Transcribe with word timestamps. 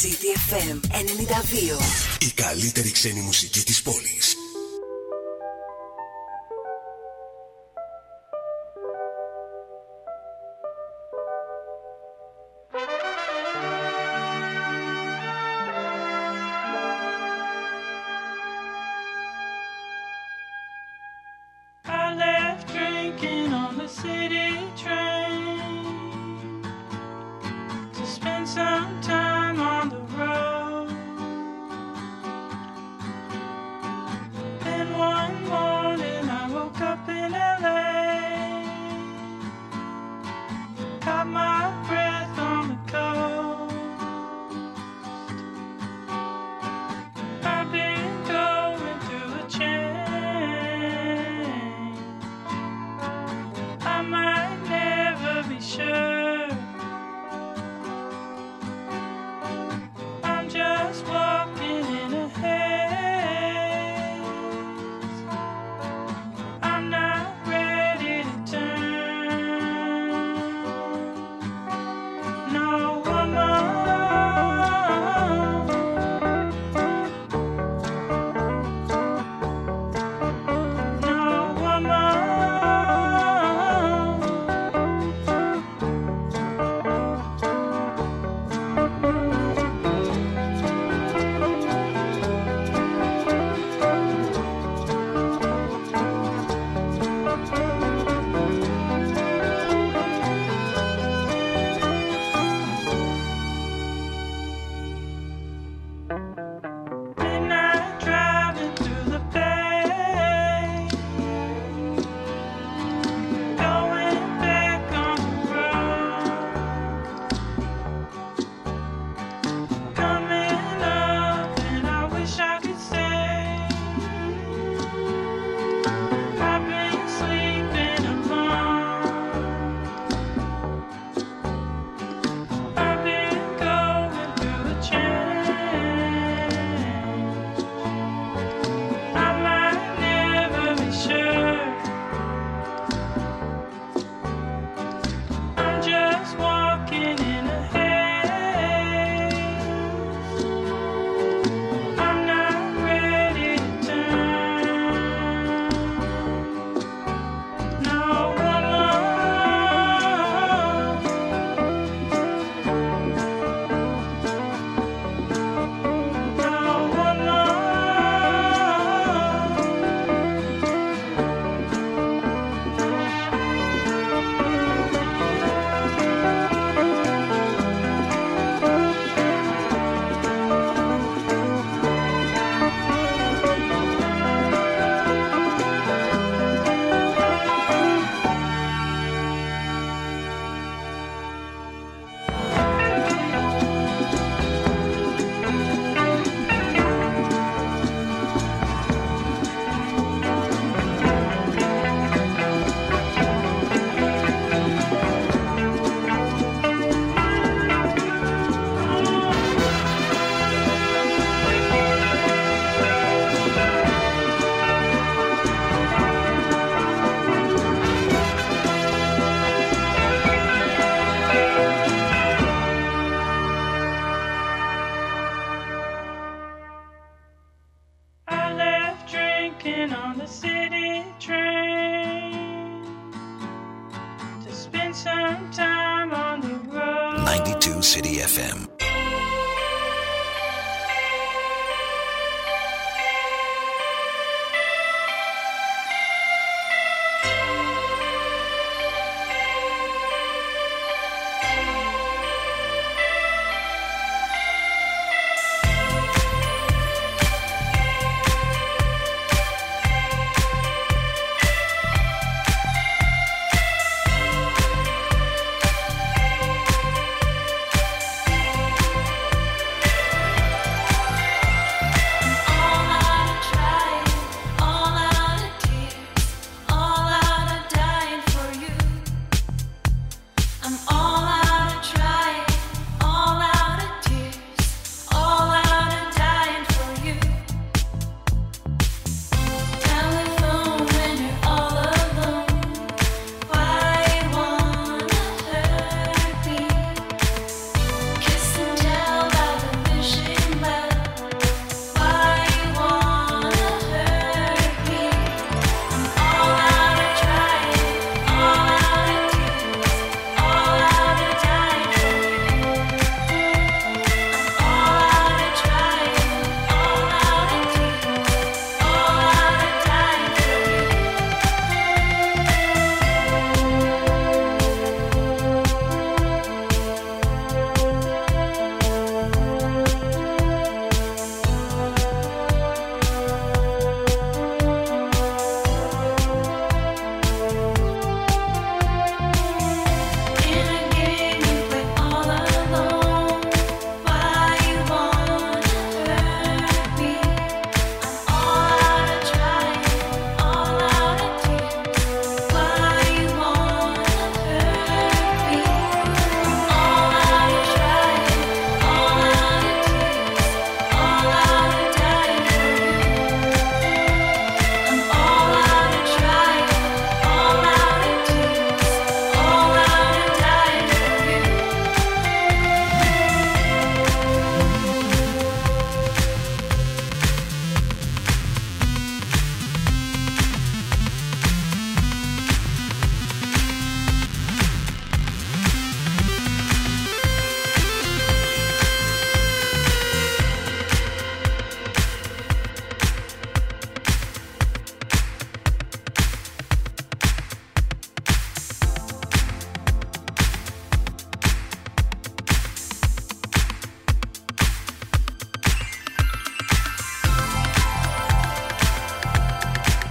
CDFM 0.00 0.78
92. 0.90 1.80
Η 2.18 2.30
καλύτερη 2.34 2.90
ξένη 2.90 3.20
μουσική 3.20 3.60
της 3.60 3.82
πόλης. 3.82 4.36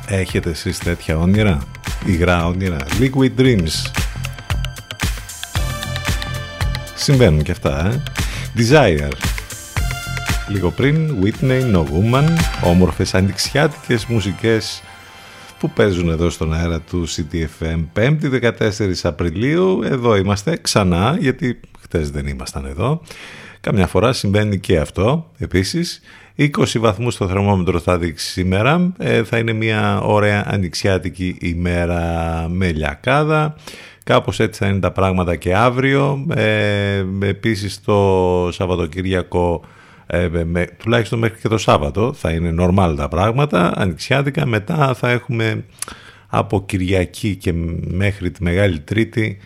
Έχετε 0.10 0.50
εσείς 0.50 0.78
τέτοια 0.78 1.18
όνειρα, 1.18 1.60
υγρά 2.06 2.48
όνειρα, 2.48 2.78
liquid 3.00 3.32
dreams. 3.38 3.92
Συμβαίνουν 6.96 7.44
και 7.44 7.52
αυτά, 7.52 7.88
ε. 7.88 8.04
Desire. 8.58 9.12
Λίγο 10.48 10.72
πριν, 10.72 11.16
Whitney, 11.24 11.74
No 11.74 11.84
Woman, 11.84 12.28
όμορφες 12.64 13.14
ανοιξιάτικες 13.14 14.06
μουσικές 14.06 14.82
που 15.60 15.70
παίζουν 15.70 16.10
εδώ 16.10 16.30
στον 16.30 16.54
αέρα 16.54 16.80
του 16.80 17.08
CTFM 17.08 17.86
5η 17.94 18.30
14 18.30 19.04
Απριλίου. 19.04 19.82
Εδώ 19.84 20.16
είμαστε 20.16 20.58
ξανά, 20.62 21.18
γιατί 21.20 21.60
χτες 21.82 22.10
δεν 22.10 22.28
ήμασταν 22.28 22.66
εδώ. 22.66 23.02
Καμιά 23.62 23.88
φορά 23.88 24.14
συμβαίνει 24.14 24.60
και 24.60 24.78
αυτό 24.78 25.32
επίσης. 25.38 26.02
20 26.38 26.50
βαθμούς 26.80 27.18
το 27.18 27.28
θερμόμετρο 27.28 27.80
θα 27.80 27.98
δείξει 27.98 28.28
σήμερα. 28.28 28.94
Ε, 28.98 29.24
θα 29.24 29.38
είναι 29.38 29.54
μια 29.54 30.00
ωραία 30.02 30.44
ανοιξιάτικη 30.48 31.38
ημέρα 31.40 32.46
με 32.50 32.72
λιακάδα. 32.72 33.56
Κάπως 34.04 34.40
έτσι 34.40 34.64
θα 34.64 34.70
είναι 34.70 34.80
τα 34.80 34.92
πράγματα 34.92 35.36
και 35.36 35.56
αύριο. 35.56 36.26
Ε, 36.36 37.06
επίσης 37.22 37.82
το 37.82 38.50
Σαββατοκύριακο 38.52 39.64
ε, 40.08 40.30
με, 40.46 40.68
τουλάχιστον 40.78 41.20
μέχρι 41.20 41.40
και 41.40 41.48
το 41.48 41.58
Σάββατο 41.58 42.14
θα 42.14 42.32
είναι 42.32 42.56
normal 42.60 42.94
τα 42.98 43.08
πράγματα. 43.08 43.74
Ανοιξιάτικα 43.76 44.46
μετά 44.46 44.94
θα 44.94 45.10
έχουμε 45.10 45.64
από 46.28 46.66
Κυριακή 46.66 47.36
και 47.36 47.54
μέχρι 47.88 48.32
τη 48.32 48.44
Μεγάλη 48.44 48.80
Τρίτη 48.80 49.38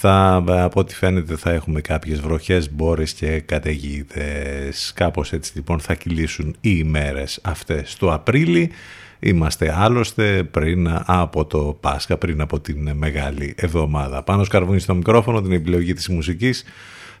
θα, 0.00 0.44
από 0.46 0.80
ό,τι 0.80 0.94
φαίνεται 0.94 1.36
θα 1.36 1.50
έχουμε 1.50 1.80
κάποιες 1.80 2.20
βροχές, 2.20 2.72
μπόρες 2.72 3.12
και 3.12 3.40
καταιγίδες. 3.40 4.92
Κάπως 4.94 5.32
έτσι 5.32 5.52
λοιπόν 5.54 5.80
θα 5.80 5.94
κυλήσουν 5.94 6.48
οι 6.48 6.76
ημέρες 6.78 7.38
αυτές 7.42 7.96
το 7.96 8.12
Απρίλη. 8.12 8.70
Είμαστε 9.18 9.74
άλλωστε 9.78 10.42
πριν 10.42 10.88
από 11.04 11.44
το 11.44 11.76
Πάσχα, 11.80 12.16
πριν 12.16 12.40
από 12.40 12.60
την 12.60 12.90
Μεγάλη 12.94 13.54
Εβδομάδα. 13.56 14.22
Πάνω 14.22 14.44
σκαρβούνι 14.44 14.80
στο 14.80 14.94
μικρόφωνο, 14.94 15.42
την 15.42 15.52
επιλογή 15.52 15.92
της 15.92 16.08
μουσικής. 16.08 16.64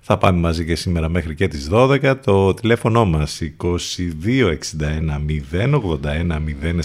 Θα 0.00 0.18
πάμε 0.18 0.38
μαζί 0.38 0.64
και 0.64 0.74
σήμερα 0.74 1.08
μέχρι 1.08 1.34
και 1.34 1.48
τις 1.48 1.68
12. 1.72 2.14
Το 2.24 2.54
τηλέφωνο 2.54 3.04
μας 3.04 3.40
2261 3.56 5.20
081 5.50 6.40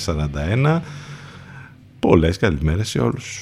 041. 0.05 0.81
Πολλές 1.99 2.37
καλημέρες 2.37 2.89
σε 2.89 2.99
όλους. 2.99 3.41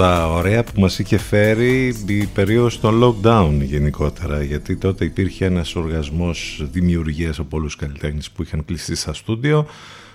τα 0.00 0.26
ωραία 0.26 0.64
που 0.64 0.80
μας 0.80 0.98
είχε 0.98 1.18
φέρει 1.18 1.94
η 2.06 2.26
περίοδος 2.26 2.80
των 2.80 3.02
lockdown 3.02 3.50
γενικότερα 3.60 4.42
γιατί 4.42 4.76
τότε 4.76 5.04
υπήρχε 5.04 5.44
ένας 5.44 5.74
οργασμός 5.74 6.66
δημιουργίας 6.72 7.38
από 7.38 7.48
πολλούς 7.48 7.76
καλλιτέχνες 7.76 8.30
που 8.30 8.42
είχαν 8.42 8.64
κλειστεί 8.64 8.94
στα 8.96 9.12
στούντιο 9.12 9.66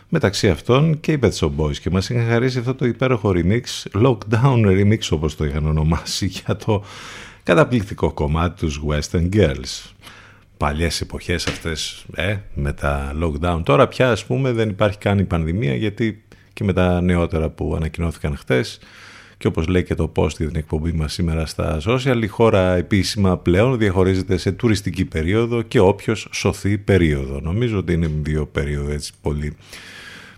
μεταξύ 0.10 0.50
αυτών 0.50 1.00
και 1.00 1.12
οι 1.12 1.20
Pet 1.22 1.32
Shop 1.32 1.52
Boys. 1.58 1.78
Και 1.78 1.90
μας 1.90 2.10
είχαν 2.10 2.28
χαρίσει 2.28 2.60
αυτό 2.60 2.76
το 2.76 2.86
υπέροχο 2.86 3.32
remix 3.36 3.62
lockdown 4.04 4.66
remix 4.66 5.00
όπως 5.10 5.36
το 5.36 5.46
είχαν 5.46 5.66
ονομάσει 5.66 6.26
για 6.26 6.56
το 6.56 6.84
καταπληκτικό 7.44 8.12
κομμάτι 8.12 8.60
τους 8.60 8.82
Western 8.88 9.30
Girls. 9.34 9.92
Παλιές 10.58 11.02
εποχές 11.02 11.48
αυτές 11.48 12.06
ε, 12.16 12.36
με 12.54 12.74
τα 12.74 13.14
lockdown. 13.24 13.62
Τώρα 13.64 13.88
πια 13.88 14.12
ας 14.12 14.26
πούμε 14.26 14.52
δεν 14.52 14.70
υπάρχει 14.70 14.98
καν 14.98 15.20
η 15.20 15.24
πανδημία 15.24 15.76
γιατί 15.76 16.24
και 16.54 16.64
με 16.64 16.74
τα 16.74 17.02
νεότερα 17.02 17.50
που 17.50 17.74
ανακοινώθηκαν 17.76 18.38
χτες 18.38 18.80
και 19.38 19.48
όπως 19.48 19.68
λέει 19.68 19.84
και 19.84 19.96
το 19.96 20.12
post 20.16 20.38
για 20.38 20.48
την 20.48 20.56
εκπομπή 20.56 20.92
μας 20.92 21.14
σήμερα 21.14 21.46
στα 21.46 21.78
social, 21.86 22.20
η 22.22 22.28
χώρα 22.28 22.76
επίσημα 22.76 23.38
πλέον 23.38 23.78
διαχωρίζεται 23.78 24.38
σε 24.38 24.52
τουριστική 24.52 25.06
περίοδο 25.06 25.62
και 25.62 25.80
όποιος 25.80 26.28
σωθεί 26.32 26.78
περίοδο. 26.78 27.40
Νομίζω 27.40 27.78
ότι 27.78 27.94
είναι 27.94 28.10
δύο 28.22 28.46
περίοδο 28.46 28.92
έτσι 28.92 29.12
πολύ 29.22 29.56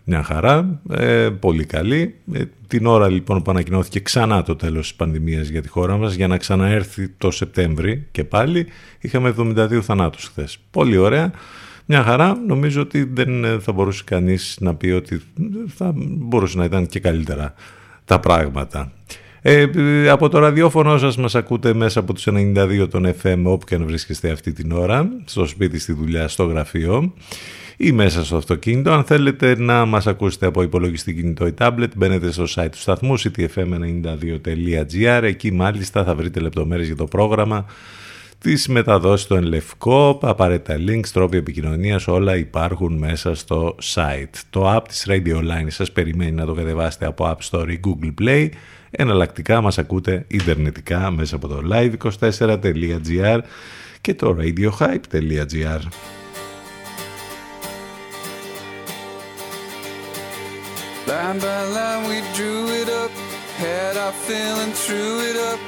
Μια 0.04 0.24
χαρά, 0.24 0.82
ε, 0.90 1.30
πολύ 1.40 1.66
καλή. 1.66 2.16
Ε, 2.34 2.44
την 2.68 2.86
ώρα 2.86 3.10
λοιπόν 3.10 3.42
που 3.42 3.52
ανακοινώθηκε 3.52 4.00
ξανά 4.00 4.44
το 4.44 4.56
τέλος 4.56 4.88
της 4.88 4.96
πανδημίας 4.96 5.48
για 5.48 5.62
τη 5.62 5.68
χώρα 5.68 5.98
μας 5.98 6.14
για 6.14 6.28
να 6.28 6.38
ξαναέρθει 6.38 7.10
το 7.18 7.32
Σεπτέμβρη 7.32 8.08
και 8.12 8.24
πάλι 8.24 8.68
είχαμε 9.00 9.34
72 9.38 9.80
θανάτους 9.82 10.26
χθες. 10.26 10.58
Πολύ 10.72 10.98
ωραία. 10.98 11.32
Μια 11.90 12.04
χαρά, 12.04 12.38
νομίζω 12.48 12.82
ότι 12.82 13.04
δεν 13.04 13.44
ε, 13.44 13.60
θα 13.60 13.72
μπορούσε 13.72 14.04
κανείς 14.06 14.58
να 14.60 14.76
πει 14.76 14.90
ότι 14.90 15.22
θα 15.68 15.94
μπορούσε 15.96 16.58
να 16.58 16.64
ήταν 16.64 16.88
και 16.88 17.00
καλύτερα 17.00 17.54
τα 18.08 18.20
πράγματα. 18.20 18.92
Ε, 19.42 19.66
από 20.10 20.30
το 20.30 20.40
ραδιόφωνο 20.40 20.98
σας 20.98 21.18
μας 21.18 21.36
ακούτε 21.36 21.74
μέσα 21.74 22.00
από 22.00 22.14
τους 22.14 22.28
92 22.28 22.88
των 22.90 23.14
FM 23.22 23.42
όπου 23.44 23.66
και 23.66 23.76
αν 23.76 23.86
βρίσκεστε 23.86 24.30
αυτή 24.30 24.54
την 24.54 24.72
ώρα, 24.72 25.10
στο 25.26 25.46
σπίτι, 25.46 25.80
στη 25.80 25.94
δουλειά, 25.94 26.28
στο 26.28 26.46
γραφείο 26.46 27.14
ή 27.78 27.92
μέσα 27.92 28.26
στο 28.26 28.38
αυτοκίνητο. 28.38 28.92
Αν 28.92 29.04
θέλετε 29.04 29.60
να 29.60 29.86
μας 29.86 30.08
ακούσετε 30.08 30.46
από 30.46 30.62
υπολογιστή 30.62 31.14
κινητό 31.14 31.48
ή 31.48 31.54
tablet, 31.58 31.88
μπαίνετε 31.96 32.32
στο 32.32 32.44
site 32.56 32.70
του 32.72 32.80
σταθμού 32.80 33.20
ctfm92.gr. 33.20 35.24
Εκεί 35.24 35.52
μάλιστα 35.52 36.04
θα 36.04 36.16
βρείτε 36.16 36.40
λεπτομέρειες 36.40 36.88
για 36.88 36.96
το 36.96 37.06
πρόγραμμα, 37.06 37.66
τις 38.40 38.68
μεταδόσεις 38.68 39.26
στο 39.26 39.36
Ενλευκό, 39.36 40.20
απαραίτητα 40.22 40.76
links, 40.88 41.08
τρόποι 41.14 41.38
επικοινωνίας, 41.38 42.08
όλα 42.08 42.36
υπάρχουν 42.36 42.98
μέσα 42.98 43.36
στο 43.36 43.76
site. 43.84 44.42
Το 44.50 44.76
app 44.76 44.82
της 44.88 45.06
Radio 45.10 45.38
Line 45.38 45.68
σας 45.68 45.92
περιμένει 45.92 46.32
να 46.32 46.46
το 46.46 46.54
κατεβάσετε 46.54 47.06
από 47.06 47.36
App 47.38 47.50
Store 47.50 47.68
ή 47.70 47.80
Google 47.84 48.14
Play. 48.22 48.50
Εναλλακτικά 48.92 49.62
μας 49.62 49.78
ακούτε 49.78 50.26
ιντερνετικά 50.28 51.12
μέσα 51.12 51.36
από 51.36 51.48
το 51.48 51.62
live24.gr 51.72 53.40
και 54.02 54.14
το 54.14 54.38
radiohype.gr. 54.40 55.82
Line 61.10 61.40
by 61.40 61.62
line 61.76 62.04
we 62.10 62.20
drew 62.38 62.64
it 62.82 62.90
up, 63.04 63.12
had 63.64 63.96
our 64.06 64.16
feeling, 64.28 64.74
threw 64.84 65.14
it 65.30 65.38
up, 65.52 65.60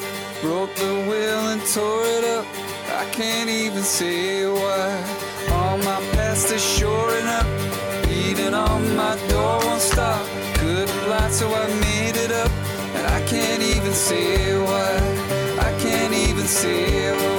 broke 0.41 0.73
the 0.75 0.93
wheel 1.07 1.41
and 1.51 1.61
tore 1.73 2.05
it 2.05 2.23
up. 2.23 2.45
I 3.01 3.05
can't 3.11 3.49
even 3.49 3.83
say 3.83 4.45
why. 4.47 4.87
All 5.51 5.77
my 5.77 5.99
past 6.13 6.51
is 6.51 6.63
shoring 6.63 7.27
up, 7.27 7.47
beating 8.07 8.53
on 8.53 8.95
my 8.95 9.15
door 9.29 9.59
won't 9.65 9.81
stop. 9.81 10.25
Good 10.59 10.89
light, 11.07 11.31
so 11.31 11.47
I 11.53 11.67
made 11.81 12.17
it 12.17 12.31
up, 12.31 12.51
and 12.95 13.07
I 13.07 13.21
can't 13.27 13.63
even 13.63 13.93
say 13.93 14.57
why. 14.57 14.91
I 15.59 15.71
can't 15.79 16.13
even 16.13 16.45
say 16.45 17.11
why. 17.11 17.38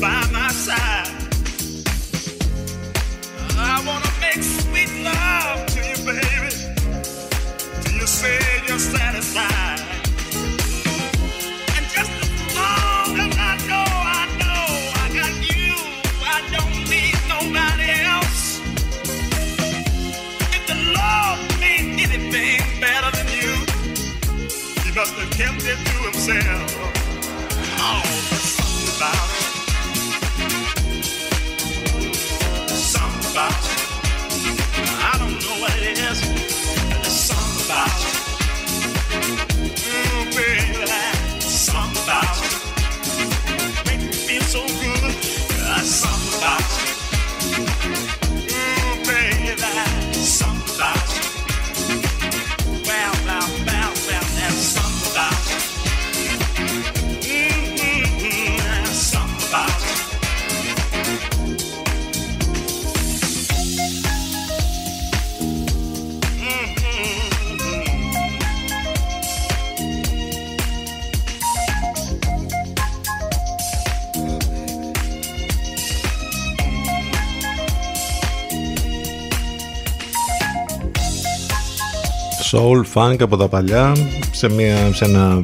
by 0.00 0.26
my 0.32 0.48
side. 0.48 1.23
soul, 82.54 82.84
funk 82.94 83.16
από 83.20 83.36
τα 83.36 83.48
παλιά 83.48 83.92
σε, 84.30 84.50
μια, 84.50 84.92
σε 84.92 85.04
ένα 85.04 85.42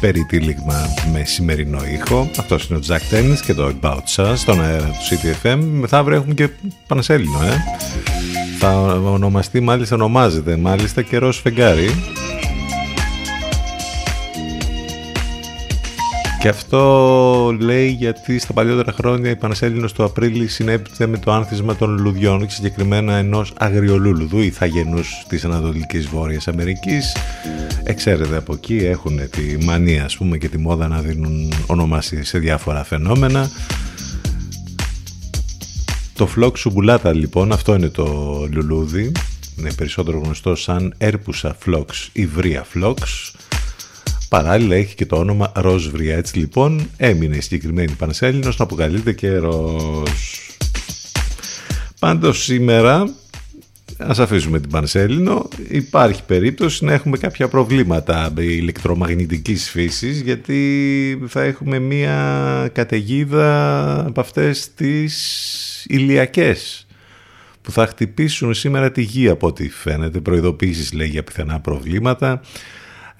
περιτύλιγμα 0.00 0.74
με 1.12 1.24
σημερινό 1.24 1.78
ήχο. 1.94 2.30
Αυτός 2.38 2.68
είναι 2.68 2.78
ο 2.78 2.82
Jack 2.88 3.14
Tennis 3.14 3.38
και 3.46 3.54
το 3.54 3.72
About 3.80 4.22
Us 4.22 4.32
στον 4.36 4.62
αέρα 4.62 4.86
του 4.86 5.16
CTFM. 5.16 5.58
Μεθαύριο 5.60 6.16
έχουμε 6.16 6.34
και 6.34 6.48
Πανασέλινο. 6.86 7.38
Ε. 7.42 7.56
Θα 8.58 8.70
ονομαστεί, 9.04 9.60
μάλιστα 9.60 9.94
ονομάζεται, 9.94 10.56
μάλιστα 10.56 11.02
καιρός 11.02 11.40
φεγγάρι. 11.40 11.90
Και 16.40 16.48
αυτό 16.48 17.56
λέει 17.60 17.88
γιατί 17.88 18.38
στα 18.38 18.52
παλιότερα 18.52 18.92
χρόνια 18.92 19.30
η 19.30 19.36
Πανασέλινος 19.36 19.92
του 19.92 20.04
Απρίλη 20.04 20.48
συνέπειται 20.48 21.06
με 21.06 21.18
το 21.18 21.32
άνθισμα 21.32 21.76
των 21.76 21.98
λουδιών 21.98 22.46
και 22.46 22.52
συγκεκριμένα 22.52 23.14
ενός 23.16 23.52
αγριολούλουδου 23.58 24.38
ή 24.38 24.50
θαγενού 24.50 25.00
της 25.28 25.44
ανατολικής 25.44 26.06
Βόρειας 26.06 26.48
Αμερικής. 26.48 27.16
Εξαίρεται 27.84 28.36
από 28.36 28.54
εκεί, 28.54 28.76
έχουν 28.76 29.30
τη 29.30 29.64
μανία 29.64 30.04
ας 30.04 30.16
πούμε 30.16 30.38
και 30.38 30.48
τη 30.48 30.58
μόδα 30.58 30.88
να 30.88 31.00
δίνουν 31.00 31.52
ονομασίες 31.66 32.28
σε 32.28 32.38
διάφορα 32.38 32.84
φαινόμενα. 32.84 33.50
Το 36.14 36.26
φλόξ 36.26 36.60
σουμπουλάτα 36.60 37.12
λοιπόν, 37.12 37.52
αυτό 37.52 37.74
είναι 37.74 37.88
το 37.88 38.06
λουλούδι, 38.52 39.12
είναι 39.58 39.72
περισσότερο 39.72 40.20
γνωστό 40.24 40.54
σαν 40.54 40.94
έρπουσα 40.98 41.56
φλόξ 41.58 42.10
ή 42.12 42.26
βρία 42.26 42.64
φλόξ 42.64 43.32
Παράλληλα 44.30 44.74
έχει 44.76 44.94
και 44.94 45.06
το 45.06 45.16
όνομα 45.16 45.52
Ροσβρία. 45.54 46.16
Έτσι 46.16 46.38
λοιπόν 46.38 46.88
έμεινε 46.96 47.36
η 47.36 47.40
συγκεκριμένη 47.40 47.92
Πανσέλινος 47.92 48.56
να 48.58 48.64
αποκαλείται 48.64 49.12
και 49.12 49.36
Ρος. 49.36 50.56
Πάντως 51.98 52.42
σήμερα 52.42 53.14
ας 53.96 54.18
αφήσουμε 54.18 54.60
την 54.60 54.70
Πανσέλινο. 54.70 55.48
Υπάρχει 55.68 56.24
περίπτωση 56.24 56.84
να 56.84 56.92
έχουμε 56.92 57.18
κάποια 57.18 57.48
προβλήματα 57.48 58.32
ηλεκτρομαγνητικής 58.38 59.70
φύσης 59.70 60.20
γιατί 60.20 61.22
θα 61.26 61.42
έχουμε 61.42 61.78
μία 61.78 62.70
καταιγίδα 62.72 64.06
από 64.06 64.20
αυτές 64.20 64.74
τις 64.74 65.84
ηλιακές 65.88 66.86
που 67.62 67.72
θα 67.72 67.86
χτυπήσουν 67.86 68.54
σήμερα 68.54 68.90
τη 68.90 69.02
γη 69.02 69.28
από 69.28 69.46
ό,τι 69.46 69.68
φαίνεται. 69.68 70.20
προειδοποίηση 70.20 70.96
λέει 70.96 71.08
για 71.08 71.22
πιθανά 71.22 71.60
προβλήματα. 71.60 72.40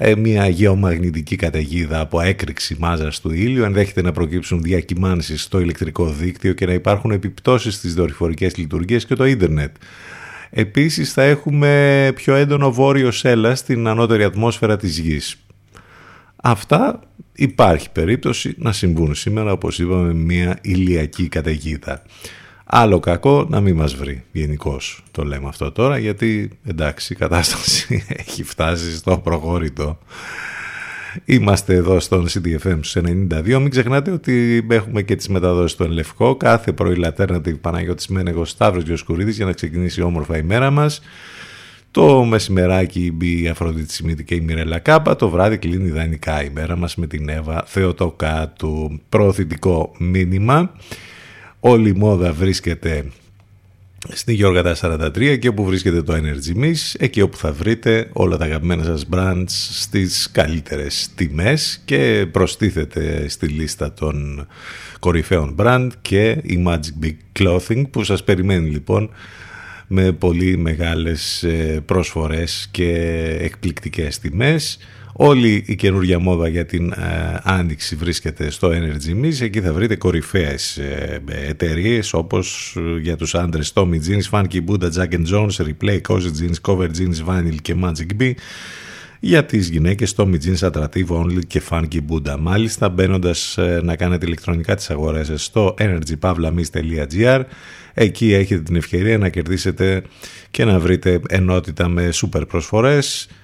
Ε, 0.03 0.15
μια 0.17 0.49
γεωμαγνητική 0.49 1.37
καταιγίδα 1.37 2.01
από 2.01 2.21
έκρηξη 2.21 2.77
μάζας 2.79 3.21
του 3.21 3.33
ήλιου 3.33 3.65
ενδέχεται 3.65 4.03
να 4.03 4.13
προκύψουν 4.13 4.63
διακυμάνσεις 4.63 5.43
στο 5.43 5.61
ηλεκτρικό 5.61 6.07
δίκτυο 6.07 6.53
και 6.53 6.67
να 6.67 6.73
υπάρχουν 6.73 7.11
επιπτώσεις 7.11 7.75
στις 7.75 7.95
δορυφορικές 7.95 8.57
λειτουργίες 8.57 9.05
και 9.07 9.15
το 9.15 9.25
ίντερνετ. 9.25 9.77
Επίσης 10.51 11.13
θα 11.13 11.23
έχουμε 11.23 12.13
πιο 12.15 12.35
έντονο 12.35 12.73
βόρειο 12.73 13.11
σέλα 13.11 13.55
στην 13.55 13.87
ανώτερη 13.87 14.25
ατμόσφαιρα 14.25 14.77
της 14.77 14.99
γης. 14.99 15.37
Αυτά 16.37 17.01
υπάρχει 17.33 17.91
περίπτωση 17.91 18.55
να 18.57 18.73
συμβούν 18.73 19.15
σήμερα 19.15 19.53
όπως 19.53 19.79
είπαμε 19.79 20.15
μια 20.15 20.59
ηλιακή 20.63 21.29
καταιγίδα. 21.29 22.03
Άλλο 22.73 23.01
κακό 23.01 23.47
να 23.49 23.61
μην 23.61 23.77
μας 23.77 23.95
βρει 23.95 24.25
γενικώς 24.33 25.05
το 25.11 25.23
λέμε 25.23 25.49
αυτό 25.49 25.73
τώρα 25.73 25.99
γιατί 25.99 26.51
εντάξει 26.67 27.13
η 27.13 27.17
κατάσταση 27.17 28.05
έχει 28.27 28.45
φτάσει 28.45 28.97
στο 28.97 29.19
προχώρητο. 29.19 29.99
Είμαστε 31.25 31.75
εδώ 31.75 32.01
στον 32.01 32.27
CDFM 32.29 32.79
στους 32.81 32.97
92. 32.97 33.43
Μην 33.45 33.71
ξεχνάτε 33.71 34.11
ότι 34.11 34.67
έχουμε 34.71 35.03
και 35.03 35.17
τις 35.17 35.29
μεταδόσεις 35.29 35.71
στον 35.71 35.91
Λευκό. 35.91 36.37
Κάθε 36.37 36.73
πρωί 36.73 36.97
Alternative 37.05 37.61
Παναγιώτης 37.61 38.09
Μένεγος 38.09 38.51
Σταύρος 38.51 38.83
Γιοσκουρίδης 38.83 39.37
για 39.37 39.45
να 39.45 39.53
ξεκινήσει 39.53 40.03
όμορφα 40.03 40.37
η 40.37 40.43
μέρα 40.43 40.71
μας. 40.71 41.01
Το 41.91 42.25
μεσημεράκι 42.25 43.13
μπει 43.15 43.43
η 43.43 43.49
Αφροδίτη 43.49 43.93
Σιμίτη 43.93 44.25
και 44.25 44.35
η 44.35 44.41
Μιρέλα 44.41 44.79
Κάπα. 44.79 45.17
Το 45.17 45.29
βράδυ 45.29 45.59
κλείνει 45.59 45.89
ιδανικά 45.89 46.45
η 46.45 46.51
μέρα 46.51 46.77
μας 46.77 46.97
με 46.97 47.07
την 47.07 47.29
Εύα 47.29 47.65
Θεοτοκάτου. 47.67 49.01
Προωθητικό 49.09 49.93
μήνυμα. 49.99 50.73
Όλη 51.61 51.89
η 51.89 51.93
μόδα 51.93 52.33
βρίσκεται 52.33 53.05
στην 54.09 54.35
Γιώργα 54.35 54.77
43 54.81 55.39
και 55.39 55.49
όπου 55.49 55.65
βρίσκεται 55.65 56.03
το 56.03 56.15
Energy 56.15 56.63
Miss, 56.65 56.95
εκεί 56.99 57.21
όπου 57.21 57.37
θα 57.37 57.53
βρείτε 57.53 58.09
όλα 58.13 58.37
τα 58.37 58.45
αγαπημένα 58.45 58.85
σας 58.85 59.07
brands 59.13 59.45
στις 59.71 60.31
καλύτερες 60.33 61.09
τιμές 61.15 61.83
και 61.85 62.27
προστίθεται 62.31 63.29
στη 63.29 63.47
λίστα 63.47 63.93
των 63.93 64.47
κορυφαίων 64.99 65.55
brand 65.59 65.89
και 66.03 66.31
η 66.43 66.65
Magic 66.67 67.05
Big 67.05 67.17
Clothing 67.39 67.91
που 67.91 68.05
σας 68.05 68.25
περιμένει 68.25 68.71
λοιπόν 68.71 69.11
με 69.87 70.13
πολύ 70.13 70.57
μεγάλες 70.57 71.43
ε, 71.43 71.83
προσφορές 71.87 72.69
και 72.71 72.93
εκπληκτικές 73.41 74.19
τιμές. 74.19 74.79
Όλη 75.13 75.65
η 75.67 75.75
καινούργια 75.75 76.19
μόδα 76.19 76.49
για 76.49 76.67
την 76.67 76.93
ε, 76.93 77.41
άνοιξη 77.43 77.97
βρίσκεται 77.97 78.51
στο 78.51 78.69
Energy 78.69 79.25
Miss. 79.25 79.41
Εκεί 79.41 79.61
θα 79.61 79.73
βρείτε 79.73 79.97
κορυφαίες 79.97 80.77
ε, 80.77 81.23
εταιρείες 81.49 82.13
όπως 82.13 82.77
ε, 82.77 83.01
για 83.01 83.17
τους 83.17 83.35
άντρες 83.35 83.73
Tommy 83.75 83.99
Jeans, 84.09 84.31
Funky 84.31 84.61
Buddha, 84.67 84.91
Jack 84.97 85.13
and 85.13 85.27
Jones, 85.33 85.67
Replay, 85.67 86.01
Cozy 86.09 86.31
Jeans, 86.41 86.61
Cover 86.63 86.89
Jeans, 86.99 87.29
Vinyl 87.29 87.57
και 87.63 87.75
Magic 87.83 88.23
B. 88.23 88.33
Για 89.21 89.45
τις 89.45 89.69
γυναίκες 89.69 90.15
Tommy 90.17 90.37
Jeans, 90.45 90.71
Attractive 90.71 91.07
Only 91.07 91.47
και 91.47 91.63
Funky 91.71 92.01
Buddha. 92.09 92.37
Μάλιστα 92.41 92.89
μπαίνοντας 92.89 93.59
να 93.83 93.97
κάνετε 93.97 94.27
ηλεκτρονικά 94.27 94.75
τις 94.75 94.91
αγορές 94.91 95.27
σας 95.27 95.45
στο 95.45 95.75
energypavlamis.gr 95.79 97.43
Εκεί 97.95 98.33
έχετε 98.33 98.61
την 98.61 98.77
ευκαιρία 98.77 99.19
να 99.19 99.29
κερδίσετε 99.29 100.03
και 100.51 100.65
να 100.65 100.79
βρείτε 100.79 101.21
ενότητα 101.29 101.89
με 101.89 102.11
σούπερ 102.11 102.47
προσφορές 102.47 103.25
ε, 103.25 103.35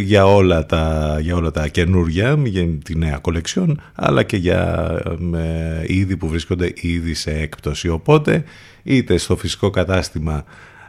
για, 0.00 0.26
όλα 0.26 0.66
τα, 0.66 1.16
για 1.20 1.36
όλα 1.36 1.50
τα 1.50 1.68
καινούργια, 1.68 2.38
για 2.44 2.68
τη 2.84 2.96
νέα 2.96 3.18
κολεξιόν, 3.18 3.80
αλλά 3.94 4.22
και 4.22 4.36
για 4.36 4.90
ε, 5.34 5.84
είδη 5.86 6.16
που 6.16 6.28
βρίσκονται 6.28 6.72
ήδη 6.74 7.14
σε 7.14 7.30
έκπτωση. 7.30 7.88
Οπότε, 7.88 8.44
είτε 8.82 9.16
στο 9.16 9.36
φυσικό 9.36 9.70
κατάστημα 9.70 10.44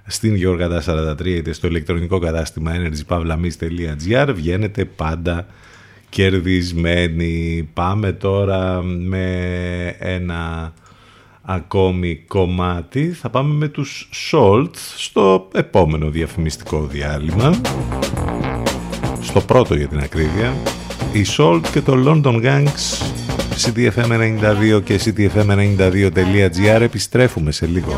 στην 0.06 0.36
Γιώργα 0.36 0.84
43, 0.86 1.26
είτε 1.26 1.54
στο 1.54 1.68
ηλεκτρονικό 1.68 2.20
κατάστημα 2.20 2.72
energypavlamis.gr 2.76 4.32
βγαίνετε 4.34 4.86
πάντα 4.86 5.46
κερδισμένοι. 6.10 7.70
Πάμε 7.74 8.12
τώρα 8.12 8.82
με 8.84 9.96
ένα 10.00 10.74
ακόμη 11.42 12.24
κομμάτι. 12.28 13.12
Θα 13.12 13.30
πάμε 13.30 13.54
με 13.54 13.68
τους 13.68 14.10
Salt 14.32 14.76
στο 14.96 15.48
επόμενο 15.54 16.10
διαφημιστικό 16.10 16.86
διάλειμμα 16.86 17.62
στο 19.32 19.42
πρώτο 19.42 19.76
για 19.76 19.88
την 19.88 20.00
ακρίβεια, 20.00 20.54
η 21.12 21.26
Salt 21.38 21.62
και 21.72 21.82
το 21.82 21.94
London 22.06 22.46
Gangs, 22.46 23.02
CTFM92 23.62 24.82
και 24.84 25.00
CTFM92.gr 25.06 26.82
επιστρέφουμε 26.82 27.52
σε 27.52 27.66
λίγο. 27.66 27.98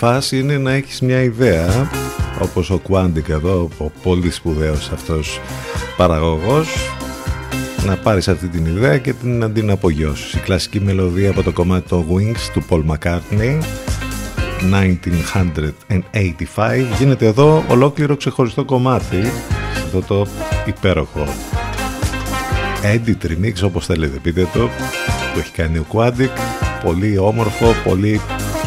Φάση 0.00 0.38
είναι 0.38 0.58
να 0.58 0.72
έχεις 0.72 1.00
μια 1.00 1.22
ιδέα 1.22 1.90
όπως 2.42 2.70
ο 2.70 2.80
Quantic 2.88 3.28
εδώ, 3.28 3.68
ο 3.78 3.90
πολύ 4.02 4.30
σπουδαίος 4.30 4.90
αυτός 4.92 5.40
παραγωγός 5.96 6.68
να 7.86 7.96
πάρεις 7.96 8.28
αυτή 8.28 8.48
την 8.48 8.66
ιδέα 8.66 8.98
και 8.98 9.12
την, 9.12 9.38
να 9.38 9.50
την 9.50 9.70
απογειώσεις. 9.70 10.32
Η 10.32 10.38
κλασική 10.38 10.80
μελωδία 10.80 11.30
από 11.30 11.42
το 11.42 11.52
κομμάτι 11.52 11.88
των 11.88 12.06
Wings 12.10 12.50
του 12.52 12.64
Paul 12.68 12.82
McCartney 12.90 13.58
1985 16.10 16.84
γίνεται 16.98 17.26
εδώ 17.26 17.64
ολόκληρο 17.68 18.16
ξεχωριστό 18.16 18.64
κομμάτι 18.64 19.22
σε 19.74 19.82
αυτό 19.84 20.02
το 20.02 20.26
υπέροχο 20.66 21.26
edit 22.82 23.26
remix 23.26 23.52
όπως 23.64 23.86
θέλετε 23.86 24.18
πείτε 24.18 24.48
το 24.52 24.68
που 25.32 25.38
έχει 25.38 25.52
κάνει 25.52 25.78
ο 25.78 25.86
Quantic 25.92 26.30
πολύ 26.84 27.18
όμορφο, 27.18 27.74
πολύ 27.84 28.20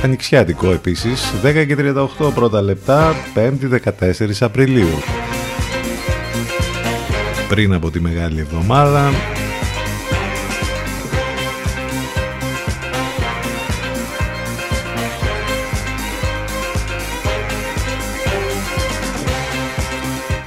ανοιξιάτικο 0.04 0.72
επίσης. 0.72 1.34
10 1.44 1.66
και 1.68 1.76
38 1.76 2.34
πρώτα 2.36 2.62
λεπτά 2.62 3.16
5η 3.36 3.80
14 4.00 4.42
Απριλίου. 4.42 5.00
Πριν 7.50 7.74
από 7.74 7.92
τη 7.92 8.00
Μεγάλη 8.02 8.40
Εβδομάδα. 8.40 9.10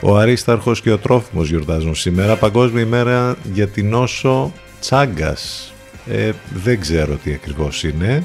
Ο 0.00 0.16
Αρίσταρχος 0.16 0.80
και 0.80 0.92
ο 0.92 0.98
Τρόφιμος 0.98 1.48
γιορτάζουν 1.48 1.94
σήμερα. 1.94 2.36
Παγκόσμια 2.36 2.82
ημέρα 2.82 3.36
για 3.52 3.68
την 3.68 3.94
όσο 3.94 4.52
τσάγκας. 4.80 5.72
Ε, 6.06 6.30
Δεν 6.54 6.80
ξέρω 6.80 7.14
τι 7.14 7.32
ακριβώς 7.32 7.84
είναι 7.84 8.24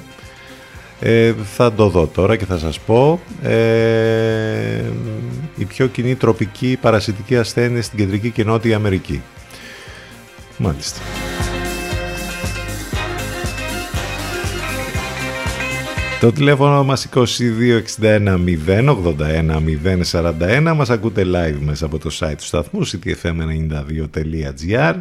ε, 1.04 1.34
Θα 1.34 1.74
το 1.74 1.90
δω 1.90 2.08
τώρα 2.08 2.36
και 2.36 2.46
θα 2.46 2.58
σας 2.58 2.80
πω. 2.80 3.20
Ε, 3.44 4.84
Η 5.58 5.66
πιο 5.66 5.88
κοινή 5.88 6.16
τροπική 6.16 6.78
παρασιτική 6.82 7.38
ασθένεια 7.38 7.82
στην 7.82 8.00
Κεντρική 8.00 8.30
και 8.30 8.44
Νότια 8.44 8.76
Αμερική. 8.76 9.22
Μάλιστα. 10.58 11.00
Το 16.20 16.32
τηλέφωνο 16.32 16.84
μας 16.84 17.08
2261 17.14 18.38
081 18.68 19.62
041 20.12 20.74
μας 20.76 20.90
ακούτε 20.90 21.24
live 21.26 21.58
μέσα 21.60 21.86
από 21.86 22.00
το 22.00 22.10
site 22.20 22.36
του 22.38 22.46
σταθμού 22.46 22.88
ctfm92.gr 22.88 24.96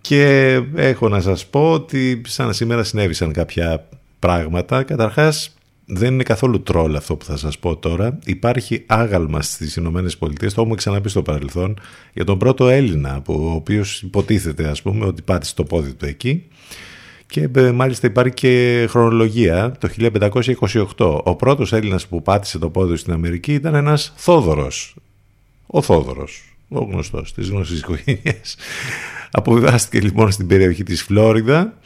και 0.00 0.54
έχω 0.74 1.08
να 1.08 1.20
σας 1.20 1.46
πω 1.46 1.72
ότι 1.72 2.22
σαν 2.26 2.54
σήμερα 2.54 2.84
συνέβησαν 2.84 3.32
κάποια 3.32 3.88
πράγματα. 4.18 4.82
Καταρχάς 4.82 5.54
δεν 5.86 6.12
είναι 6.12 6.22
καθόλου 6.22 6.62
τρόλ 6.62 6.96
αυτό 6.96 7.16
που 7.16 7.24
θα 7.24 7.36
σας 7.36 7.58
πω 7.58 7.76
τώρα. 7.76 8.18
Υπάρχει 8.24 8.84
άγαλμα 8.86 9.42
στις 9.42 9.76
Ηνωμένες 9.76 10.16
Πολιτείες, 10.16 10.54
το 10.54 10.60
έχουμε 10.60 10.76
ξαναπεί 10.76 11.08
στο 11.08 11.22
παρελθόν, 11.22 11.78
για 12.12 12.24
τον 12.24 12.38
πρώτο 12.38 12.68
Έλληνα, 12.68 13.20
που, 13.20 13.32
ο 13.32 13.50
οποίος 13.54 14.02
υποτίθεται 14.02 14.68
ας 14.68 14.82
πούμε 14.82 15.06
ότι 15.06 15.22
πάτησε 15.22 15.54
το 15.54 15.64
πόδι 15.64 15.94
του 15.94 16.06
εκεί 16.06 16.44
και 17.26 17.48
ε, 17.54 17.70
μάλιστα 17.70 18.06
υπάρχει 18.06 18.34
και 18.34 18.86
χρονολογία 18.88 19.76
το 19.78 19.88
1528. 20.96 21.20
Ο 21.24 21.34
πρώτος 21.34 21.72
Έλληνας 21.72 22.06
που 22.06 22.22
πάτησε 22.22 22.58
το 22.58 22.70
πόδι 22.70 22.96
στην 22.96 23.12
Αμερική 23.12 23.54
ήταν 23.54 23.74
ένας 23.74 24.12
Θόδωρος. 24.16 24.96
Ο 25.66 25.82
Θόδωρος, 25.82 26.56
ο 26.68 26.78
γνωστός 26.78 27.32
της 27.32 27.48
γνωστής 27.48 27.78
οικογένειας. 27.78 28.56
Αποβιβάστηκε 29.30 30.00
λοιπόν 30.00 30.30
στην 30.30 30.46
περιοχή 30.46 30.82
της 30.82 31.02
Φλόριδα. 31.02 31.78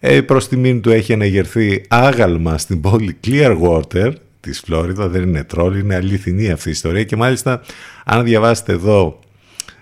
Ε, 0.00 0.20
προς 0.20 0.48
τιμήν 0.48 0.80
του 0.80 0.90
έχει 0.90 1.12
αναγερθεί 1.12 1.84
άγαλμα 1.88 2.58
στην 2.58 2.80
πόλη 2.80 3.16
Clearwater 3.26 4.12
της 4.40 4.60
Φλόριδα. 4.60 5.08
Δεν 5.08 5.22
είναι 5.22 5.44
τρόλ, 5.44 5.78
είναι 5.78 5.94
αληθινή 5.94 6.50
αυτή 6.50 6.68
η 6.68 6.72
ιστορία 6.72 7.04
και 7.04 7.16
μάλιστα 7.16 7.62
αν 8.04 8.24
διαβάσετε 8.24 8.72
εδώ 8.72 9.18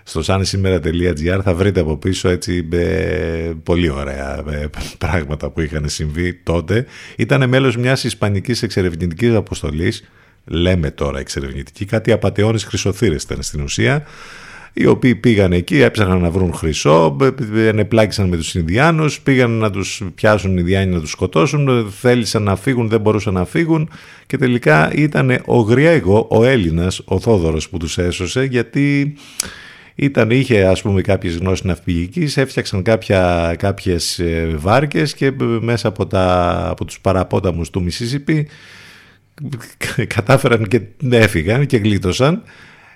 στο 0.03 0.21
sansimera.gr 0.25 1.39
θα 1.43 1.53
βρείτε 1.53 1.79
από 1.79 1.97
πίσω 1.97 2.29
έτσι 2.29 2.67
ε, 2.71 3.51
πολύ 3.63 3.89
ωραία 3.89 4.43
ε, 4.49 4.69
πράγματα 4.97 5.49
που 5.49 5.61
είχαν 5.61 5.89
συμβεί 5.89 6.33
τότε. 6.33 6.85
Ήταν 7.15 7.49
μέλος 7.49 7.77
μιας 7.77 8.03
ισπανικής 8.03 8.63
εξερευνητικής 8.63 9.35
αποστολής, 9.35 10.09
λέμε 10.45 10.91
τώρα 10.91 11.19
εξερευνητική, 11.19 11.85
κάτι 11.85 12.11
απαταιώνες 12.11 12.63
χρυσοθύρες 12.63 13.23
ήταν 13.23 13.41
στην 13.41 13.61
ουσία, 13.61 14.03
οι 14.79 14.85
οποίοι 14.85 15.15
πήγαν 15.15 15.51
εκεί, 15.51 15.81
έψαχναν 15.81 16.21
να 16.21 16.29
βρουν 16.29 16.53
χρυσό, 16.53 17.17
ενεπλάκησαν 17.55 18.27
με 18.27 18.37
τους 18.37 18.55
Ινδιάνους, 18.55 19.21
πήγαν 19.21 19.51
να 19.51 19.69
τους 19.69 20.01
πιάσουν 20.15 20.51
οι 20.51 20.55
Ινδιάνοι 20.59 20.93
να 20.93 20.99
τους 20.99 21.11
σκοτώσουν, 21.11 21.91
θέλησαν 21.99 22.43
να 22.43 22.55
φύγουν, 22.55 22.87
δεν 22.87 23.01
μπορούσαν 23.01 23.33
να 23.33 23.45
φύγουν 23.45 23.89
και 24.25 24.37
τελικά 24.37 24.91
ήταν 24.93 25.41
ο 25.45 25.59
Γριέγο, 25.59 26.27
ο 26.29 26.43
Έλληνας, 26.43 27.01
ο 27.05 27.19
Θόδωρος 27.19 27.69
που 27.69 27.77
τους 27.77 27.97
έσωσε 27.97 28.43
γιατί 28.43 29.15
ήταν, 29.95 30.31
είχε 30.31 30.65
ας 30.65 30.81
πούμε 30.81 31.01
κάποιες 31.01 31.35
γνώσεις 31.37 31.65
ναυπηγικής, 31.65 32.37
έφτιαξαν 32.37 32.83
κάποια, 32.83 33.55
κάποιες 33.57 34.19
ε, 34.19 34.53
βάρκες 34.57 35.13
και 35.13 35.33
μέσα 35.61 35.87
από, 35.87 36.07
τα, 36.07 36.67
από 36.69 36.85
τους 36.85 36.99
παραπόταμους 36.99 37.69
του 37.69 37.83
Μισίσιπη 37.83 38.47
κατάφεραν 40.15 40.67
και 40.67 40.81
έφυγαν 41.09 41.65
και 41.65 41.77
γλίτωσαν. 41.77 42.43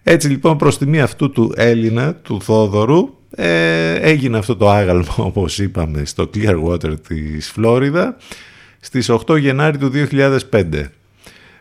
Έτσι 0.04 0.28
λοιπόν 0.28 0.58
προς 0.58 0.78
τιμή 0.78 1.02
αυτού 1.02 1.32
του 1.32 1.54
Έλληνα, 1.56 2.14
του 2.14 2.42
Θόδωρου, 2.42 3.10
ε, 3.36 3.94
έγινε 3.94 4.38
αυτό 4.38 4.56
το 4.56 4.70
άγαλμα 4.70 5.16
όπως 5.30 5.60
είπαμε 5.60 6.06
στο 6.06 6.30
Clearwater 6.34 6.94
της 7.08 7.50
Φλόριδα 7.52 8.18
στις 8.80 9.12
8 9.28 9.40
Γενάρη 9.40 9.78
του 9.78 9.92
2005. 10.52 10.86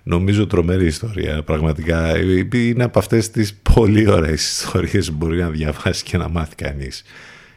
Νομίζω 0.03 0.47
τρομερή 0.47 0.87
ιστορία, 0.87 1.43
πραγματικά. 1.43 2.19
Είναι 2.53 2.85
από 2.85 2.99
αυτές 2.99 3.31
τις 3.31 3.55
πολύ 3.75 4.11
ωραίες 4.11 4.51
ιστορίες 4.51 5.11
που 5.11 5.17
μπορεί 5.17 5.39
να 5.39 5.49
διαβάσει 5.49 6.05
και 6.05 6.17
να 6.17 6.29
μάθει 6.29 6.55
κανείς. 6.55 7.03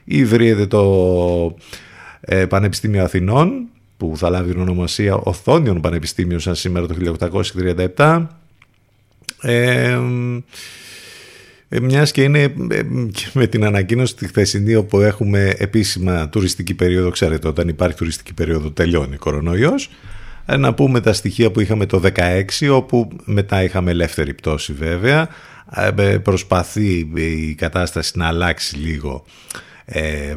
Ιδρύεται 0.03 0.65
το 0.65 1.55
ε, 2.21 2.45
Πανεπιστήμιο 2.45 3.03
Αθηνών, 3.03 3.67
που 3.97 4.13
θα 4.17 4.29
λάβει 4.29 4.51
την 4.51 4.61
ονομασία 4.61 5.15
Οθόνιον 5.15 5.81
Πανεπιστήμιο 5.81 6.39
σαν 6.39 6.55
σήμερα 6.55 6.87
το 6.87 6.95
1837. 7.95 8.27
Ε, 9.43 9.99
ε, 11.69 11.79
μιας 11.79 12.11
και 12.11 12.23
είναι 12.23 12.41
ε, 12.71 12.81
με 13.33 13.47
την 13.47 13.65
ανακοίνωση 13.65 14.15
τη 14.15 14.27
χθεσινή 14.27 14.75
όπου 14.75 14.99
έχουμε 14.99 15.55
επίσημα 15.57 16.29
τουριστική 16.29 16.73
περίοδο, 16.73 17.09
ξέρετε 17.09 17.47
όταν 17.47 17.67
υπάρχει 17.67 17.97
τουριστική 17.97 18.33
περίοδο 18.33 18.71
τελειώνει 18.71 19.15
ο 19.15 19.17
κορονοϊός. 19.17 19.89
Ε, 20.45 20.57
να 20.57 20.73
πούμε 20.73 20.99
τα 20.99 21.13
στοιχεία 21.13 21.51
που 21.51 21.59
είχαμε 21.59 21.85
το 21.85 22.01
16 22.15 22.43
όπου 22.71 23.07
μετά 23.23 23.63
είχαμε 23.63 23.91
ελεύθερη 23.91 24.33
πτώση 24.33 24.73
βέβαια. 24.73 25.29
Ε, 25.97 26.17
προσπαθεί 26.17 27.11
η 27.15 27.55
κατάσταση 27.55 28.17
να 28.17 28.27
αλλάξει 28.27 28.75
λίγο 28.75 29.25
ε, 29.85 30.35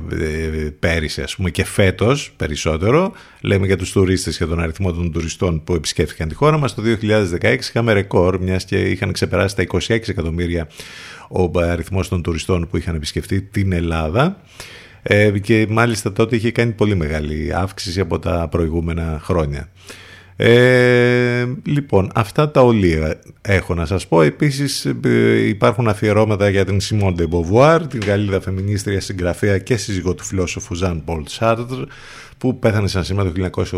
πέρυσι 0.78 1.22
ας 1.22 1.36
πούμε 1.36 1.50
και 1.50 1.64
φέτος 1.64 2.32
περισσότερο. 2.36 3.12
Λέμε 3.40 3.66
για 3.66 3.76
τους 3.76 3.92
τουρίστες 3.92 4.36
και 4.36 4.44
τον 4.44 4.60
αριθμό 4.60 4.92
των 4.92 5.12
τουριστών 5.12 5.64
που 5.64 5.74
επισκέφθηκαν 5.74 6.28
τη 6.28 6.34
χώρα 6.34 6.58
μας. 6.58 6.74
Το 6.74 6.82
2016 6.82 7.68
είχαμε 7.68 7.92
ρεκόρ 7.92 8.40
μιας 8.40 8.64
και 8.64 8.76
είχαν 8.76 9.12
ξεπεράσει 9.12 9.56
τα 9.56 9.62
26 9.62 10.08
εκατομμύρια 10.08 10.68
ο 11.28 11.60
αριθμός 11.60 12.08
των 12.08 12.22
τουριστών 12.22 12.68
που 12.68 12.76
είχαν 12.76 12.94
επισκεφτεί 12.94 13.42
την 13.42 13.72
Ελλάδα. 13.72 14.40
Ε, 15.02 15.38
και 15.38 15.66
μάλιστα 15.70 16.12
τότε 16.12 16.36
είχε 16.36 16.50
κάνει 16.50 16.72
πολύ 16.72 16.94
μεγάλη 16.94 17.54
αύξηση 17.54 18.00
από 18.00 18.18
τα 18.18 18.48
προηγούμενα 18.50 19.20
χρόνια. 19.22 19.68
Ε, 20.36 21.46
λοιπόν, 21.64 22.10
αυτά 22.14 22.50
τα 22.50 22.60
ολίγα 22.60 23.18
έχω 23.42 23.74
να 23.74 23.86
σας 23.86 24.06
πω. 24.06 24.22
Επίσης 24.22 24.84
ε, 25.04 25.46
υπάρχουν 25.46 25.88
αφιερώματα 25.88 26.48
για 26.48 26.64
την 26.64 26.78
Simone 26.82 27.14
de 27.16 27.24
Beauvoir, 27.28 27.80
την 27.88 28.00
Γαλλίδα 28.06 28.40
φεμινίστρια 28.40 29.00
συγγραφέα 29.00 29.58
και 29.58 29.76
σύζυγο 29.76 30.14
του 30.14 30.24
φιλόσοφου 30.24 30.74
Ζαν 30.74 31.04
Πολ 31.04 31.22
Σάρτρ, 31.26 31.82
που 32.38 32.58
πέθανε 32.58 32.88
σαν 32.88 33.04
σήμερα 33.04 33.32
το 33.32 33.50
1986. 33.62 33.72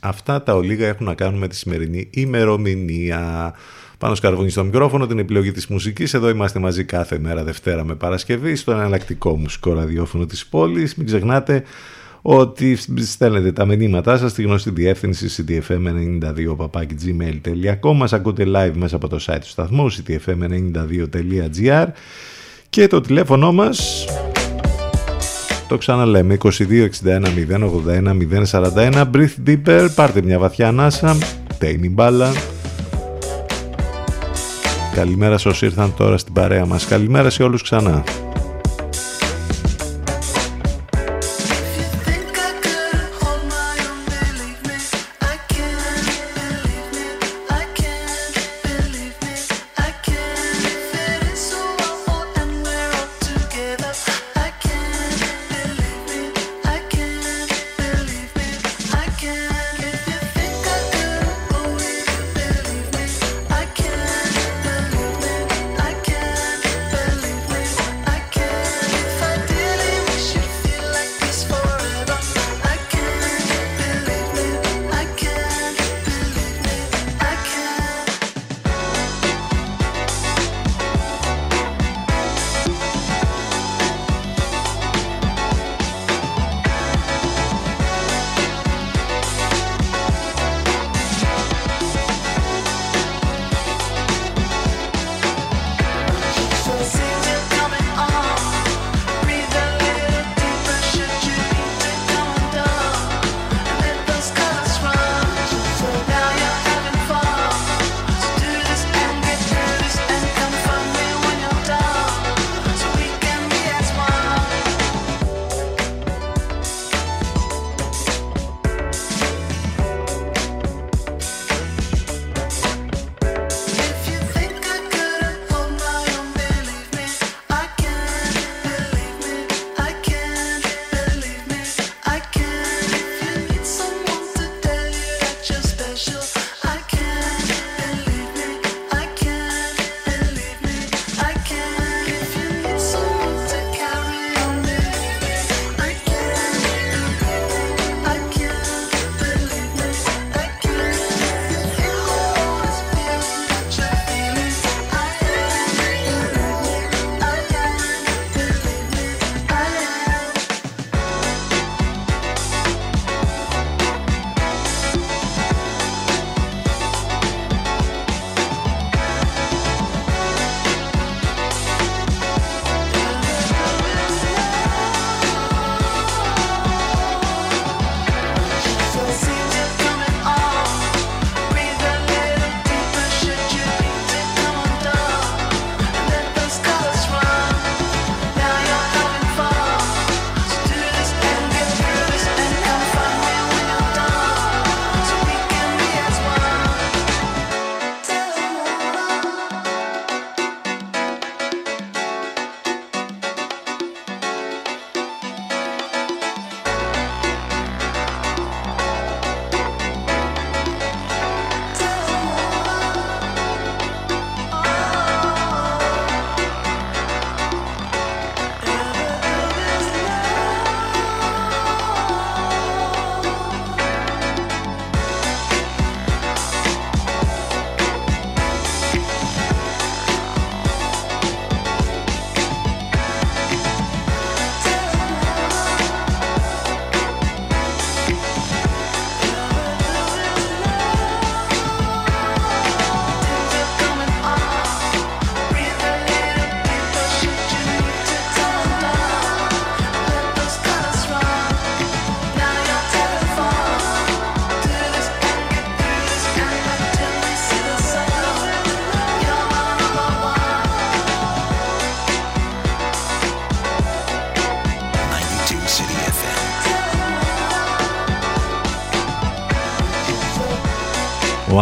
Αυτά 0.00 0.42
τα 0.42 0.54
ολίγα 0.54 0.86
έχουν 0.86 1.06
να 1.06 1.14
κάνουν 1.14 1.38
με 1.38 1.48
τη 1.48 1.56
σημερινή 1.56 2.08
ημερομηνία. 2.10 3.54
Πάνω 3.98 4.14
σκαρβούνι 4.14 4.50
στο 4.50 4.64
μικρόφωνο, 4.64 5.06
την 5.06 5.18
επιλογή 5.18 5.52
της 5.52 5.66
μουσικής. 5.66 6.14
Εδώ 6.14 6.28
είμαστε 6.28 6.58
μαζί 6.58 6.84
κάθε 6.84 7.18
μέρα 7.18 7.44
Δευτέρα 7.44 7.84
με 7.84 7.94
Παρασκευή 7.94 8.54
στο 8.56 8.72
εναλλακτικό 8.72 9.36
μουσικό 9.36 9.72
ραδιόφωνο 9.72 10.26
της 10.26 10.46
πόλης. 10.46 10.94
Μην 10.94 11.06
ξεχνάτε 11.06 11.62
ότι 12.22 12.78
στέλνετε 12.96 13.52
τα 13.52 13.64
μηνύματά 13.64 14.18
σας 14.18 14.30
στη 14.30 14.42
γνωστή 14.42 14.70
διεύθυνση 14.70 15.26
ctfm92.gmail.com 15.36 17.94
Μας 17.94 18.12
ακούτε 18.12 18.44
live 18.46 18.72
μέσα 18.74 18.96
από 18.96 19.08
το 19.08 19.18
site 19.26 19.38
του 19.40 19.48
σταθμού 19.48 19.92
ctfm92.gr 19.92 21.86
και 22.70 22.86
το 22.86 23.00
τηλέφωνο 23.00 23.52
μας 23.52 24.06
το 25.68 25.78
ξαναλέμε 25.78 26.38
2261 26.42 26.48
081 27.02 27.18
041 28.50 29.04
Breathe 29.12 29.36
Deeper 29.46 29.88
Πάρτε 29.94 30.22
μια 30.22 30.38
βαθιά 30.38 30.68
ανάσα 30.68 31.16
Τέινι 31.58 31.88
μπάλα. 31.88 32.32
Καλημέρα 34.94 35.38
σε 35.38 35.48
όσοι 35.48 35.64
ήρθαν 35.64 35.94
τώρα 35.96 36.18
στην 36.18 36.32
παρέα 36.32 36.66
μας. 36.66 36.86
Καλημέρα 36.86 37.30
σε 37.30 37.42
όλους 37.42 37.62
ξανά 37.62 38.04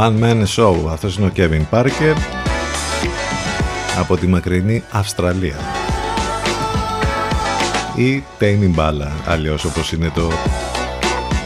One 0.07 0.23
Man 0.23 0.45
Show. 0.57 0.75
Αυτός 0.91 1.17
είναι 1.17 1.27
ο 1.27 1.31
Kevin 1.37 1.63
Parker 1.71 2.17
από 3.99 4.17
τη 4.17 4.27
μακρινή 4.27 4.83
Αυστραλία. 4.91 5.57
Ή 7.97 8.23
Tame 8.41 8.75
Impala, 8.75 9.11
αλλιώς 9.27 9.65
όπως 9.65 9.93
είναι 9.93 10.11
το 10.15 10.31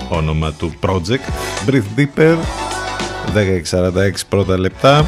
όνομα 0.09 0.53
του 0.53 0.73
project. 0.81 1.33
Breathe 1.69 2.01
Deeper, 2.01 2.37
10.46 3.71 4.11
πρώτα 4.29 4.59
λεπτά. 4.59 5.07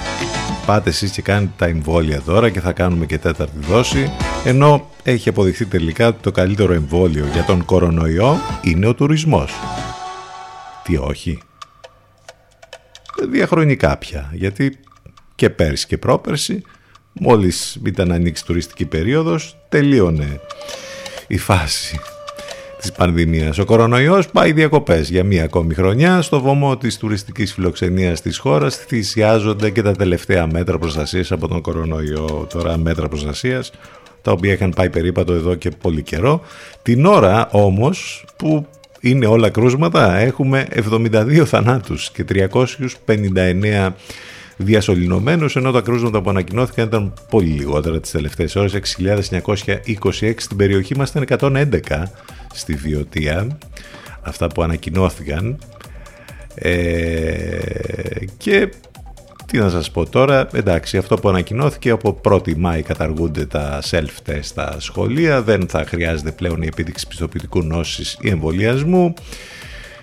Πάτε 0.66 0.90
εσείς 0.90 1.10
και 1.10 1.22
κάνετε 1.22 1.52
τα 1.56 1.66
εμβόλια 1.66 2.20
τώρα 2.20 2.50
και 2.50 2.60
θα 2.60 2.72
κάνουμε 2.72 3.06
και 3.06 3.18
τέταρτη 3.18 3.58
δόση. 3.60 4.10
Ενώ 4.44 4.88
έχει 5.02 5.28
αποδειχθεί 5.28 5.66
τελικά 5.66 6.06
ότι 6.06 6.18
το 6.22 6.30
καλύτερο 6.30 6.72
εμβόλιο 6.72 7.24
για 7.32 7.44
τον 7.44 7.64
κορονοϊό 7.64 8.36
είναι 8.62 8.86
ο 8.86 8.94
τουρισμός. 8.94 9.52
Τι 10.82 10.96
όχι. 10.96 11.38
Διαχρονικά 13.30 13.98
πια, 13.98 14.30
γιατί 14.32 14.78
και 15.34 15.50
πέρσι 15.50 15.86
και 15.86 15.98
πρόπερσι 15.98 16.62
μόλις 17.12 17.80
ήταν 17.86 18.12
ανοίξει 18.12 18.44
τουριστική 18.44 18.84
περίοδος 18.84 19.56
τελείωνε 19.68 20.40
η 21.26 21.38
φάση 21.38 22.00
της 22.80 22.92
πανδημίας. 22.92 23.58
Ο 23.58 23.64
κορονοϊός 23.64 24.28
πάει 24.28 24.52
διακοπές 24.52 25.10
για 25.10 25.24
μία 25.24 25.44
ακόμη 25.44 25.74
χρονιά. 25.74 26.22
Στο 26.22 26.40
βωμό 26.40 26.76
της 26.76 26.96
τουριστικής 26.96 27.52
φιλοξενίας 27.52 28.20
της 28.20 28.38
χώρας 28.38 28.76
θυσιάζονται 28.76 29.70
και 29.70 29.82
τα 29.82 29.92
τελευταία 29.92 30.46
μέτρα 30.46 30.78
προστασίας 30.78 31.32
από 31.32 31.48
τον 31.48 31.60
κορονοϊό. 31.60 32.46
Τώρα 32.52 32.76
μέτρα 32.76 33.08
προστασίας 33.08 33.70
τα 34.22 34.32
οποία 34.32 34.52
είχαν 34.52 34.72
πάει 34.76 34.90
περίπατο 34.90 35.32
εδώ 35.32 35.54
και 35.54 35.70
πολύ 35.70 36.02
καιρό. 36.02 36.42
Την 36.82 37.06
ώρα 37.06 37.48
όμως 37.50 38.24
που 38.36 38.66
είναι 39.02 39.26
όλα 39.26 39.50
κρούσματα. 39.50 40.16
Έχουμε 40.16 40.66
72 40.74 41.42
θανάτους 41.46 42.10
και 42.10 42.24
359 42.28 43.90
διασωληνωμένους 44.56 45.56
ενώ 45.56 45.70
τα 45.70 45.80
κρούσματα 45.80 46.22
που 46.22 46.30
ανακοινώθηκαν 46.30 46.86
ήταν 46.86 47.12
πολύ 47.30 47.46
λιγότερα 47.48 48.00
τις 48.00 48.10
τελευταίες 48.10 48.56
ώρες 48.56 48.78
6.926 48.98 50.32
στην 50.36 50.56
περιοχή 50.56 50.96
μας 50.96 51.10
ήταν 51.10 51.24
111 51.38 52.02
στη 52.52 52.74
Βιωτία 52.74 53.58
αυτά 54.22 54.46
που 54.46 54.62
ανακοινώθηκαν. 54.62 55.58
Ε, 56.54 57.58
και 58.36 58.68
τι 59.52 59.58
να 59.58 59.68
σας 59.68 59.90
πω 59.90 60.08
τώρα, 60.08 60.48
εντάξει, 60.52 60.96
αυτό 60.96 61.16
που 61.16 61.28
ανακοινώθηκε 61.28 61.90
από 61.90 62.20
1η 62.24 62.56
Μάη 62.56 62.82
καταργούνται 62.82 63.46
τα 63.46 63.80
self-test 63.90 64.38
στα 64.40 64.76
σχολεία, 64.78 65.42
δεν 65.42 65.68
θα 65.68 65.84
χρειάζεται 65.86 66.30
πλέον 66.30 66.62
η 66.62 66.66
επίδειξη 66.66 67.06
πιστοποιητικού 67.06 67.62
νόσης 67.62 68.18
ή 68.20 68.28
εμβολιασμού. 68.28 69.14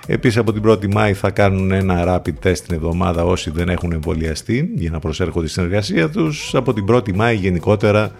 Επίσης 0.08 0.38
από 0.38 0.54
την 0.54 0.64
1η 0.68 0.88
Μάη 0.92 1.14
θα 1.14 1.30
κάνουν 1.30 1.72
ένα 1.72 2.04
rapid 2.08 2.48
test 2.48 2.58
την 2.58 2.76
εβδομάδα 2.76 3.24
όσοι 3.24 3.52
δεν 3.52 3.70
έχουν 3.70 3.92
εμβολιαστεί 3.92 4.70
για 4.76 4.90
να 4.90 5.00
προσέρχονται 5.00 5.48
στην 5.48 5.64
εργασία 5.64 6.10
τους. 6.10 6.56
Από 6.56 6.74
την 6.74 6.86
1η 6.90 7.14
Μάη 7.14 7.36
γενικότερα 7.36 8.12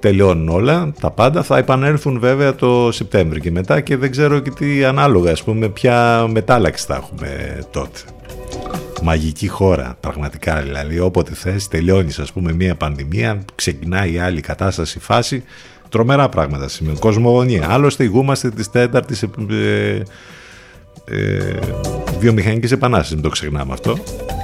τελειώνουν 0.00 0.48
όλα, 0.48 0.92
τα 1.00 1.10
πάντα. 1.10 1.42
Θα 1.42 1.58
επανέλθουν 1.58 2.18
βέβαια 2.20 2.54
το 2.54 2.92
Σεπτέμβρη 2.92 3.40
και 3.40 3.50
μετά 3.50 3.80
και 3.80 3.96
δεν 3.96 4.10
ξέρω 4.10 4.38
και 4.38 4.50
τι 4.50 4.84
ανάλογα, 4.84 5.30
ας 5.30 5.42
πούμε, 5.42 5.68
ποια 5.68 6.26
μετάλλαξη 6.30 6.84
θα 6.86 6.94
έχουμε 6.94 7.58
τότε. 7.70 8.00
Μαγική 9.02 9.48
χώρα, 9.48 9.96
πραγματικά 10.00 10.60
δηλαδή. 10.60 10.98
Όποτε 10.98 11.34
θες, 11.34 11.68
τελειώνεις 11.68 12.18
ας 12.18 12.32
πούμε 12.32 12.52
μία 12.52 12.74
πανδημία, 12.74 13.44
ξεκινάει 13.54 14.12
η 14.12 14.18
άλλη 14.18 14.40
κατάσταση, 14.40 14.98
φάση. 14.98 15.44
Τρομερά 15.88 16.28
πράγματα 16.28 16.68
σημαίνουν. 16.68 16.98
Κοσμογονία. 16.98 17.66
Άλλωστε, 17.70 18.04
ηγούμαστε 18.04 18.50
της 18.50 18.70
τέταρτης 18.70 19.22
ε, 19.22 20.02
ε, 21.04 21.58
βιομηχανικής 22.18 22.72
επανάστασης, 22.72 23.14
μην 23.14 23.22
το 23.22 23.28
ξεχνάμε 23.28 23.72
αυτό. 23.72 23.98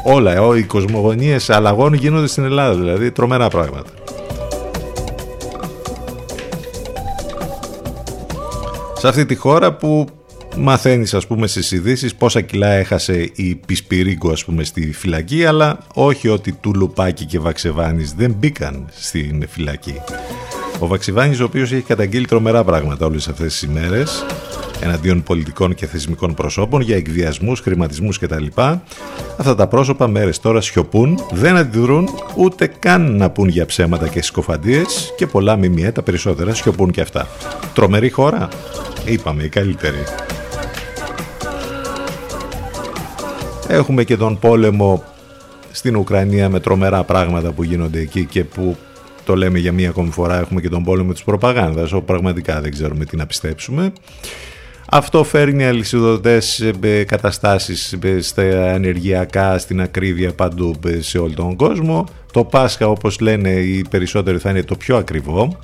Όλα, 0.04 0.32
ε, 0.32 0.58
οι 0.58 0.62
κοσμογονίες 0.62 1.50
αλλαγών 1.50 1.92
γίνονται 1.92 2.26
στην 2.26 2.44
Ελλάδα, 2.44 2.74
δηλαδή 2.74 3.10
τρομερά 3.10 3.48
πράγματα. 3.48 3.90
Σε 8.98 9.08
αυτή 9.08 9.26
τη 9.26 9.34
χώρα 9.34 9.72
που 9.72 10.06
μαθαίνεις 10.56 11.14
ας 11.14 11.26
πούμε 11.26 11.46
στις 11.46 11.70
ειδήσεις 11.70 12.14
πόσα 12.14 12.40
κιλά 12.40 12.68
έχασε 12.68 13.30
η 13.34 13.54
Πισπυρίγκο 13.54 14.30
ας 14.30 14.44
πούμε 14.44 14.64
στη 14.64 14.92
φυλακή 14.92 15.44
αλλά 15.44 15.78
όχι 15.94 16.28
ότι 16.28 16.52
του 16.52 16.74
Λουπάκη 16.74 17.24
και 17.24 17.38
Βαξεβάνης 17.38 18.12
δεν 18.12 18.34
μπήκαν 18.38 18.88
στην 18.90 19.48
φυλακή. 19.48 19.94
Ο 20.78 20.86
Βαξιβάνης 20.86 21.40
ο 21.40 21.44
οποίος 21.44 21.72
έχει 21.72 21.82
καταγγείλει 21.82 22.26
τρομερά 22.26 22.64
πράγματα 22.64 23.06
όλες 23.06 23.28
αυτές 23.28 23.52
τις 23.52 23.62
ημέρες 23.62 24.24
εναντίον 24.80 25.22
πολιτικών 25.22 25.74
και 25.74 25.86
θεσμικών 25.86 26.34
προσώπων 26.34 26.80
για 26.80 26.96
εκβιασμούς, 26.96 27.60
χρηματισμούς 27.60 28.18
κτλ. 28.18 28.44
Αυτά 29.36 29.54
τα 29.54 29.66
πρόσωπα 29.66 30.08
μέρες 30.08 30.40
τώρα 30.40 30.60
σιωπούν, 30.60 31.20
δεν 31.30 31.56
αντιδρούν 31.56 32.08
ούτε 32.36 32.66
καν 32.78 33.16
να 33.16 33.30
πούν 33.30 33.48
για 33.48 33.66
ψέματα 33.66 34.08
και 34.08 34.22
συκοφαντίες 34.22 35.12
και 35.16 35.26
πολλά 35.26 35.56
μιμιέ, 35.56 35.92
τα 35.92 36.02
περισσότερα 36.02 36.54
σιωπούν 36.54 36.90
και 36.90 37.00
αυτά. 37.00 37.28
Τρομερή 37.74 38.10
χώρα, 38.10 38.48
είπαμε 39.04 39.42
η 39.42 39.48
καλύτερη. 39.48 40.04
Έχουμε 43.70 44.04
και 44.04 44.16
τον 44.16 44.38
πόλεμο 44.38 45.04
στην 45.72 45.96
Ουκρανία 45.96 46.48
με 46.48 46.60
τρομερά 46.60 47.04
πράγματα 47.04 47.52
που 47.52 47.62
γίνονται 47.62 48.00
εκεί 48.00 48.24
και 48.24 48.44
που 48.44 48.76
το 49.24 49.36
λέμε 49.36 49.58
για 49.58 49.72
μία 49.72 49.88
ακόμη 49.88 50.10
φορά 50.10 50.38
έχουμε 50.38 50.60
και 50.60 50.68
τον 50.68 50.84
πόλεμο 50.84 51.12
της 51.12 51.24
προπαγάνδας 51.24 51.92
όπου 51.92 52.04
πραγματικά 52.04 52.60
δεν 52.60 52.70
ξέρουμε 52.70 53.04
τι 53.04 53.16
να 53.16 53.26
πιστέψουμε. 53.26 53.92
Αυτό 54.90 55.24
φέρνει 55.24 55.66
αλυσιδωτές 55.66 56.60
ε, 56.80 57.04
καταστάσεις 57.04 57.96
ε, 58.02 58.20
στα 58.20 58.42
ενεργειακά, 58.42 59.58
στην 59.58 59.80
ακρίβεια 59.80 60.32
παντού 60.32 60.74
ε, 60.86 61.00
σε 61.00 61.18
όλο 61.18 61.34
τον 61.34 61.56
κόσμο. 61.56 62.04
Το 62.32 62.44
Πάσχα 62.44 62.88
όπως 62.88 63.20
λένε 63.20 63.50
οι 63.50 63.84
περισσότεροι 63.90 64.38
θα 64.38 64.50
είναι 64.50 64.62
το 64.62 64.74
πιο 64.74 64.96
ακριβό 64.96 65.58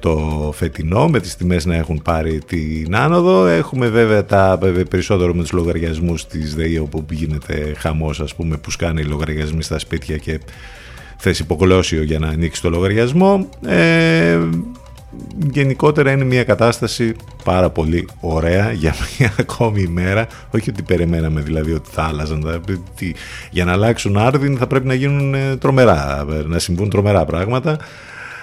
το 0.00 0.50
φετινό 0.56 1.08
με 1.08 1.20
τις 1.20 1.36
τιμές 1.36 1.64
να 1.64 1.74
έχουν 1.74 2.02
πάρει 2.02 2.38
την 2.46 2.96
άνοδο. 2.96 3.46
Έχουμε 3.46 3.88
βέβαια 3.88 4.24
τα 4.24 4.58
περισσότερο 4.90 5.34
με 5.34 5.42
τους 5.42 5.52
λογαριασμούς 5.52 6.26
της 6.26 6.54
ΔΕΗ 6.54 6.78
όπου 6.78 7.06
γίνεται 7.10 7.74
χαμός 7.76 8.20
ας 8.20 8.34
πούμε 8.34 8.56
που 8.56 8.70
σκάνε 8.70 9.00
οι 9.00 9.04
λογαριασμοί 9.04 9.62
στα 9.62 9.78
σπίτια 9.78 10.16
και 10.16 10.40
θες 11.16 11.38
υποκολώσιο 11.38 12.02
για 12.02 12.18
να 12.18 12.28
ανοίξει 12.28 12.62
το 12.62 12.70
λογαριασμό. 12.70 13.48
Ε, 13.66 14.38
γενικότερα 15.52 16.10
είναι 16.10 16.24
μια 16.24 16.44
κατάσταση 16.44 17.14
πάρα 17.44 17.70
πολύ 17.70 18.08
ωραία 18.20 18.72
για 18.72 18.94
μια 19.18 19.32
ακόμη 19.38 19.80
ημέρα 19.80 20.26
όχι 20.50 20.70
ότι 20.70 20.82
περιμέναμε 20.82 21.40
δηλαδή 21.40 21.72
ότι 21.72 21.88
θα 21.92 22.02
άλλαζαν 22.02 22.62
για 23.50 23.64
να 23.64 23.72
αλλάξουν 23.72 24.16
άρδιν 24.16 24.56
θα 24.56 24.66
πρέπει 24.66 24.86
να 24.86 24.94
γίνουν 24.94 25.58
τρομερά 25.58 26.26
να 26.46 26.58
συμβούν 26.58 26.90
τρομερά 26.90 27.24
πράγματα 27.24 27.78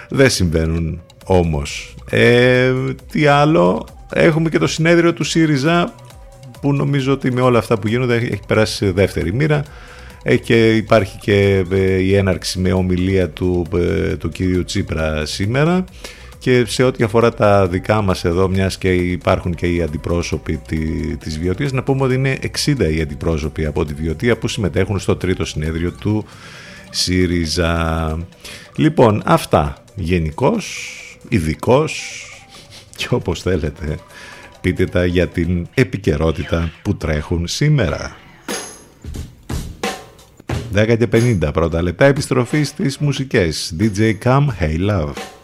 δεν 0.09 0.29
συμβαίνουν 0.29 1.01
όμως. 1.25 1.95
Ε, 2.09 2.73
τι 3.11 3.25
άλλο, 3.25 3.87
έχουμε 4.13 4.49
και 4.49 4.57
το 4.57 4.67
συνέδριο 4.67 5.13
του 5.13 5.23
ΣΥΡΙΖΑ 5.23 5.93
που 6.61 6.73
νομίζω 6.73 7.13
ότι 7.13 7.31
με 7.31 7.41
όλα 7.41 7.59
αυτά 7.59 7.79
που 7.79 7.87
γίνονται 7.87 8.15
έχει 8.15 8.39
περάσει 8.47 8.75
σε 8.75 8.91
δεύτερη 8.91 9.33
μοίρα. 9.33 9.63
Έχει 10.23 10.41
και 10.41 10.75
υπάρχει 10.75 11.17
και 11.17 11.65
ε, 11.71 11.77
η 11.77 12.15
έναρξη 12.15 12.59
με 12.59 12.73
ομιλία 12.73 13.29
του, 13.29 13.65
ε, 13.75 14.15
του 14.15 14.29
κύριου 14.29 14.63
Τσίπρα 14.63 15.25
σήμερα 15.25 15.85
και 16.45 16.65
σε 16.67 16.83
ό,τι 16.83 17.03
αφορά 17.03 17.33
τα 17.33 17.67
δικά 17.67 18.01
μας 18.01 18.25
εδώ 18.25 18.47
μιας 18.47 18.77
και 18.77 18.93
υπάρχουν 18.93 19.55
και 19.55 19.67
οι 19.67 19.81
αντιπρόσωποι 19.81 20.61
της 21.19 21.39
Βιωτίας 21.39 21.71
να 21.71 21.83
πούμε 21.83 22.03
ότι 22.03 22.13
είναι 22.13 22.37
60 22.65 22.93
οι 22.95 23.01
αντιπρόσωποι 23.01 23.65
από 23.65 23.85
τη 23.85 23.93
Βιωτία 23.93 24.37
που 24.37 24.47
συμμετέχουν 24.47 24.99
στο 24.99 25.15
τρίτο 25.15 25.45
συνέδριο 25.45 25.91
του 25.91 26.25
ΣΥΡΙΖΑ. 26.89 28.17
Λοιπόν, 28.75 29.21
αυτά. 29.25 29.77
Γενικώ, 29.95 30.55
ειδικός 31.29 32.01
και 32.95 33.07
όπως 33.09 33.41
θέλετε 33.41 33.99
πείτε 34.61 34.85
τα 34.85 35.05
για 35.05 35.27
την 35.27 35.67
επικαιρότητα 35.73 36.71
που 36.81 36.95
τρέχουν 36.95 37.47
σήμερα. 37.47 38.15
10 40.73 40.95
και 40.97 41.07
50 41.11 41.53
πρώτα 41.53 41.81
λεπτά 41.81 42.05
επιστροφή 42.05 42.63
στις 42.63 42.97
μουσικές. 42.97 43.75
DJ 43.79 44.13
Cam 44.23 44.45
Hey 44.59 44.89
Love 44.89 45.34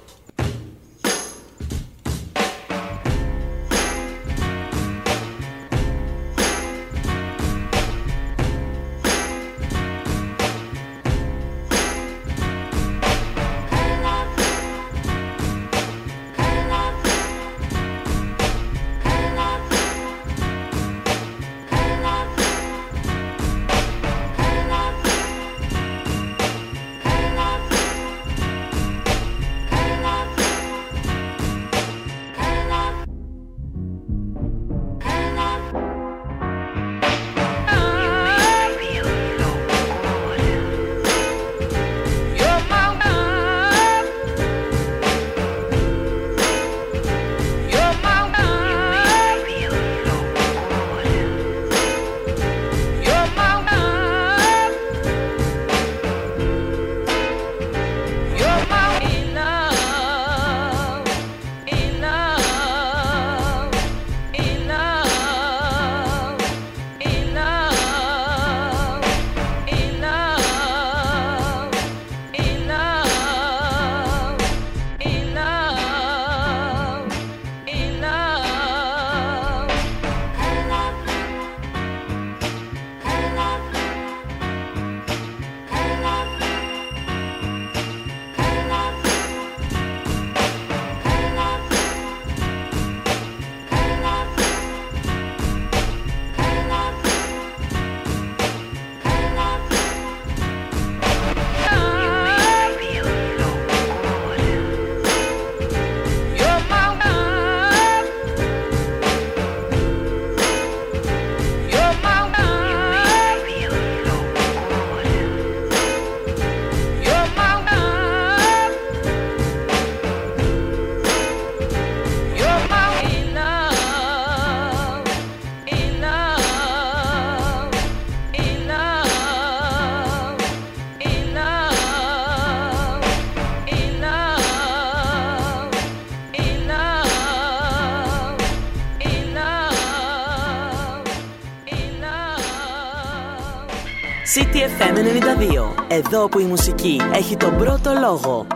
Εδώ 145.87 146.27
που 146.27 146.39
η 146.39 146.43
μουσική 146.43 147.01
έχει 147.13 147.37
τον 147.37 147.57
πρώτο 147.57 147.91
λόγο. 148.01 148.47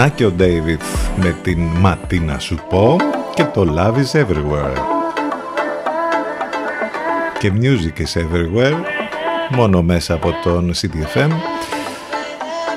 Να 0.00 0.08
και 0.08 0.26
ο 0.26 0.32
David 0.38 0.80
με 1.16 1.36
την 1.42 1.62
«Μα 1.62 1.96
τι 1.96 2.18
να 2.18 2.38
σου 2.38 2.58
πω» 2.68 2.96
και 3.34 3.44
το 3.44 3.74
«Love 3.76 3.94
is 3.94 4.20
everywhere». 4.20 4.76
Και 7.38 7.52
«Music 7.60 8.00
is 8.00 8.20
everywhere» 8.20 8.76
μόνο 9.50 9.82
μέσα 9.82 10.14
από 10.14 10.34
τον 10.42 10.72
CTFM 10.74 11.30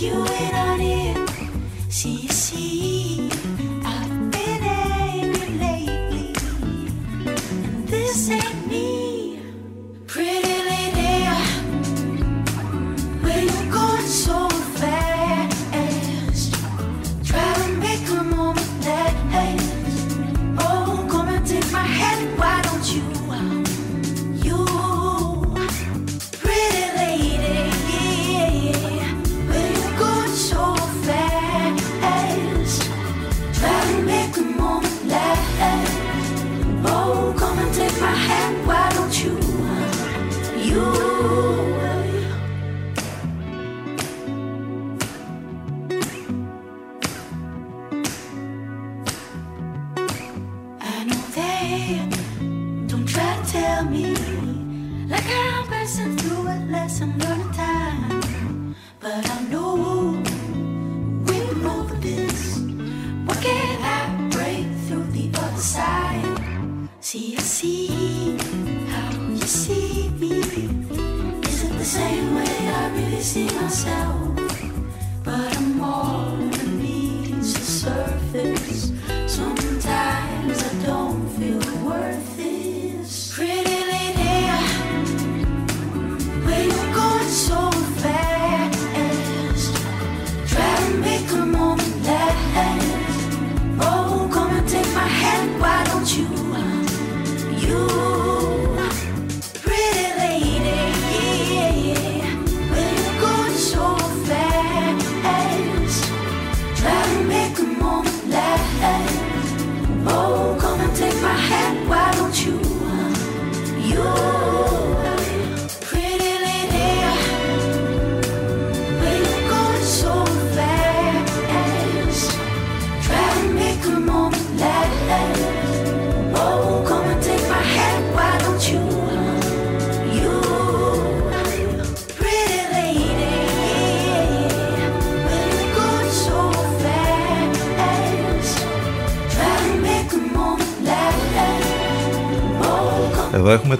you 0.00 0.12
in 0.12 0.54
on 0.54 0.80
it. 0.80 1.30
See 1.88 2.20
you 2.22 2.28
soon. 2.28 2.47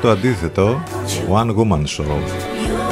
Το 0.03 0.11
αντίθετο, 0.11 0.82
One 1.30 1.55
Woman 1.57 1.84
Show. 1.84 2.18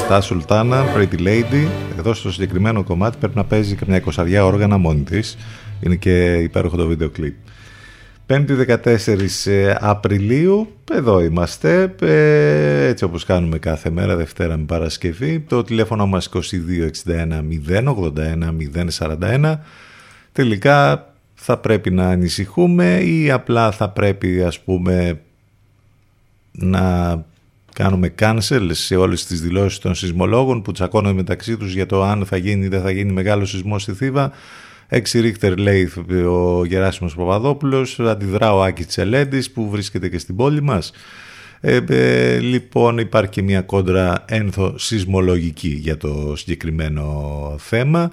Τα 0.09 0.21
Σουλτάνα, 0.21 0.85
Pretty 0.97 1.19
Lady, 1.19 1.69
εδώ 1.99 2.15
στο 2.15 2.33
συγκεκριμένο 2.33 2.83
κομμάτι 2.85 3.17
πρέπει 3.19 3.37
να 3.37 3.45
παίζει 3.45 3.75
καμιά 3.75 3.97
εικοσαριά 3.97 4.45
όργανα 4.45 4.77
μόνη 4.77 5.01
της. 5.01 5.37
Είναι 5.81 5.95
και 5.95 6.35
υπέροχο 6.35 6.77
το 6.77 6.87
βίντεο 6.87 7.09
κλιπ. 7.11 7.35
5η 8.27 8.79
14 8.85 9.75
Απριλίου, 9.81 10.69
εδώ 10.93 11.21
είμαστε, 11.21 11.95
ε, 12.01 12.87
έτσι 12.87 13.05
όπως 13.05 13.25
κάνουμε 13.25 13.59
κάθε 13.59 13.91
μέρα, 13.91 14.17
Δευτέρα 14.17 14.57
με 14.57 14.65
Παρασκευή. 14.65 15.41
Το 15.41 15.63
τηλέφωνο 15.63 16.07
μας 16.07 16.29
2261 16.29 17.43
081 17.43 18.53
041. 18.53 19.61
Τελικά 20.33 21.07
θα 21.35 21.57
πρέπει 21.59 21.91
να 21.91 22.09
ανησυχούμε 22.09 22.99
ή 23.01 23.31
απλά 23.31 23.71
θα 23.71 23.89
πρέπει 23.91 24.43
ας 24.43 24.61
πούμε 24.61 25.21
να 26.57 27.25
κάνουμε 27.73 28.15
cancel 28.19 28.69
σε 28.71 28.97
όλες 28.97 29.27
τις 29.27 29.41
δηλώσεις 29.41 29.79
των 29.79 29.95
σεισμολόγων 29.95 30.63
που 30.63 30.73
τσακώνονται 30.73 31.15
μεταξύ 31.15 31.57
τους 31.57 31.75
για 31.75 31.87
το 31.87 32.03
αν 32.03 32.27
θα 32.27 32.37
γίνει 32.37 32.65
ή 32.65 32.69
δεν 32.69 32.83
θα 32.83 32.91
γίνει 32.91 33.13
μεγάλο 33.13 33.45
σεισμό 33.45 33.79
στη 33.79 33.93
Θήβα. 33.93 34.33
6 34.91 35.21
ρίχτερ 35.21 35.59
λέει 35.59 35.93
ο 36.29 36.65
Γεράσιμος 36.65 37.15
Παπαδόπουλος, 37.15 38.01
αντιδρά 38.01 38.55
ο 38.55 38.63
Άκης 38.63 38.87
Τσελέντης 38.87 39.51
που 39.51 39.71
βρίσκεται 39.71 40.09
και 40.09 40.19
στην 40.19 40.37
πόλη 40.37 40.63
μας. 40.63 40.93
Ε, 41.61 41.81
ε, 41.89 42.39
λοιπόν 42.39 42.99
υπάρχει 42.99 43.31
και 43.31 43.43
μια 43.43 43.63
κόντρα 43.63 44.25
ένθο 44.29 44.79
σεισμολογική 44.79 45.69
για 45.69 45.97
το 45.97 46.37
συγκεκριμένο 46.37 47.55
θέμα. 47.59 48.11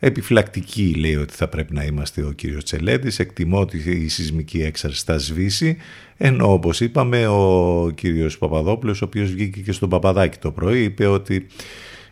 Επιφυλακτική 0.00 0.94
λέει 0.94 1.16
ότι 1.16 1.34
θα 1.34 1.48
πρέπει 1.48 1.74
να 1.74 1.84
είμαστε 1.84 2.22
ο 2.24 2.32
κύριος 2.32 2.64
Τσελέντης, 2.64 3.18
εκτιμώ 3.18 3.60
ότι 3.60 3.78
η 3.90 4.08
σεισμική 4.08 4.62
έξαρση 4.62 5.02
θα 5.06 5.18
σβήσει, 5.18 5.76
ενώ 6.16 6.52
όπως 6.52 6.80
είπαμε 6.80 7.26
ο 7.26 7.90
κύριος 7.94 8.38
Παπαδόπουλος, 8.38 9.02
ο 9.02 9.04
οποίος 9.04 9.30
βγήκε 9.30 9.60
και 9.60 9.72
στον 9.72 9.88
Παπαδάκη 9.88 10.38
το 10.38 10.50
πρωί, 10.50 10.82
είπε 10.82 11.06
ότι 11.06 11.46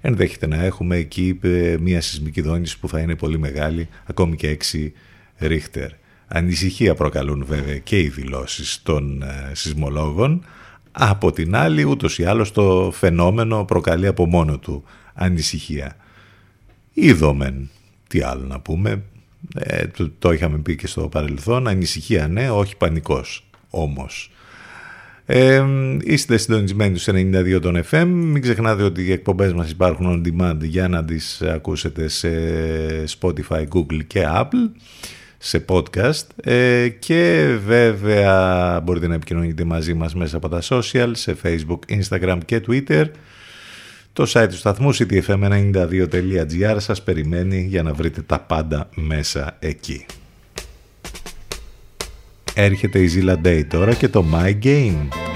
ενδέχεται 0.01 0.47
να 0.47 0.65
έχουμε 0.65 0.97
εκεί 0.97 1.39
ε, 1.43 1.77
μια 1.81 2.01
σεισμική 2.01 2.41
δόνηση 2.41 2.79
που 2.79 2.89
θα 2.89 3.01
είναι 3.01 3.15
πολύ 3.17 3.39
μεγάλη, 3.39 3.89
ακόμη 4.05 4.37
και 4.37 4.57
6 4.73 4.91
ρίχτερ. 5.39 5.91
Ανησυχία 6.29 6.95
προκαλούν 6.95 7.45
βέβαια 7.47 7.79
και 7.79 8.01
οι 8.01 8.09
δηλώσεις 8.09 8.83
των 8.83 9.23
ε, 9.23 9.55
σεισμολόγων, 9.55 10.45
από 10.93 11.33
την 11.33 11.57
άλλη 11.57 11.85
ούτως 11.85 12.19
ή 12.19 12.25
άλλως 12.25 12.53
το 12.53 12.91
φαινόμενο 12.95 13.65
προκαλεί 13.65 14.07
από 14.07 14.27
μόνο 14.27 14.59
του 14.59 14.85
ανησυχία. 15.15 15.97
Είδομεν, 16.93 17.71
τι 18.09 18.21
άλλο 18.21 18.47
να 18.47 18.61
πούμε, 18.61 19.03
ε, 19.55 19.87
το, 19.87 20.11
το 20.19 20.33
είχαμε 20.33 20.59
πει 20.59 20.77
και 20.77 20.87
στο 20.87 21.09
παρελθόν, 21.09 21.69
ανησυχία 21.69 22.29
ναι, 22.29 22.51
όχι 22.51 22.77
πανικός 22.77 23.47
όμως. 23.71 24.31
Ε, 25.29 25.65
είστε 26.01 26.37
συντονισμένοι 26.37 26.99
στους 26.99 27.15
92 27.15 27.59
των 27.63 27.83
FM. 27.91 28.07
Μην 28.07 28.43
ξεχνάτε 28.43 28.83
ότι 28.83 29.03
οι 29.03 29.13
εκπομπές 29.13 29.53
μας 29.53 29.71
υπάρχουν 29.71 30.07
on 30.25 30.29
demand 30.29 30.59
για 30.61 30.89
να 30.89 31.05
τις 31.05 31.43
ακούσετε 31.43 32.09
σε 32.09 32.29
Spotify, 33.21 33.65
Google 33.75 34.05
και 34.07 34.25
Apple 34.27 34.71
σε 35.39 35.65
podcast 35.69 36.27
ε, 36.43 36.89
και 36.89 37.55
βέβαια 37.67 38.81
μπορείτε 38.81 39.07
να 39.07 39.15
επικοινωνείτε 39.15 39.65
μαζί 39.65 39.95
μας 39.95 40.15
μέσα 40.15 40.37
από 40.37 40.49
τα 40.49 40.63
social 40.69 41.11
σε 41.13 41.37
Facebook, 41.43 41.79
Instagram 41.99 42.39
και 42.45 42.63
Twitter 42.69 43.05
το 44.17 44.31
site 44.33 44.47
του 44.49 44.57
σταθμού 44.57 44.95
ctfm92.gr 44.95 46.77
σας 46.77 47.03
περιμένει 47.03 47.61
για 47.61 47.83
να 47.83 47.93
βρείτε 47.93 48.23
τα 48.23 48.41
πάντα 48.41 48.89
μέσα 48.95 49.57
εκεί. 49.59 50.07
Έρχεται 52.55 52.99
η 52.99 53.11
Zilla 53.15 53.47
Day 53.47 53.63
τώρα 53.69 53.95
και 53.95 54.09
το 54.09 54.25
My 54.33 54.59
Game. 54.63 55.36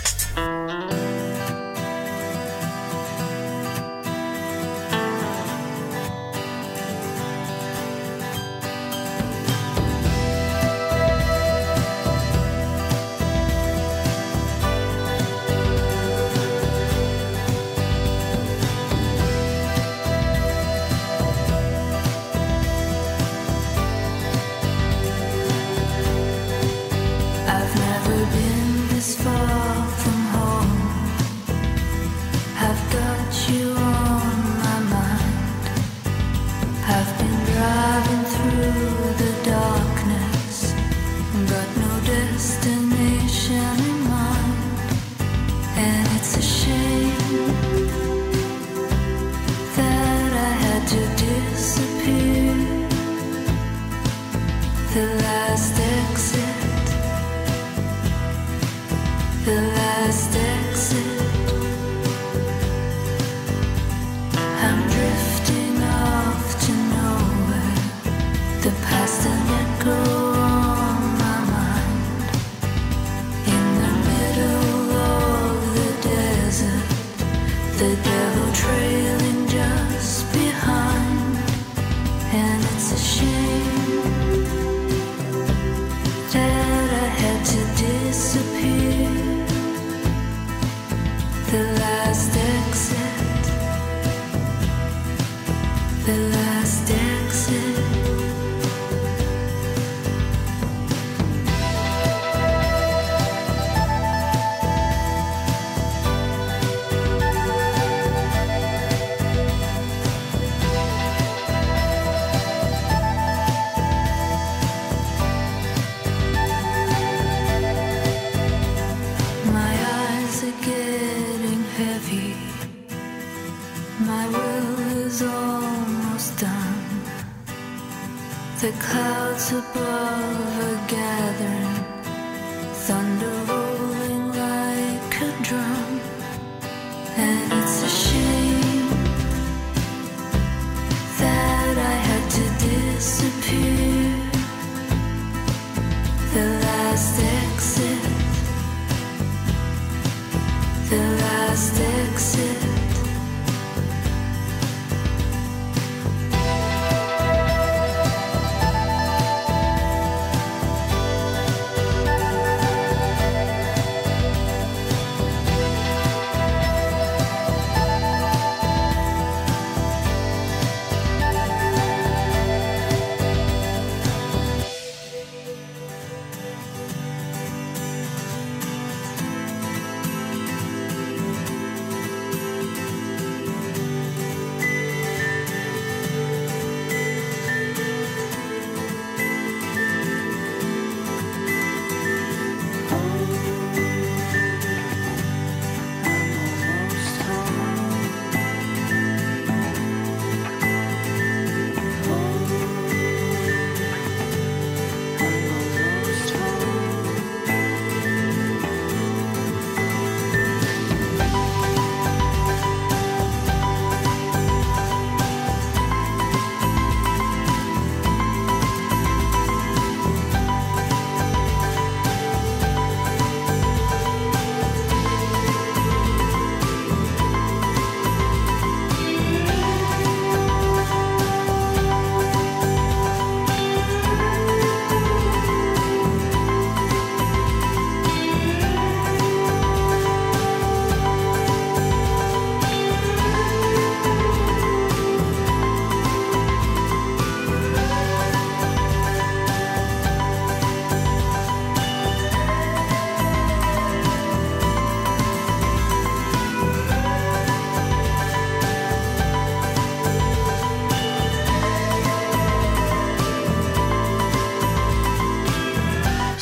sticks 151.73 152.40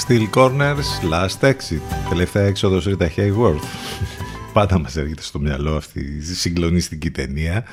Steel 0.09 0.29
Corners, 0.35 1.11
Last 1.11 1.49
Exit. 1.49 1.81
Τελευταία 2.09 2.45
έξοδος 2.45 2.87
Rita 2.87 3.07
Hayworth. 3.15 3.63
Πάντα 4.53 4.79
μας 4.79 4.95
έρχεται 4.95 5.21
στο 5.21 5.39
μυαλό 5.39 5.75
αυτή 5.75 5.99
η 5.99 6.21
συγκλονιστική 6.21 7.11
ταινία 7.11 7.63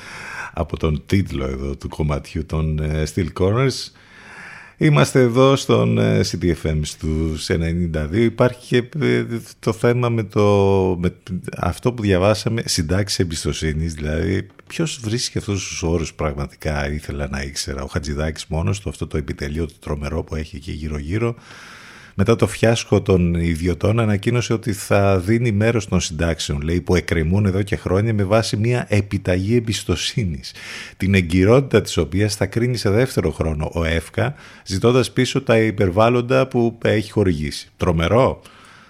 από 0.53 0.77
τον 0.77 1.03
τίτλο 1.07 1.45
εδώ 1.45 1.77
του 1.77 1.89
κομματιού 1.89 2.47
των 2.47 2.79
ε, 2.79 3.05
Steel 3.15 3.27
Corners. 3.41 3.91
Είμαστε 4.77 5.21
εδώ 5.21 5.57
στον 5.57 5.99
ε, 5.99 6.21
CDFM 6.31 6.81
στους 6.83 7.47
92. 7.51 8.09
Υπάρχει 8.13 8.67
και 8.67 8.99
το 9.59 9.73
θέμα 9.73 10.09
με, 10.09 10.23
το, 10.23 11.01
αυτό 11.57 11.93
που 11.93 12.03
διαβάσαμε, 12.03 12.63
συντάξεις 12.65 13.19
εμπιστοσύνης, 13.19 13.95
δηλαδή 13.95 14.47
ποιος 14.67 15.01
βρίσκει 15.03 15.39
αυτούς 15.39 15.69
τους 15.69 15.83
όρους, 15.83 16.15
πραγματικά 16.15 16.91
ήθελα 16.91 17.29
να 17.29 17.43
ήξερα. 17.43 17.83
Ο 17.83 17.87
Χατζηδάκης 17.87 18.47
μόνος 18.47 18.81
του, 18.81 18.89
αυτό 18.89 19.07
το 19.07 19.17
επιτελείο 19.17 19.67
το 19.67 19.75
τρομερό 19.81 20.23
που 20.23 20.35
έχει 20.35 20.57
εκεί 20.57 20.73
γύρω-γύρω, 20.73 21.35
μετά 22.19 22.37
το 22.37 22.47
φιάσκο 22.47 23.03
των 23.03 23.35
ιδιωτών 23.35 24.01
ανακοίνωσε 24.01 24.53
ότι 24.53 24.73
θα 24.73 25.19
δίνει 25.19 25.53
μέρος 25.53 25.89
των 25.89 26.01
συντάξεων, 26.01 26.61
λέει, 26.61 26.81
που 26.81 26.95
εκκρεμούν 26.95 27.47
εδώ 27.47 27.63
και 27.63 27.77
χρόνια 27.77 28.15
με 28.15 28.25
βάση 28.25 28.57
μια 28.57 28.87
επιταγή 28.89 29.57
εμπιστοσύνης, 29.57 30.53
την 30.97 31.15
εγκυρότητα 31.15 31.81
της 31.81 31.97
οποίας 31.97 32.35
θα 32.35 32.47
κρίνει 32.47 32.77
σε 32.77 32.91
δεύτερο 32.91 33.31
χρόνο 33.31 33.71
ο 33.73 33.85
ΕΦΚΑ, 33.85 34.35
ζητώντας 34.65 35.13
πίσω 35.13 35.43
τα 35.43 35.59
υπερβάλλοντα 35.59 36.47
που 36.47 36.79
έχει 36.85 37.11
χορηγήσει. 37.11 37.69
Τρομερό. 37.77 38.43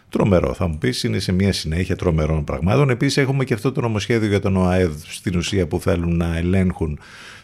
Τρομερό, 0.08 0.54
θα 0.54 0.66
μου 0.66 0.78
πεις, 0.78 1.02
είναι 1.02 1.18
σε 1.18 1.32
μια 1.32 1.52
συνέχεια 1.52 1.96
τρομερών 1.96 2.44
πραγμάτων. 2.44 2.90
Επίσης, 2.90 3.16
έχουμε 3.16 3.44
και 3.44 3.54
αυτό 3.54 3.72
το 3.72 3.80
νομοσχέδιο 3.80 4.28
για 4.28 4.40
τον 4.40 4.56
ΟΑΕΔ 4.56 4.92
στην 5.06 5.36
ουσία 5.36 5.66
που 5.66 5.80
θέλουν 5.80 6.16
να 6.16 6.36
ελέγχουν 6.36 6.98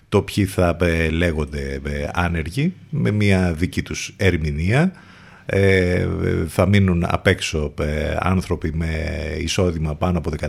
το 0.08 0.22
ποιοι 0.22 0.44
θα 0.44 0.76
ε, 0.80 1.08
λέγονται 1.08 1.80
ε, 1.84 2.08
άνεργοι 2.12 2.72
με 2.90 3.10
μια 3.10 3.52
δική 3.52 3.82
τους 3.82 4.14
ερμηνεία 4.16 4.92
ε, 5.54 6.06
θα 6.48 6.66
μείνουν 6.66 7.04
απ' 7.06 7.26
έξω 7.26 7.74
ε, 7.80 8.16
άνθρωποι 8.18 8.72
με 8.74 8.86
εισόδημα 9.38 9.94
πάνω 9.94 10.18
από 10.18 10.30
14.000 10.40 10.48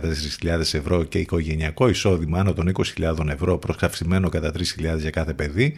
ευρώ 0.60 1.04
και 1.04 1.18
οικογενειακό 1.18 1.88
εισόδημα 1.88 2.38
άνω 2.38 2.52
των 2.52 2.72
20.000 2.98 3.28
ευρώ 3.28 3.58
προσκαυξημένο 3.58 4.28
κατά 4.28 4.52
3.000 4.58 4.98
για 4.98 5.10
κάθε 5.10 5.32
παιδί 5.32 5.76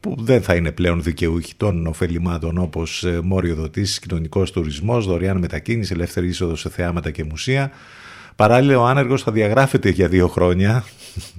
που 0.00 0.16
δεν 0.18 0.42
θα 0.42 0.54
είναι 0.54 0.72
πλέον 0.72 1.02
δικαιούχοι 1.02 1.54
των 1.56 1.86
ωφελημάτων 1.86 2.58
όπως 2.58 3.04
ε, 3.04 3.20
μόριο 3.22 3.54
δοτήσεις, 3.54 3.98
κοινωνικός 3.98 4.50
τουρισμός, 4.50 5.06
δωρεάν 5.06 5.38
μετακίνηση, 5.38 5.92
ελεύθερη 5.92 6.28
είσοδος 6.28 6.60
σε 6.60 6.70
θεάματα 6.70 7.10
και 7.10 7.24
μουσεία. 7.24 7.70
Παράλληλα, 8.36 8.78
ο 8.78 8.84
άνεργος 8.86 9.22
θα 9.22 9.32
διαγράφεται 9.32 9.88
για 9.88 10.08
δύο 10.08 10.28
χρόνια, 10.28 10.84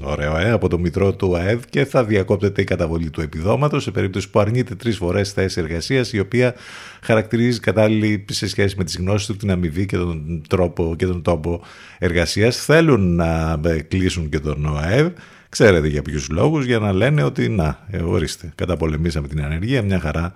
ωραίο, 0.01 0.37
ε, 0.37 0.51
από 0.51 0.69
το 0.69 0.79
μητρό 0.79 1.13
του 1.13 1.37
ΑΕΔ 1.37 1.61
και 1.69 1.85
θα 1.85 2.03
διακόπτεται 2.03 2.61
η 2.61 2.63
καταβολή 2.63 3.09
του 3.09 3.21
επιδόματος 3.21 3.83
σε 3.83 3.91
περίπτωση 3.91 4.29
που 4.29 4.39
αρνείται 4.39 4.75
τρεις 4.75 4.97
φορές 4.97 5.31
θέση 5.31 5.59
εργασίας, 5.59 6.13
η 6.13 6.19
οποία 6.19 6.55
χαρακτηρίζει 7.01 7.59
κατάλληλη 7.59 8.25
σε 8.31 8.47
σχέση 8.47 8.75
με 8.77 8.83
τις 8.83 8.97
γνώσεις 8.97 9.27
του, 9.27 9.35
την 9.35 9.51
αμοιβή 9.51 9.85
και 9.85 9.97
τον 9.97 10.41
τρόπο 10.49 10.95
και 10.97 11.05
τον 11.05 11.21
τόπο 11.21 11.61
εργασίας. 11.97 12.57
Θέλουν 12.57 13.15
να 13.15 13.59
ε, 13.65 13.81
κλείσουν 13.81 14.29
και 14.29 14.39
τον 14.39 14.77
ΑΕΔ, 14.77 15.07
ξέρετε 15.49 15.87
για 15.87 16.01
ποιους 16.01 16.29
λόγους, 16.29 16.65
για 16.65 16.79
να 16.79 16.93
λένε 16.93 17.23
ότι 17.23 17.49
να, 17.49 17.85
ε, 17.89 18.01
ορίστε, 18.01 18.51
καταπολεμήσαμε 18.55 19.27
την 19.27 19.43
ανεργία, 19.43 19.81
μια 19.81 19.99
χαρά 19.99 20.33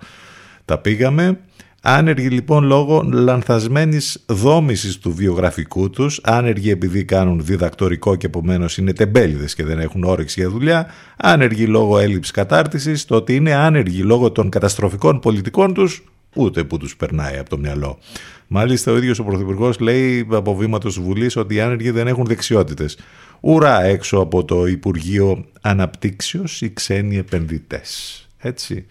τα 0.64 0.78
πήγαμε. 0.78 1.38
Άνεργοι 1.82 2.28
λοιπόν 2.28 2.64
λόγω 2.64 3.02
λανθασμένης 3.12 4.24
δόμησης 4.26 4.98
του 4.98 5.14
βιογραφικού 5.14 5.90
τους, 5.90 6.20
άνεργοι 6.22 6.70
επειδή 6.70 7.04
κάνουν 7.04 7.44
διδακτορικό 7.44 8.16
και 8.16 8.26
επομένως 8.26 8.78
είναι 8.78 8.92
τεμπέληδες 8.92 9.54
και 9.54 9.64
δεν 9.64 9.78
έχουν 9.78 10.04
όρεξη 10.04 10.40
για 10.40 10.50
δουλειά, 10.50 10.86
άνεργοι 11.16 11.66
λόγω 11.66 11.98
έλλειψης 11.98 12.32
κατάρτισης, 12.32 13.04
το 13.04 13.14
ότι 13.14 13.34
είναι 13.34 13.54
άνεργοι 13.54 14.02
λόγω 14.02 14.30
των 14.30 14.48
καταστροφικών 14.48 15.20
πολιτικών 15.20 15.74
τους, 15.74 16.04
ούτε 16.34 16.64
που 16.64 16.76
τους 16.76 16.96
περνάει 16.96 17.38
από 17.38 17.50
το 17.50 17.58
μυαλό. 17.58 17.98
Μάλιστα 18.46 18.92
ο 18.92 18.96
ίδιος 18.96 19.18
ο 19.18 19.24
Πρωθυπουργός 19.24 19.78
λέει 19.78 20.26
από 20.30 20.56
βήματος 20.56 21.00
Βουλής 21.00 21.36
ότι 21.36 21.54
οι 21.54 21.60
άνεργοι 21.60 21.90
δεν 21.90 22.06
έχουν 22.06 22.24
δεξιότητες. 22.24 22.98
Ουρά 23.40 23.84
έξω 23.84 24.18
από 24.18 24.44
το 24.44 24.66
Υπουργείο 24.66 25.44
Αναπτύξεως 25.60 26.60
οι 26.60 26.70
ξένοι 26.70 27.16
επενδυτές. 27.16 28.28
Έτσι. 28.38 28.86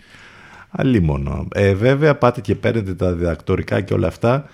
Αλίμονο. 0.70 1.48
Ε, 1.54 1.74
βέβαια 1.74 2.16
πάτε 2.16 2.42
και 2.42 2.56
παίρνετε 2.56 2.94
τα 2.94 3.14
διδακτορικά 3.14 3.82
και 3.82 3.94
όλα 3.94 4.08
αυτά. 4.08 4.50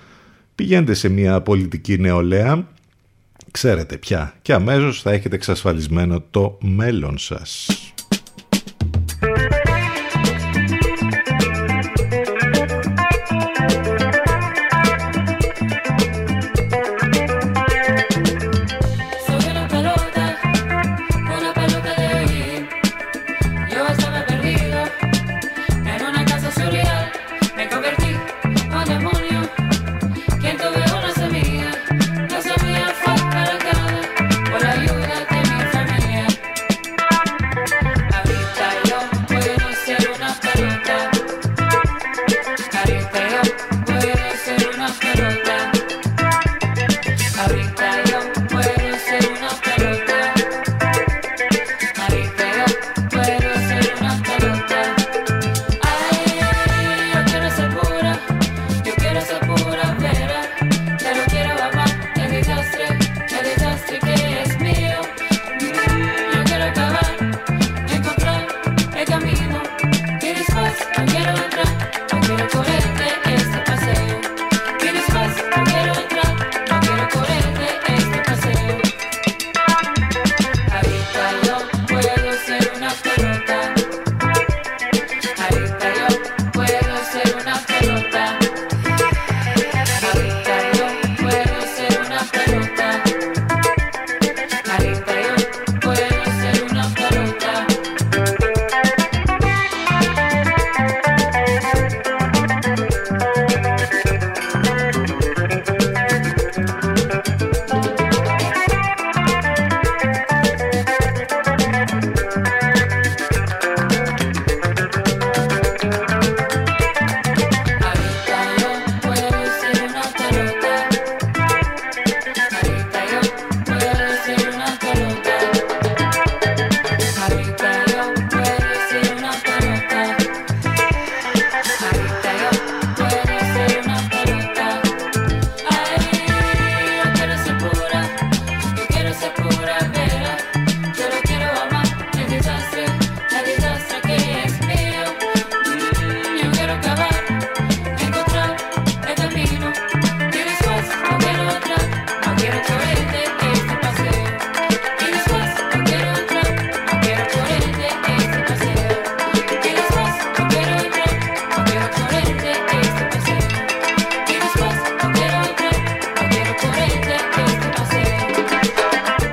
Πηγαίνετε 0.55 0.93
σε 0.93 1.09
μια 1.09 1.41
πολιτική 1.41 1.97
νεολαία. 1.97 2.67
Ξέρετε 3.51 3.97
πια. 3.97 4.33
Και 4.41 4.53
αμέσως 4.53 5.01
θα 5.01 5.11
έχετε 5.11 5.35
εξασφαλισμένο 5.35 6.23
το 6.31 6.57
μέλλον 6.61 7.17
σας. 7.17 7.67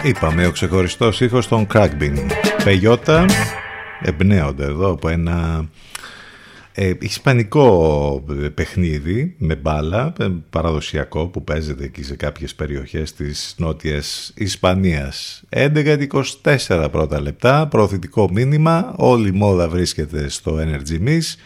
Είπαμε 0.04 0.46
ο 0.46 0.50
ξεχωριστός 0.50 1.20
ήχος 1.20 1.48
των 1.48 1.66
Crackbin. 1.72 2.16
Πεγιώτα 2.64 3.26
εμπνέονται 4.02 4.64
εδώ 4.64 4.90
από 4.90 5.08
ένα 5.08 5.68
Ε, 6.74 6.92
ισπανικό 7.00 8.24
ε, 8.42 8.48
παιχνίδι 8.48 9.34
με 9.38 9.56
μπάλα, 9.56 10.12
ε, 10.18 10.26
παραδοσιακό 10.50 11.26
που 11.26 11.44
παίζεται 11.44 11.84
εκεί 11.84 12.02
σε 12.02 12.16
κάποιες 12.16 12.54
περιοχές 12.54 13.14
της 13.14 13.54
νότιας 13.58 14.32
Ισπανίας. 14.36 15.42
11-24 15.48 16.88
πρώτα 16.90 17.20
λεπτά, 17.20 17.68
προωθητικό 17.68 18.28
μήνυμα, 18.32 18.94
όλη 18.96 19.28
η 19.28 19.32
μόδα 19.32 19.68
βρίσκεται 19.68 20.28
στο 20.28 20.58
Energy 20.58 21.08
Miss. 21.08 21.36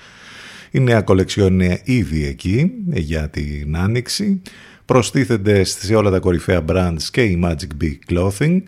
Η 0.70 0.80
νέα 0.80 1.02
κολεξιόν 1.02 1.60
είναι 1.60 1.80
ήδη 1.84 2.26
εκεί 2.26 2.70
ε, 2.92 3.00
για 3.00 3.28
την 3.28 3.76
άνοιξη. 3.76 4.42
Προστίθενται 4.86 5.64
σε 5.64 5.94
όλα 5.94 6.10
τα 6.10 6.18
κορυφαία 6.18 6.64
brands 6.68 7.02
και 7.10 7.22
η 7.22 7.40
Magic 7.44 7.82
Big 7.84 8.12
Clothing. 8.12 8.62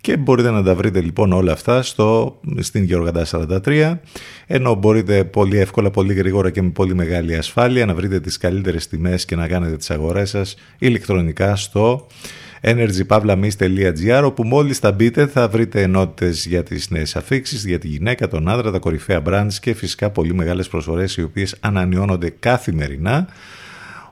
Και 0.00 0.16
μπορείτε 0.16 0.50
να 0.50 0.62
τα 0.62 0.74
βρείτε 0.74 1.00
λοιπόν 1.00 1.32
όλα 1.32 1.52
αυτά 1.52 1.82
στο, 1.82 2.40
στην 2.58 2.84
Γεωργαντά 2.84 3.26
43 3.30 3.98
ενώ 4.46 4.74
μπορείτε 4.74 5.24
πολύ 5.24 5.58
εύκολα, 5.58 5.90
πολύ 5.90 6.14
γρήγορα 6.14 6.50
και 6.50 6.62
με 6.62 6.70
πολύ 6.70 6.94
μεγάλη 6.94 7.36
ασφάλεια 7.36 7.86
να 7.86 7.94
βρείτε 7.94 8.20
τις 8.20 8.36
καλύτερες 8.36 8.88
τιμές 8.88 9.24
και 9.24 9.36
να 9.36 9.48
κάνετε 9.48 9.76
τις 9.76 9.90
αγορές 9.90 10.30
σας 10.30 10.54
ηλεκτρονικά 10.78 11.56
στο 11.56 12.06
energypavlamis.gr 12.60 14.22
όπου 14.24 14.44
μόλις 14.44 14.78
τα 14.78 14.92
μπείτε 14.92 15.26
θα 15.26 15.48
βρείτε 15.48 15.82
ενότητες 15.82 16.46
για 16.46 16.62
τις 16.62 16.90
νέες 16.90 17.16
αφήξεις, 17.16 17.64
για 17.64 17.78
τη 17.78 17.88
γυναίκα, 17.88 18.28
τον 18.28 18.48
άντρα, 18.48 18.70
τα 18.70 18.78
κορυφαία 18.78 19.22
brands 19.26 19.54
και 19.60 19.74
φυσικά 19.74 20.10
πολύ 20.10 20.34
μεγάλες 20.34 20.68
προσφορές 20.68 21.16
οι 21.16 21.22
οποίες 21.22 21.56
ανανεώνονται 21.60 22.34
καθημερινά 22.38 23.28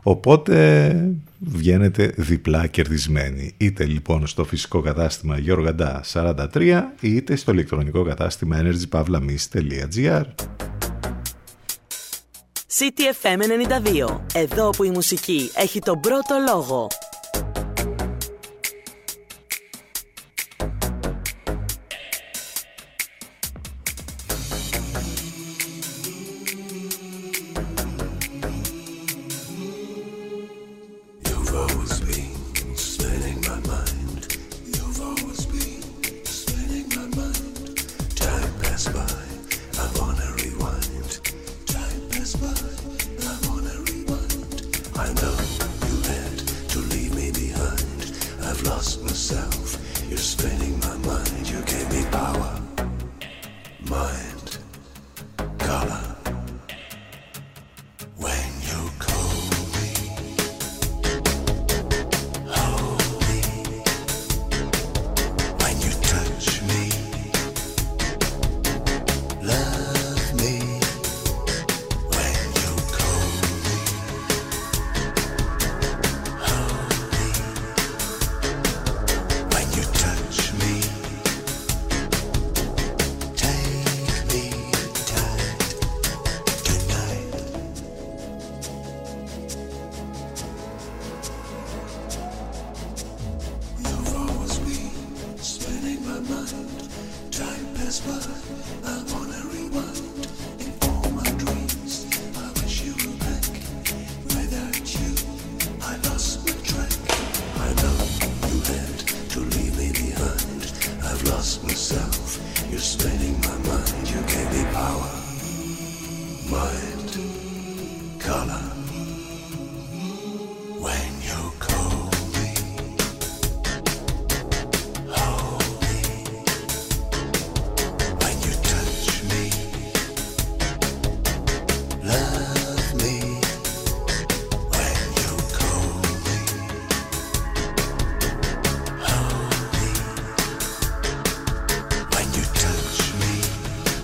οπότε 0.08 1.10
βγαίνετε 1.38 2.12
διπλά 2.16 2.66
κερδισμένοι 2.66 3.54
είτε 3.56 3.84
λοιπόν 3.84 4.26
στο 4.26 4.44
φυσικό 4.44 4.80
κατάστημα 4.80 5.38
Γιώργαντά 5.38 6.04
43 6.12 6.82
είτε 7.00 7.36
στο 7.36 7.52
ηλεκτρονικό 7.52 8.04
κατάστημα 8.04 8.62
energypavlamis.gr 8.62 10.22
CTFM 12.78 13.40
92. 14.08 14.18
Εδώ 14.34 14.70
που 14.70 14.84
η 14.84 14.90
μουσική 14.90 15.50
έχει 15.54 15.78
τον 15.78 16.00
πρώτο 16.00 16.34
λόγο. 16.48 16.88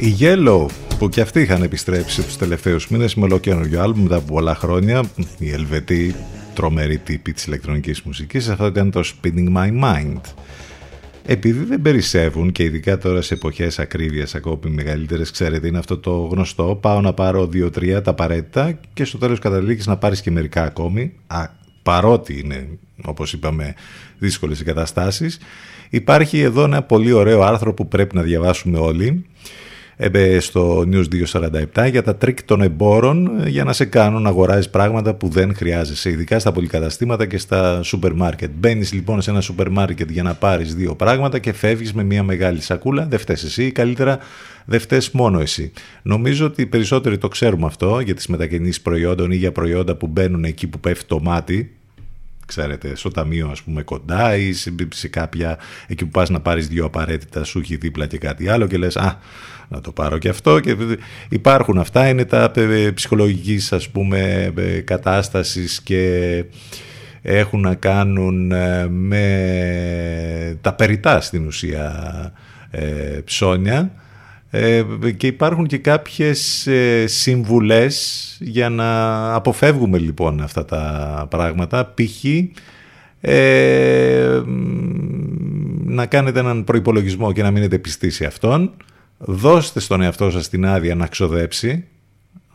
Me. 0.04 0.08
Η 0.08 0.16
Yellow 0.20 0.66
που 0.98 1.08
και 1.08 1.20
αυτοί 1.20 1.40
είχαν 1.40 1.62
επιστρέψει 1.62 2.22
τους 2.22 2.36
τελευταίους 2.36 2.88
μήνες 2.88 3.14
με 3.14 3.24
ολοκένουργιο 3.24 3.82
άλμπουμ 3.82 4.02
μετά 4.02 4.16
από 4.16 4.32
πολλά 4.32 4.54
χρόνια 4.54 5.02
η 5.38 5.50
Ελβετή 5.50 6.14
τρομερή 6.54 6.98
τύπη 6.98 7.32
της 7.32 7.46
ηλεκτρονικής 7.46 8.02
μουσικής 8.02 8.48
αυτό 8.48 8.66
ήταν 8.66 8.90
το 8.90 9.02
Spinning 9.04 9.56
My 9.56 9.82
Mind 9.82 10.20
επειδή 11.26 11.64
δεν 11.64 11.82
περισσεύουν 11.82 12.52
και 12.52 12.62
ειδικά 12.62 12.98
τώρα 12.98 13.22
σε 13.22 13.34
εποχές 13.34 13.78
ακρίβειας 13.78 14.34
ακόμη 14.34 14.60
μεγαλύτερες 14.68 15.30
ξέρετε 15.30 15.66
είναι 15.66 15.78
αυτό 15.78 15.98
το 15.98 16.10
γνωστό 16.10 16.78
πάω 16.80 17.00
να 17.00 17.12
πάρω 17.12 17.46
δύο-τρία 17.46 18.02
τα 18.02 18.10
απαραίτητα 18.10 18.78
και 18.92 19.04
στο 19.04 19.18
τέλος 19.18 19.38
καταλήγεις 19.38 19.86
να 19.86 19.96
πάρεις 19.96 20.20
και 20.20 20.30
μερικά 20.30 20.62
ακόμη 20.62 21.12
Α, 21.26 21.46
παρότι 21.82 22.40
είναι 22.44 22.68
όπως 23.04 23.32
είπαμε 23.32 23.74
δύσκολες 24.18 24.60
οι 24.60 24.64
καταστάσεις 24.64 25.38
υπάρχει 25.90 26.40
εδώ 26.40 26.64
ένα 26.64 26.82
πολύ 26.82 27.12
ωραίο 27.12 27.42
άρθρο 27.42 27.74
που 27.74 27.88
πρέπει 27.88 28.16
να 28.16 28.22
διαβάσουμε 28.22 28.78
όλοι 28.78 29.06
ε, 29.06 29.73
στο 30.40 30.84
News 30.92 31.04
247 31.74 31.90
για 31.90 32.02
τα 32.02 32.16
τρικ 32.16 32.42
των 32.42 32.62
εμπόρων 32.62 33.40
ε, 33.44 33.48
για 33.48 33.64
να 33.64 33.72
σε 33.72 33.84
κάνουν 33.84 34.22
να 34.22 34.28
αγοράζεις 34.28 34.68
πράγματα 34.68 35.14
που 35.14 35.28
δεν 35.28 35.54
χρειάζεσαι, 35.54 36.10
ειδικά 36.10 36.38
στα 36.38 36.52
πολυκαταστήματα 36.52 37.26
και 37.26 37.38
στα 37.38 37.82
σούπερ 37.82 38.12
μάρκετ. 38.12 38.50
Μπαίνεις 38.58 38.92
λοιπόν 38.92 39.22
σε 39.22 39.30
ένα 39.30 39.40
σούπερ 39.40 39.70
μάρκετ 39.70 40.10
για 40.10 40.22
να 40.22 40.34
πάρεις 40.34 40.74
δύο 40.74 40.94
πράγματα 40.94 41.38
και 41.38 41.52
φεύγεις 41.52 41.92
με 41.92 42.02
μια 42.02 42.22
μεγάλη 42.22 42.60
σακούλα, 42.60 43.06
δεν 43.06 43.18
φταίς 43.18 43.44
εσύ 43.44 43.64
ή 43.64 43.72
καλύτερα 43.72 44.18
δεν 44.64 44.80
φταίς 44.80 45.10
μόνο 45.10 45.40
εσύ. 45.40 45.72
Νομίζω 46.02 46.46
ότι 46.46 46.62
οι 46.62 46.66
περισσότεροι 46.66 47.18
το 47.18 47.28
ξέρουμε 47.28 47.66
αυτό 47.66 48.00
για 48.00 48.14
τις 48.14 48.26
μετακινήσεις 48.26 48.80
προϊόντων 48.80 49.30
ή 49.30 49.36
για 49.36 49.52
προϊόντα 49.52 49.94
που 49.94 50.06
μπαίνουν 50.06 50.44
εκεί 50.44 50.66
που 50.66 50.80
πέφτει 50.80 51.04
το 51.06 51.20
μάτι, 51.20 51.76
ξέρετε, 52.46 52.96
στο 52.96 53.10
ταμείο 53.10 53.48
ας 53.48 53.62
πούμε 53.62 53.82
κοντά 53.82 54.36
ή 54.36 54.52
σε, 54.52 54.74
σε 54.94 55.08
κάποια, 55.08 55.58
εκεί 55.86 56.04
που 56.04 56.10
πας 56.10 56.30
να 56.30 56.40
πάρεις 56.40 56.68
δύο 56.68 56.84
απαραίτητα 56.84 57.44
σου 57.44 57.58
έχει 57.58 57.76
δίπλα 57.76 58.06
και 58.06 58.18
κάτι 58.18 58.48
άλλο 58.48 58.66
και 58.66 58.76
λες 58.76 58.96
α, 58.96 59.18
να 59.68 59.80
το 59.80 59.92
πάρω 59.92 60.18
και 60.18 60.28
αυτό 60.28 60.60
και 60.60 60.76
υπάρχουν 61.28 61.78
αυτά, 61.78 62.08
είναι 62.08 62.24
τα 62.24 62.50
ε, 62.56 62.90
ψυχολογικής 62.90 63.72
ας 63.72 63.88
πούμε 63.88 64.52
ε, 64.56 64.80
κατάστασης 64.80 65.82
και 65.82 66.44
έχουν 67.22 67.60
να 67.60 67.74
κάνουν 67.74 68.52
ε, 68.52 68.88
με 68.88 70.58
τα 70.60 70.74
περιτά 70.74 71.20
στην 71.20 71.46
ουσία 71.46 72.32
ε, 72.70 73.20
ψώνια 73.24 74.03
ε, 74.56 74.84
και 75.16 75.26
υπάρχουν 75.26 75.66
και 75.66 75.78
κάποιες 75.78 76.66
ε, 76.66 77.06
συμβουλές 77.06 78.36
για 78.40 78.68
να 78.68 79.34
αποφεύγουμε 79.34 79.98
λοιπόν 79.98 80.40
αυτά 80.40 80.64
τα 80.64 81.26
πράγματα. 81.30 81.94
Π.χ. 81.94 82.24
Ε, 83.20 84.42
να 85.84 86.06
κάνετε 86.06 86.38
έναν 86.38 86.64
προϋπολογισμό 86.64 87.32
και 87.32 87.42
να 87.42 87.50
μείνετε 87.50 87.78
πιστοί 87.78 88.10
σε 88.10 88.26
αυτόν. 88.26 88.72
Δώστε 89.18 89.80
στον 89.80 90.00
εαυτό 90.00 90.30
σας 90.30 90.48
την 90.48 90.66
άδεια 90.66 90.94
να 90.94 91.06
ξοδέψει. 91.06 91.84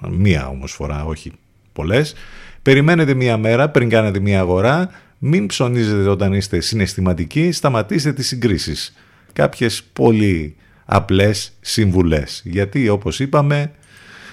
Μία 0.09 0.47
όμως 0.47 0.71
φορά, 0.71 1.05
όχι 1.05 1.31
πολλές. 1.73 2.13
Περιμένετε 2.61 3.13
μία 3.13 3.37
μέρα 3.37 3.69
πριν 3.69 3.89
κάνετε 3.89 4.19
μία 4.19 4.39
αγορά. 4.39 4.89
Μην 5.17 5.47
ψωνίζετε 5.47 6.09
όταν 6.09 6.33
είστε 6.33 6.59
συναισθηματικοί. 6.59 7.51
Σταματήστε 7.51 8.13
τις 8.13 8.27
συγκρίσεις. 8.27 8.93
Κάποιες 9.33 9.83
πολύ 9.93 10.55
απλές 10.91 11.51
συμβουλές 11.61 12.41
γιατί 12.45 12.89
όπως 12.89 13.19
είπαμε 13.19 13.71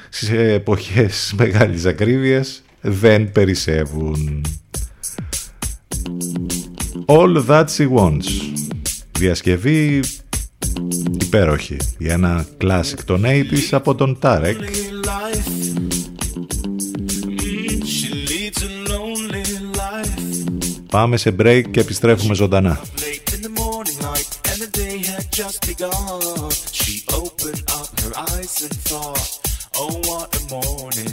σε 0.08 0.52
εποχές 0.52 1.32
μεγάλης 1.38 1.84
ακρίβειας 1.84 2.62
δεν 2.80 3.32
περισσεύουν. 3.32 4.44
All 7.06 7.46
That 7.46 7.64
She 7.76 7.88
Wants. 7.96 8.24
Διασκευή 9.18 10.00
υπέροχη 11.20 11.76
για 11.98 12.12
ένα 12.12 12.46
classic 12.60 12.98
των 13.04 13.22
80's 13.24 13.68
από 13.70 13.94
τον 13.94 14.18
Τάρεκ. 14.18 14.58
life. 14.58 15.48
Mm, 17.26 17.82
she 17.94 18.08
leads 18.28 18.62
a 18.62 18.70
lonely 18.90 19.44
life. 19.76 20.20
Πάμε 20.90 21.16
σε 21.16 21.34
break 21.38 21.62
και 21.70 21.80
επιστρέφουμε 21.80 22.34
ζωντανά. 22.34 22.80
Just 25.36 25.66
begun. 25.66 26.50
She 26.72 27.04
opened 27.12 27.62
up 27.68 28.00
her 28.00 28.12
eyes 28.16 28.62
and 28.62 28.74
thought, 28.88 29.38
Oh, 29.76 29.92
what 30.08 30.34
a 30.34 30.40
morning. 30.48 31.12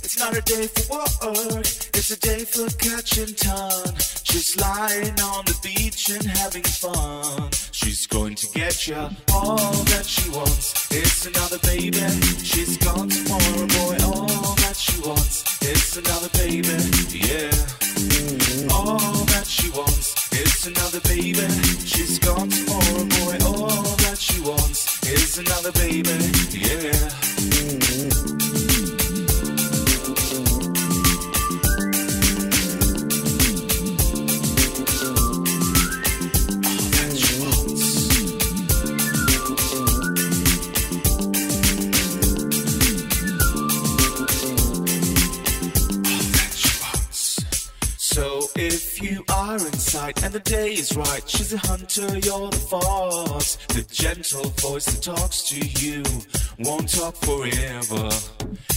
It's 0.00 0.18
not 0.18 0.34
a 0.34 0.40
day 0.40 0.66
for 0.66 0.96
work, 0.96 1.66
it's 1.92 2.10
a 2.10 2.18
day 2.20 2.46
for 2.46 2.66
catching 2.78 3.34
ton. 3.34 3.92
Just 4.24 4.58
lying 4.58 5.20
on 5.20 5.44
the 5.44 5.58
beach 5.62 6.08
and 6.08 6.24
having 6.24 6.62
fun. 6.62 7.50
She's 7.70 8.06
going 8.06 8.34
to 8.36 8.46
get 8.54 8.88
ya 8.88 9.10
all 9.30 9.74
that 9.92 10.06
she 10.06 10.30
wants. 10.30 10.88
It's 10.90 11.26
another 11.26 11.58
baby. 11.58 12.00
She's 12.42 12.78
gone 12.78 13.10
tomorrow, 13.10 13.66
boy. 13.76 13.96
All 14.06 14.54
that 14.64 14.74
she 14.74 14.98
wants. 15.02 15.44
It's 15.60 15.98
another 15.98 16.30
baby. 16.32 16.80
Yeah. 17.12 17.93
All 18.72 18.98
that 19.26 19.44
she 19.46 19.68
wants. 19.70 20.14
It's 20.32 20.66
another 20.66 21.00
baby. 21.00 21.46
She's 21.84 22.18
gone 22.18 22.48
tomorrow, 22.48 23.04
boy. 23.04 23.38
All 23.44 23.96
that 24.04 24.16
she 24.18 24.40
wants 24.40 25.02
is 25.06 25.38
another 25.38 25.72
baby. 25.72 26.10
Yeah. 26.52 27.33
If 48.56 49.02
you 49.02 49.24
are 49.32 49.56
in 49.56 49.72
sight 49.72 50.22
and 50.22 50.32
the 50.32 50.40
day 50.40 50.72
is 50.72 50.96
right, 50.96 51.22
she's 51.28 51.52
a 51.52 51.58
hunter, 51.58 52.18
you're 52.18 52.50
the 52.50 52.66
fox. 52.70 53.56
The 53.68 53.82
gentle 53.90 54.50
voice 54.58 54.86
that 54.86 55.02
talks 55.02 55.42
to 55.50 55.58
you 55.84 56.02
won't 56.58 56.88
talk 56.88 57.16
forever. 57.16 58.10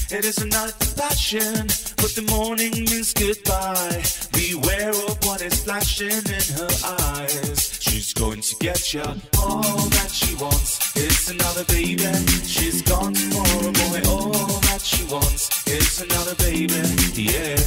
It 0.09 0.25
is 0.25 0.37
a 0.39 0.47
night 0.47 0.73
of 0.81 0.95
passion, 0.95 1.67
but 1.97 2.11
the 2.15 2.25
morning 2.31 2.71
means 2.71 3.13
goodbye. 3.13 4.03
Beware 4.31 4.89
of 4.89 5.17
what 5.25 5.41
is 5.41 5.63
flashing 5.63 6.07
in 6.09 6.45
her 6.57 6.69
eyes. 6.85 7.79
She's 7.81 8.13
going 8.13 8.41
to 8.41 8.55
get 8.59 8.93
you 8.93 9.01
all 9.01 9.77
that 9.97 10.09
she 10.11 10.35
wants. 10.35 10.95
It's 10.95 11.29
another 11.29 11.65
baby. 11.65 12.03
She's 12.45 12.81
gone 12.81 13.13
tomorrow, 13.13 13.71
boy. 13.71 14.01
All 14.09 14.59
that 14.69 14.81
she 14.81 15.03
wants 15.05 15.67
is 15.67 16.01
another 16.01 16.35
baby. 16.35 16.81
Yeah. 17.13 17.57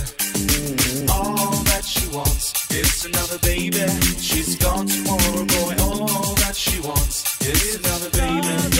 All 1.12 1.69
wants 2.12 2.52
is 2.70 3.04
another 3.04 3.38
baby. 3.38 3.86
She's 4.18 4.56
gone 4.56 4.86
tomorrow, 4.86 5.44
boy. 5.44 5.74
All 5.80 6.34
that 6.36 6.54
she 6.56 6.80
wants 6.80 7.40
is 7.40 7.76
another 7.76 8.10
baby. 8.10 8.79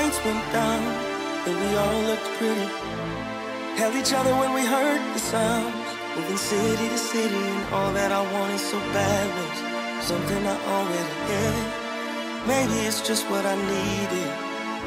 Lights 0.00 0.24
went 0.24 0.44
down 0.52 0.82
and 1.46 1.54
we 1.62 1.68
all 1.82 2.00
looked 2.08 2.28
pretty. 2.38 2.68
Held 3.80 3.94
each 4.00 4.12
other 4.18 4.32
when 4.40 4.52
we 4.58 4.64
heard 4.74 5.00
the 5.14 5.22
sounds. 5.32 5.88
Moving 6.16 6.40
city 6.52 6.86
to 6.88 6.98
city, 6.98 7.42
and 7.54 7.64
all 7.74 7.92
that 7.98 8.10
I 8.20 8.22
wanted 8.34 8.62
so 8.72 8.78
bad 8.96 9.26
was 9.36 9.56
something 10.10 10.42
I 10.54 10.56
already 10.74 11.16
had. 11.30 11.64
Maybe 12.52 12.76
it's 12.88 13.00
just 13.08 13.24
what 13.30 13.44
I 13.54 13.56
needed. 13.74 14.30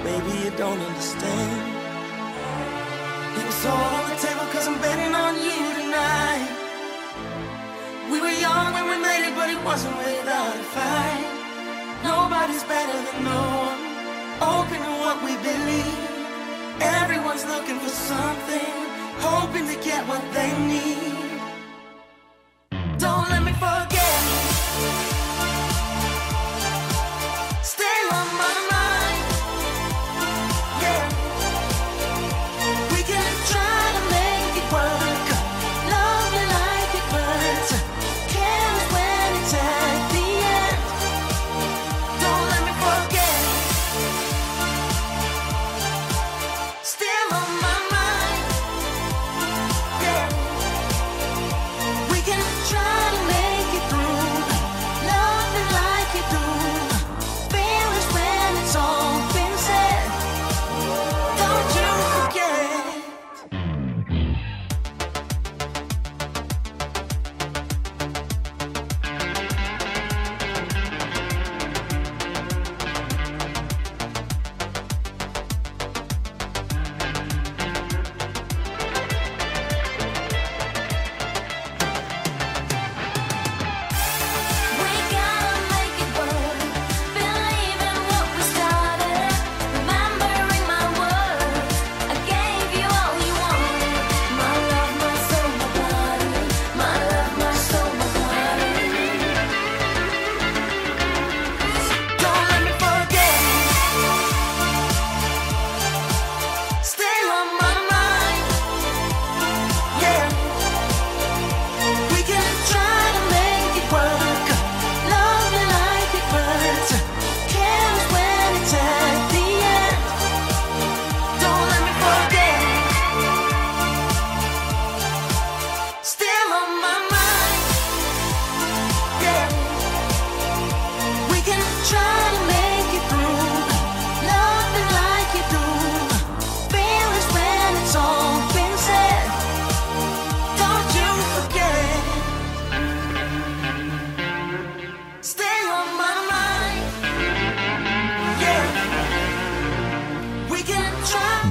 Maybe 0.08 0.32
you 0.44 0.52
don't 0.64 0.82
understand. 0.90 1.62
It 3.40 3.46
was 3.50 3.62
all 3.72 3.90
on 4.00 4.06
the 4.12 4.18
table 4.26 4.46
cause 4.54 4.68
I'm 4.68 4.78
betting 4.86 5.14
on 5.26 5.34
you 5.48 5.60
tonight. 5.80 6.50
We 8.12 8.18
were 8.24 8.38
young 8.48 8.68
when 8.76 8.86
we 8.92 8.98
made 9.10 9.24
it, 9.30 9.34
but 9.40 9.48
it 9.56 9.62
wasn't 9.70 9.96
without 9.98 10.56
a 10.64 10.68
fight. 10.76 11.26
Nobody's 12.04 12.66
better 12.74 12.98
than 13.08 13.24
no 13.32 13.42
one. 13.68 13.93
Open 14.44 14.80
to 14.88 14.94
what 15.04 15.24
we 15.24 15.34
believe. 15.38 16.00
Everyone's 16.82 17.46
looking 17.46 17.80
for 17.80 17.90
something, 17.90 18.74
hoping 19.20 19.68
to 19.68 19.76
get 19.84 20.06
what 20.08 20.22
they 20.34 20.52
need. 20.68 21.42
Don't 23.00 23.30
let 23.30 23.44
me 23.44 23.54
forget. 23.54 24.03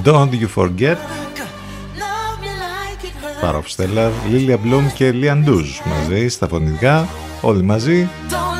Don't 0.05 0.31
You 0.31 0.47
Forget 0.55 0.97
Παρόφ 3.41 3.69
Στέλλαρ, 3.69 4.11
Λίλια 4.29 4.57
Μπλουμ 4.57 4.87
και 4.93 5.11
Λίαν 5.11 5.43
Ντούζ 5.43 5.69
μαζί 5.85 6.27
στα 6.27 6.47
φωνητικά, 6.47 7.07
όλοι 7.41 7.63
μαζί 7.63 8.09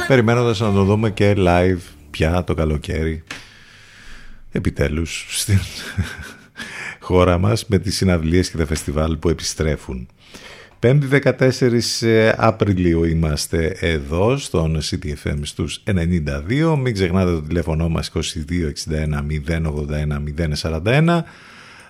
περιμένοντας 0.08 0.60
να 0.60 0.72
το 0.72 0.84
δούμε 0.84 1.10
και 1.10 1.34
live 1.38 1.80
πια 2.12 2.44
το 2.44 2.54
καλοκαίρι 2.54 3.24
επιτέλους 4.52 5.26
στην 5.30 5.60
χώρα 7.08 7.38
μας 7.38 7.66
με 7.66 7.78
τις 7.78 7.96
συναυλίες 7.96 8.50
και 8.50 8.58
τα 8.58 8.66
φεστιβάλ 8.66 9.18
που 9.18 9.30
επιστρέφουν. 9.30 10.08
5η 10.84 11.20
14 11.40 11.80
Απριλίου 12.38 13.04
είμαστε 13.04 13.76
εδώ 13.80 14.38
στον 14.38 14.80
CTFM 14.82 15.38
στους 15.42 15.84
92. 15.88 16.76
Μην 16.80 16.94
ξεχνάτε 16.94 17.32
το 17.32 17.42
τηλέφωνο 17.42 17.90
μας 17.90 18.12
2261 18.14 18.20
081 19.48 19.62
041. 20.62 21.22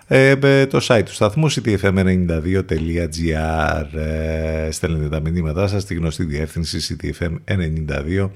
Ε, 0.08 0.66
το 0.66 0.86
site 0.88 1.02
του 1.06 1.14
σταθμού 1.14 1.52
ctfm92.gr 1.52 3.98
ε, 3.98 4.72
στέλνετε 4.72 5.10
τα 5.10 5.20
μηνύματά 5.20 5.68
σας 5.68 5.82
στη 5.82 5.96
γνωστή 5.96 6.24
διεύθυνση 6.24 6.98
ctfm92 7.00 8.30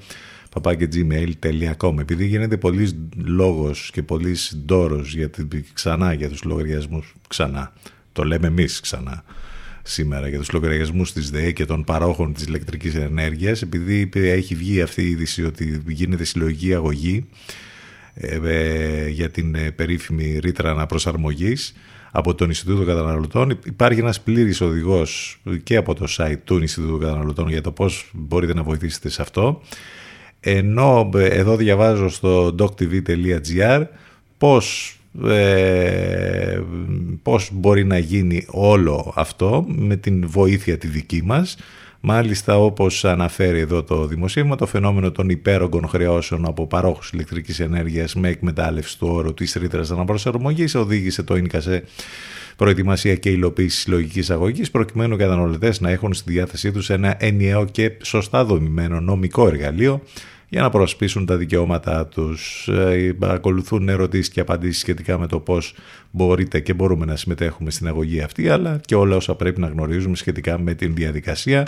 papakegmail.com 0.54 1.98
επειδή 2.00 2.26
γίνεται 2.26 2.56
πολλής 2.56 2.96
λόγος 3.24 3.90
και 3.92 4.02
πολλής 4.02 4.56
ντόρος 4.64 5.14
για 5.14 5.30
την, 5.30 5.48
ξανά 5.72 6.12
για 6.12 6.28
τους 6.28 6.42
λογαριασμούς 6.42 7.14
ξανά 7.28 7.72
το 8.12 8.24
λέμε 8.24 8.46
εμείς 8.46 8.80
ξανά 8.80 9.24
σήμερα 9.90 10.28
για 10.28 10.38
τους 10.38 10.52
λογαριασμούς 10.52 11.12
της 11.12 11.30
ΔΕΕ 11.30 11.52
και 11.52 11.64
των 11.64 11.84
παρόχων 11.84 12.32
της 12.32 12.44
ηλεκτρικής 12.44 12.94
ενέργειας 12.94 13.62
επειδή 13.62 14.10
έχει 14.14 14.54
βγει 14.54 14.82
αυτή 14.82 15.02
η 15.02 15.10
είδηση 15.10 15.44
ότι 15.44 15.82
γίνεται 15.86 16.24
συλλογική 16.24 16.74
αγωγή 16.74 17.26
ε, 18.14 18.38
ε, 18.44 19.08
για 19.08 19.30
την 19.30 19.54
ε, 19.54 19.70
περίφημη 19.70 20.38
ρήτρα 20.38 20.70
αναπροσαρμογής 20.70 21.74
από 22.10 22.34
τον 22.34 22.48
Ινστιτούτο 22.48 22.84
Καταναλωτών. 22.84 23.58
Υπάρχει 23.64 24.00
ένας 24.00 24.20
πλήρης 24.20 24.60
οδηγός 24.60 25.40
και 25.62 25.76
από 25.76 25.94
το 25.94 26.06
site 26.08 26.38
του 26.44 26.58
Ινστιτούτου 26.58 26.98
Καταναλωτών 26.98 27.48
για 27.48 27.60
το 27.60 27.72
πώς 27.72 28.10
μπορείτε 28.12 28.54
να 28.54 28.62
βοηθήσετε 28.62 29.08
σε 29.08 29.22
αυτό. 29.22 29.62
Ενώ 30.40 31.10
εδώ 31.14 31.56
διαβάζω 31.56 32.08
στο 32.08 32.54
doctv.gr 32.58 33.84
πώς, 34.38 34.97
ε, 35.26 36.60
πώς 37.22 37.50
μπορεί 37.52 37.84
να 37.84 37.98
γίνει 37.98 38.46
όλο 38.50 39.12
αυτό 39.16 39.64
με 39.68 39.96
την 39.96 40.28
βοήθεια 40.28 40.78
τη 40.78 40.86
δική 40.86 41.22
μας. 41.24 41.56
Μάλιστα, 42.00 42.58
όπως 42.58 43.04
αναφέρει 43.04 43.58
εδώ 43.58 43.82
το 43.82 44.06
δημοσίευμα, 44.06 44.56
το 44.56 44.66
φαινόμενο 44.66 45.10
των 45.10 45.28
υπέρογκων 45.28 45.88
χρεώσεων 45.88 46.46
από 46.46 46.66
παρόχους 46.66 47.10
ηλεκτρικής 47.10 47.60
ενέργειας 47.60 48.14
με 48.14 48.28
εκμετάλλευση 48.28 48.98
του 48.98 49.08
όρου 49.10 49.34
της 49.34 49.52
ρήτρας 49.52 49.90
αναπροσαρμογής 49.90 50.74
οδήγησε 50.74 51.22
το 51.22 51.36
ίνικα 51.36 51.60
σε 51.60 51.82
προετοιμασία 52.56 53.14
και 53.14 53.30
υλοποίηση 53.30 53.80
συλλογικής 53.80 54.30
αγωγής, 54.30 54.70
προκειμένου 54.70 55.14
οι 55.14 55.18
καταναλωτές 55.18 55.80
να 55.80 55.90
έχουν 55.90 56.14
στη 56.14 56.32
διάθεσή 56.32 56.72
τους 56.72 56.90
ένα 56.90 57.16
ενιαίο 57.18 57.64
και 57.64 57.92
σωστά 58.02 58.44
δομημένο 58.44 59.00
νομικό 59.00 59.46
εργαλείο 59.46 60.02
για 60.48 60.62
να 60.62 60.70
προσπίσουν 60.70 61.26
τα 61.26 61.36
δικαιώματά 61.36 62.06
τους. 62.06 62.68
Ε, 62.68 63.16
ακολουθούν 63.20 63.88
ερωτήσεις 63.88 64.28
και 64.28 64.40
απαντήσεις 64.40 64.80
σχετικά 64.80 65.18
με 65.18 65.26
το 65.26 65.40
πώς 65.40 65.74
μπορείτε 66.10 66.60
και 66.60 66.74
μπορούμε 66.74 67.06
να 67.06 67.16
συμμετέχουμε 67.16 67.70
στην 67.70 67.88
αγωγή 67.88 68.20
αυτή, 68.20 68.48
αλλά 68.48 68.80
και 68.84 68.94
όλα 68.94 69.16
όσα 69.16 69.34
πρέπει 69.34 69.60
να 69.60 69.66
γνωρίζουμε 69.66 70.16
σχετικά 70.16 70.58
με 70.58 70.74
την 70.74 70.94
διαδικασία. 70.94 71.66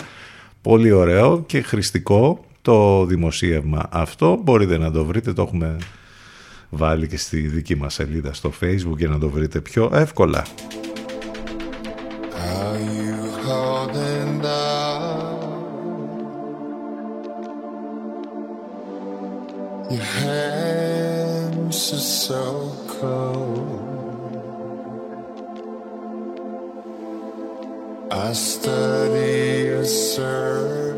Πολύ 0.61 0.91
ωραίο 0.91 1.43
και 1.45 1.61
χρηστικό 1.61 2.45
το 2.61 3.05
δημοσίευμα 3.05 3.87
αυτό. 3.91 4.39
Μπορείτε 4.43 4.77
να 4.77 4.91
το 4.91 5.05
βρείτε, 5.05 5.33
το 5.33 5.41
έχουμε 5.41 5.77
βάλει 6.69 7.07
και 7.07 7.17
στη 7.17 7.39
δική 7.39 7.75
μας 7.75 7.93
σελίδα 7.93 8.33
στο 8.33 8.51
facebook 8.61 8.97
για 8.97 9.07
να 9.07 9.19
το 9.19 9.29
βρείτε 9.29 9.61
πιο 9.61 9.89
εύκολα. 9.93 10.45
Are 12.43 12.79
you 12.79 13.21
Your 19.91 20.03
hands 20.03 21.91
are 21.91 21.97
so 21.97 22.71
cold. 22.87 23.67
I 28.09 28.31
study 28.31 29.63
your 29.65 29.83
circles 29.83 30.91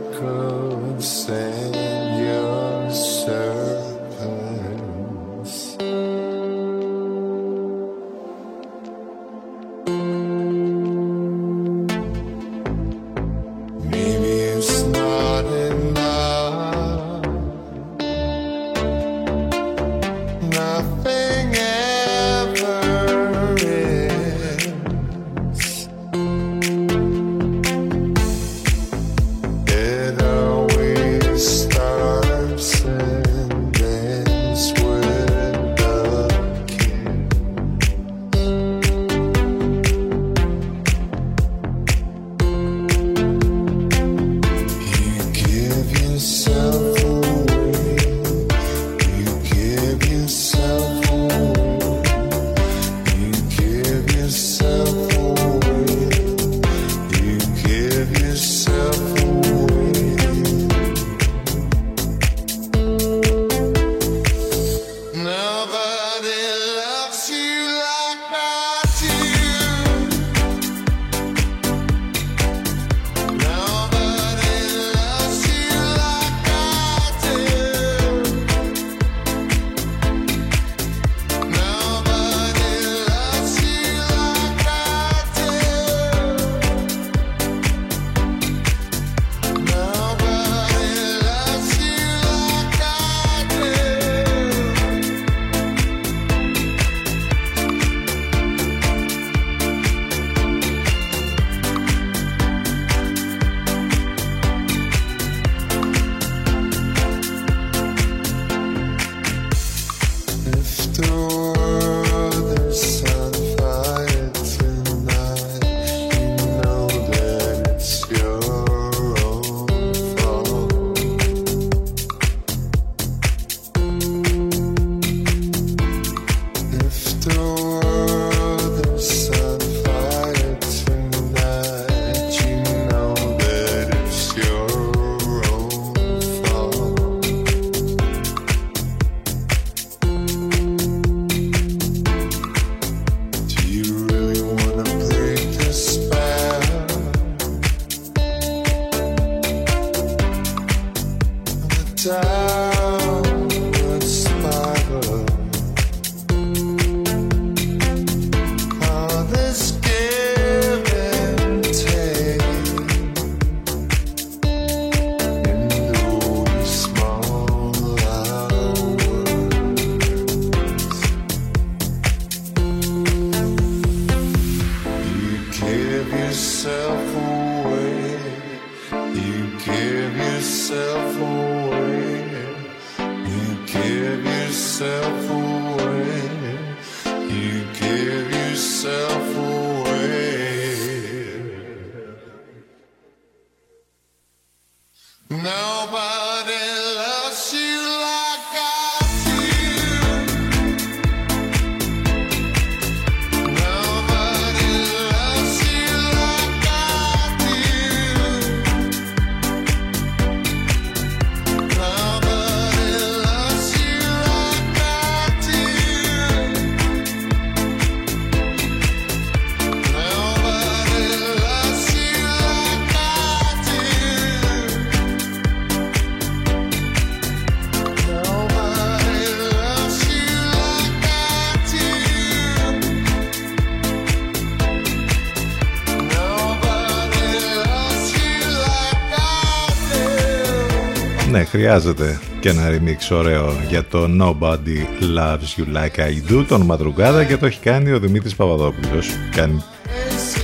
χρειάζεται 241.64 242.20
και 242.40 242.50
ένα 242.50 242.70
remix 242.70 243.16
ωραίο 243.18 243.54
για 243.70 243.84
το 243.84 244.08
Nobody 244.20 245.04
Loves 245.18 245.58
You 245.58 245.76
Like 245.76 246.00
I 246.00 246.32
Do, 246.32 246.46
τον 246.48 246.62
Μαδρουγκάδα 246.62 247.24
και 247.24 247.38
το 247.38 247.46
έχει 247.46 247.60
κάνει 247.60 247.92
ο 247.92 248.00
Δημήτρης 248.00 248.36
Παπαδόπουλος. 248.36 249.10
Κάνει 249.36 249.64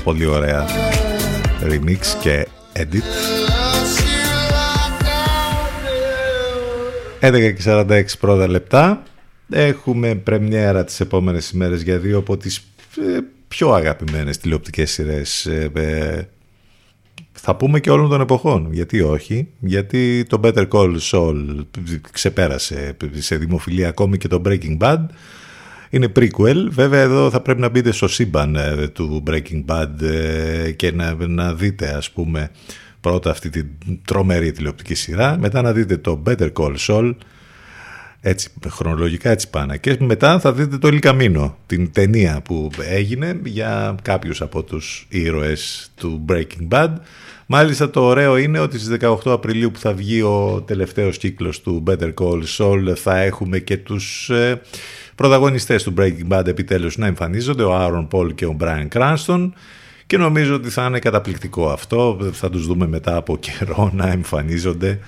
πολύ 0.03 0.25
ωραία 0.25 0.65
remix 1.63 1.97
και 2.21 2.47
edit. 2.73 3.03
11 7.21 7.53
και 7.55 7.63
46 7.65 8.03
πρώτα 8.19 8.47
λεπτά. 8.47 9.03
Έχουμε 9.49 10.15
πρεμιέρα 10.15 10.83
τις 10.83 10.99
επόμενες 10.99 11.49
ημέρες 11.49 11.81
για 11.81 11.97
δύο 11.97 12.17
από 12.17 12.37
τις 12.37 12.57
ε, 12.97 13.19
πιο 13.47 13.71
αγαπημένες 13.73 14.37
τηλεοπτικές 14.37 14.91
σειρές 14.91 15.45
ε, 15.45 15.71
ε, 15.73 16.21
θα 17.41 17.55
πούμε 17.55 17.79
και 17.79 17.91
όλων 17.91 18.09
των 18.09 18.21
εποχών. 18.21 18.67
Γιατί 18.71 19.01
όχι, 19.01 19.47
γιατί 19.59 20.25
το 20.29 20.39
Better 20.43 20.67
Call 20.67 20.97
Saul 21.11 21.65
ξεπέρασε 22.11 22.97
σε 23.17 23.35
δημοφιλία 23.35 23.87
ακόμη 23.87 24.17
και 24.17 24.27
το 24.27 24.41
Breaking 24.45 24.77
Bad. 24.77 24.99
Είναι 25.89 26.11
prequel. 26.15 26.67
Βέβαια 26.69 27.01
εδώ 27.01 27.29
θα 27.29 27.41
πρέπει 27.41 27.61
να 27.61 27.69
μπείτε 27.69 27.91
στο 27.91 28.07
σύμπαν 28.07 28.55
ε, 28.55 28.87
του 28.87 29.23
Breaking 29.27 29.65
Bad 29.65 30.01
ε, 30.01 30.71
και 30.71 30.91
να, 30.91 31.15
να 31.27 31.53
δείτε 31.53 31.87
ας 31.87 32.11
πούμε 32.11 32.51
πρώτα 33.01 33.29
αυτή 33.29 33.49
την 33.49 33.67
τρομερή 34.05 34.51
τηλεοπτική 34.51 34.95
σειρά. 34.95 35.37
Μετά 35.39 35.61
να 35.61 35.73
δείτε 35.73 35.97
το 35.97 36.23
Better 36.25 36.51
Call 36.53 36.75
Saul. 36.87 37.13
Έτσι, 38.21 38.49
χρονολογικά 38.67 39.29
έτσι 39.29 39.49
πάνε. 39.49 39.77
Και 39.77 39.97
μετά 39.99 40.39
θα 40.39 40.53
δείτε 40.53 40.77
το 40.77 40.89
El 40.91 40.99
Camino, 40.99 41.51
την 41.65 41.91
ταινία 41.91 42.41
που 42.41 42.69
έγινε 42.89 43.39
για 43.43 43.95
κάποιους 44.01 44.41
από 44.41 44.63
τους 44.63 45.05
ήρωες 45.09 45.91
του 45.95 46.25
Breaking 46.29 46.67
Bad. 46.69 46.89
Μάλιστα 47.45 47.89
το 47.89 48.01
ωραίο 48.03 48.37
είναι 48.37 48.59
ότι 48.59 48.79
στις 48.79 48.97
18 49.01 49.15
Απριλίου 49.25 49.71
που 49.71 49.79
θα 49.79 49.93
βγει 49.93 50.21
ο 50.21 50.63
τελευταίος 50.67 51.17
κύκλος 51.17 51.61
του 51.61 51.83
Better 51.87 52.13
Call 52.13 52.43
Saul 52.57 52.93
θα 52.95 53.17
έχουμε 53.17 53.59
και 53.59 53.77
τους 53.77 54.29
ε, 54.29 54.61
πρωταγωνιστές 55.15 55.83
του 55.83 55.93
Breaking 55.97 56.27
Bad 56.29 56.47
επιτέλους 56.47 56.97
να 56.97 57.05
εμφανίζονται, 57.05 57.63
ο 57.63 57.71
Aaron 57.73 58.07
Paul 58.11 58.35
και 58.35 58.45
ο 58.45 58.57
Brian 58.59 58.87
Cranston 58.93 59.49
και 60.05 60.17
νομίζω 60.17 60.55
ότι 60.55 60.69
θα 60.69 60.85
είναι 60.85 60.99
καταπληκτικό 60.99 61.69
αυτό, 61.69 62.29
θα 62.31 62.49
τους 62.49 62.65
δούμε 62.67 62.87
μετά 62.87 63.15
από 63.15 63.37
καιρό 63.37 63.91
να 63.93 64.07
εμφανίζονται 64.07 64.99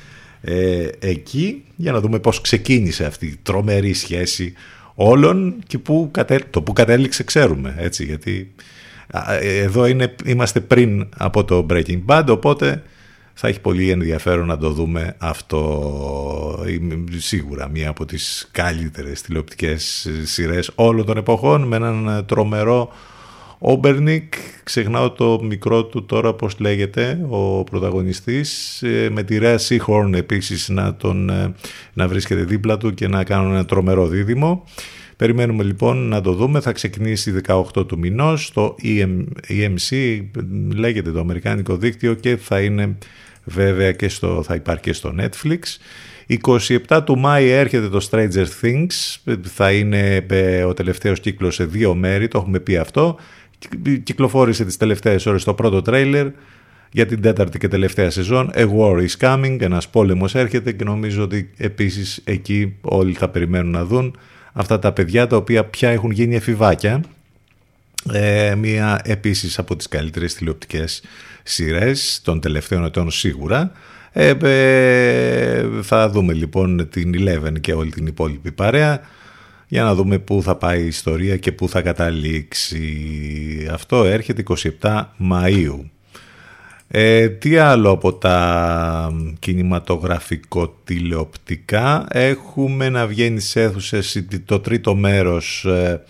ε, 0.41 0.87
εκεί 0.99 1.63
για 1.75 1.91
να 1.91 1.99
δούμε 1.99 2.19
πώς 2.19 2.41
ξεκίνησε 2.41 3.05
αυτή 3.05 3.25
η 3.25 3.39
τρομερή 3.43 3.93
σχέση 3.93 4.53
όλων 4.95 5.55
και 5.67 5.77
που 5.77 6.09
κατέ, 6.11 6.39
το 6.49 6.61
που 6.61 6.73
κατέληξε 6.73 7.23
ξέρουμε 7.23 7.75
έτσι 7.77 8.05
γιατί 8.05 8.53
α, 9.11 9.33
εδώ 9.41 9.85
είναι, 9.85 10.15
είμαστε 10.25 10.59
πριν 10.59 11.07
από 11.17 11.43
το 11.43 11.65
Breaking 11.69 12.01
Bad 12.05 12.25
οπότε 12.27 12.83
θα 13.33 13.47
έχει 13.47 13.59
πολύ 13.59 13.89
ενδιαφέρον 13.89 14.47
να 14.47 14.57
το 14.57 14.69
δούμε 14.69 15.15
αυτό. 15.17 16.65
Είμαι 16.67 17.03
σίγουρα 17.17 17.69
μία 17.69 17.89
από 17.89 18.05
τις 18.05 18.49
καλύτερες 18.51 19.21
τηλεοπτικές 19.21 20.07
σειρές 20.23 20.71
όλων 20.75 21.05
των 21.05 21.17
εποχών 21.17 21.63
με 21.63 21.75
έναν 21.75 22.25
τρομερό 22.25 22.91
Όμπερνικ, 23.63 24.33
ξεχνάω 24.63 25.11
το 25.11 25.39
μικρό 25.43 25.85
του 25.85 26.05
τώρα 26.05 26.33
πώς 26.33 26.59
λέγεται, 26.59 27.25
ο 27.29 27.63
πρωταγωνιστής, 27.63 28.81
ε, 28.83 29.09
με 29.11 29.23
τη 29.23 29.37
Ρέα 29.37 29.57
Σίχορν 29.57 30.13
επίσης 30.13 30.69
να, 30.69 30.95
τον, 30.95 31.29
ε, 31.29 31.53
να 31.93 32.07
βρίσκεται 32.07 32.43
δίπλα 32.43 32.77
του 32.77 32.93
και 32.93 33.07
να 33.07 33.23
κάνουν 33.23 33.51
ένα 33.51 33.65
τρομερό 33.65 34.07
δίδυμο. 34.07 34.63
Περιμένουμε 35.17 35.63
λοιπόν 35.63 36.07
να 36.07 36.21
το 36.21 36.33
δούμε, 36.33 36.59
θα 36.59 36.71
ξεκινήσει 36.71 37.31
18 37.47 37.87
του 37.87 37.97
μηνός, 37.97 38.45
στο 38.45 38.75
EM, 38.83 39.23
EMC 39.49 40.21
λέγεται 40.75 41.11
το 41.11 41.19
Αμερικάνικο 41.19 41.77
δίκτυο 41.77 42.13
και 42.13 42.37
θα 42.37 42.61
είναι 42.61 42.97
βέβαια 43.43 43.91
και 43.91 44.09
στο, 44.09 44.43
θα 44.43 44.55
υπάρχει 44.55 44.81
και 44.81 44.93
στο 44.93 45.15
Netflix. 45.19 45.59
27 46.87 47.01
του 47.05 47.17
Μάη 47.17 47.49
έρχεται 47.49 47.89
το 47.89 48.07
Stranger 48.11 48.45
Things, 48.61 49.33
θα 49.41 49.71
είναι 49.71 50.25
ε, 50.29 50.63
ο 50.63 50.73
τελευταίος 50.73 51.19
κύκλος 51.19 51.55
σε 51.55 51.65
δύο 51.65 51.95
μέρη, 51.95 52.27
το 52.27 52.37
έχουμε 52.37 52.59
πει 52.59 52.77
αυτό 52.77 53.17
κυκλοφόρησε 54.03 54.65
τις 54.65 54.77
τελευταίες 54.77 55.25
ώρες 55.25 55.43
το 55.43 55.53
πρώτο 55.53 55.81
τρέιλερ 55.81 56.27
για 56.91 57.05
την 57.05 57.21
τέταρτη 57.21 57.57
και 57.57 57.67
τελευταία 57.67 58.09
σεζόν. 58.09 58.51
A 58.53 58.67
War 58.77 59.07
is 59.07 59.17
Coming, 59.19 59.57
ένας 59.61 59.89
πόλεμος 59.89 60.35
έρχεται 60.35 60.71
και 60.71 60.83
νομίζω 60.83 61.23
ότι 61.23 61.49
επίσης 61.57 62.21
εκεί 62.23 62.75
όλοι 62.81 63.13
θα 63.13 63.29
περιμένουν 63.29 63.71
να 63.71 63.85
δουν 63.85 64.17
αυτά 64.53 64.79
τα 64.79 64.91
παιδιά 64.91 65.27
τα 65.27 65.35
οποία 65.35 65.65
πια 65.65 65.89
έχουν 65.89 66.11
γίνει 66.11 66.35
εφηβάκια. 66.35 67.03
Ε, 68.13 68.55
μία 68.55 69.01
επίσης 69.03 69.59
από 69.59 69.75
τις 69.75 69.87
καλύτερες 69.87 70.33
τηλεοπτικές 70.33 71.03
σειρές 71.43 72.21
των 72.23 72.39
τελευταίων 72.39 72.85
ετών 72.85 73.11
σίγουρα. 73.11 73.71
Ε, 74.11 74.33
ε, 74.41 75.65
θα 75.81 76.09
δούμε 76.09 76.33
λοιπόν 76.33 76.89
την 76.89 77.11
Eleven 77.15 77.61
και 77.61 77.73
όλη 77.73 77.91
την 77.91 78.07
υπόλοιπη 78.07 78.51
παρέα 78.51 79.01
για 79.71 79.83
να 79.83 79.95
δούμε 79.95 80.19
πού 80.19 80.41
θα 80.43 80.55
πάει 80.55 80.83
η 80.83 80.87
ιστορία 80.87 81.37
και 81.37 81.51
πού 81.51 81.69
θα 81.69 81.81
καταλήξει. 81.81 82.87
Αυτό 83.71 84.03
έρχεται 84.03 84.43
27 84.81 85.03
Μαΐου. 85.31 85.79
Ε, 86.87 87.29
τι 87.29 87.57
άλλο 87.57 87.89
από 87.89 88.13
τα 88.13 89.13
κινηματογραφικό 89.39 90.75
τηλεοπτικά; 90.83 92.05
Έχουμε 92.09 92.89
να 92.89 93.07
βγαίνει 93.07 93.39
σε 93.39 93.61
αίθουσες 93.61 94.23
το 94.45 94.59
τρίτο 94.59 94.95
μέρος 94.95 95.65
ε, 95.65 96.01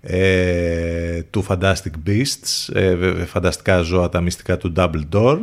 ε, 0.00 1.22
του 1.30 1.44
Fantastic 1.48 1.92
Beasts 2.06 2.74
ε, 2.74 3.24
φανταστικά 3.24 3.80
ζώα 3.80 4.08
τα 4.08 4.20
μυστικά 4.20 4.56
του 4.56 4.72
Dumbledore 4.76 5.40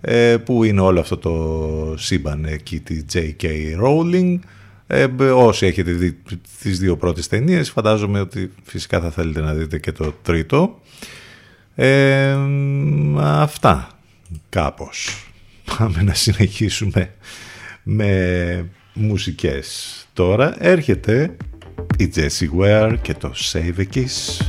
ε, 0.00 0.36
που 0.36 0.64
είναι 0.64 0.80
όλο 0.80 1.00
αυτό 1.00 1.16
το 1.16 1.94
σύμπαν 1.96 2.44
εκεί 2.44 2.80
τη 2.80 3.04
J.K. 3.12 3.46
Rowling 3.82 4.38
ε, 4.86 5.06
όσοι 5.34 5.66
έχετε 5.66 5.92
δει 5.92 6.18
τις 6.62 6.78
δύο 6.78 6.96
πρώτες 6.96 7.28
ταινίες 7.28 7.70
φαντάζομαι 7.70 8.20
ότι 8.20 8.50
φυσικά 8.62 9.00
θα 9.00 9.10
θέλετε 9.10 9.40
να 9.40 9.54
δείτε 9.54 9.78
και 9.78 9.92
το 9.92 10.14
τρίτο. 10.22 10.80
Ε, 11.74 12.36
αυτά 13.20 13.88
κάπως. 14.48 15.26
Πάμε 15.78 16.02
να 16.02 16.14
συνεχίσουμε 16.14 17.14
με 17.82 18.70
μουσικές. 18.94 20.06
Τώρα 20.12 20.56
έρχεται 20.58 21.36
η 21.98 22.12
Jessie 22.16 22.60
Ware 22.60 22.94
και 23.02 23.14
το 23.14 23.32
Save 23.52 23.78
a 23.78 23.84
Kiss 23.94 24.46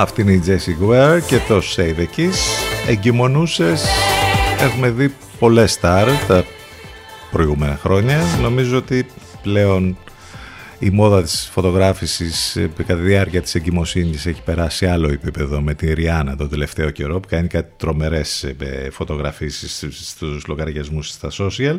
Αυτή 0.00 0.20
είναι 0.20 0.32
η 0.32 0.42
Jessie 0.46 0.90
Ware 0.90 1.20
και 1.26 1.38
το 1.48 1.62
Save 1.76 1.98
a 1.98 2.06
Kiss. 2.16 2.34
Εγκυμονούσες. 2.88 3.84
Έχουμε 4.60 4.90
δει 4.90 5.14
πολλές 5.38 5.72
στάρ 5.72 6.08
τα 6.26 6.44
προηγούμενα 7.30 7.76
χρόνια. 7.76 8.20
Νομίζω 8.42 8.76
ότι 8.76 9.06
πλέον 9.42 9.96
η 10.78 10.90
μόδα 10.90 11.22
της 11.22 11.48
φωτογράφησης 11.52 12.56
ε, 12.56 12.70
κατά 12.76 12.94
τη 12.94 13.00
διάρκεια 13.00 13.42
της 13.42 13.54
εγκυμοσύνης 13.54 14.26
έχει 14.26 14.42
περάσει 14.42 14.76
σε 14.76 14.90
άλλο 14.90 15.08
επίπεδο 15.08 15.60
με 15.60 15.74
τη 15.74 15.92
Ριάννα 15.92 16.36
το 16.36 16.48
τελευταίο 16.48 16.90
καιρό 16.90 17.20
που 17.20 17.28
κάνει 17.28 17.48
κάτι 17.48 17.72
τρομερές 17.76 18.42
ε, 18.42 18.88
φωτογραφίσεις 18.90 19.84
στους 19.92 20.46
λογαριασμούς 20.46 21.08
στα 21.08 21.30
social. 21.38 21.78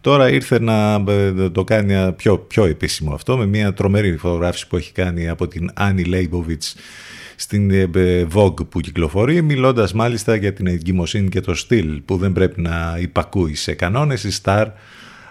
Τώρα 0.00 0.30
ήρθε 0.30 0.60
να 0.60 1.04
ε, 1.08 1.50
το 1.50 1.64
κάνει 1.64 2.12
πιο, 2.12 2.38
πιο 2.38 2.64
επίσημο 2.64 3.14
αυτό 3.14 3.36
με 3.36 3.46
μια 3.46 3.72
τρομερή 3.72 4.16
φωτογράφηση 4.16 4.66
που 4.68 4.76
έχει 4.76 4.92
κάνει 4.92 5.28
από 5.28 5.48
την 5.48 5.70
Άννη 5.74 6.04
Λέιμποβιτς 6.04 6.74
στην 7.40 7.70
ε, 7.70 7.90
ε, 7.94 8.26
Vogue 8.34 8.68
που 8.68 8.80
κυκλοφορεί, 8.80 9.42
μιλώντας 9.42 9.92
μάλιστα 9.92 10.34
για 10.34 10.52
την 10.52 10.66
εγκυμοσύνη 10.66 11.28
και 11.28 11.40
το 11.40 11.54
στυλ 11.54 12.00
που 12.04 12.16
δεν 12.16 12.32
πρέπει 12.32 12.60
να 12.60 12.96
υπακούει 13.00 13.54
σε 13.54 13.74
κανόνες. 13.74 14.24
Η 14.24 14.40
Star 14.42 14.66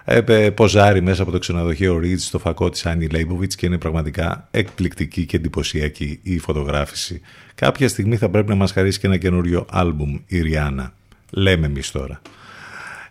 ε, 0.04 0.20
ε, 0.26 0.50
ποζάρει 0.50 1.02
μέσα 1.02 1.22
από 1.22 1.30
το 1.30 1.38
ξενοδοχείο 1.38 2.00
Ridge 2.02 2.18
στο 2.18 2.38
φακό 2.38 2.68
της 2.68 2.86
Άννη 2.86 3.06
Λέιμποβιτς 3.06 3.54
και 3.54 3.66
είναι 3.66 3.78
πραγματικά 3.78 4.48
εκπληκτική 4.50 5.26
και 5.26 5.36
εντυπωσιακή 5.36 6.20
η 6.22 6.38
φωτογράφηση. 6.38 7.20
Κάποια 7.54 7.88
στιγμή 7.88 8.16
θα 8.16 8.28
πρέπει 8.28 8.48
να 8.48 8.54
μας 8.54 8.72
χαρίσει 8.72 8.98
και 8.98 9.06
ένα 9.06 9.16
καινούριο 9.16 9.66
άλμπουμ 9.70 10.18
η 10.26 10.40
Ριάννα. 10.40 10.92
Λέμε 11.30 11.66
εμείς 11.66 11.90
τώρα. 11.90 12.20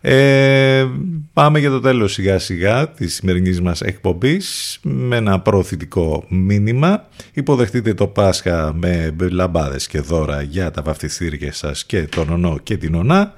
Ε, 0.09 0.88
πάμε 1.34 1.59
για 1.59 1.69
το 1.69 1.79
τέλος 1.79 2.13
σιγά 2.13 2.39
σιγά 2.39 2.89
της 2.89 3.15
σημερινής 3.15 3.61
μας 3.61 3.81
εκπομπής 3.81 4.79
με 4.81 5.15
ένα 5.15 5.39
προωθητικό 5.39 6.25
μήνυμα. 6.27 7.07
Υποδεχτείτε 7.34 7.93
το 7.93 8.07
Πάσχα 8.07 8.73
με 8.73 9.15
λαμπάδες 9.31 9.88
και 9.88 9.99
δώρα 9.99 10.41
για 10.41 10.71
τα 10.71 10.81
βαφτιστήρια 10.81 11.53
σας 11.53 11.85
και 11.85 12.01
τον 12.01 12.29
ονό 12.29 12.57
και 12.63 12.77
την 12.77 12.95
ονά. 12.95 13.34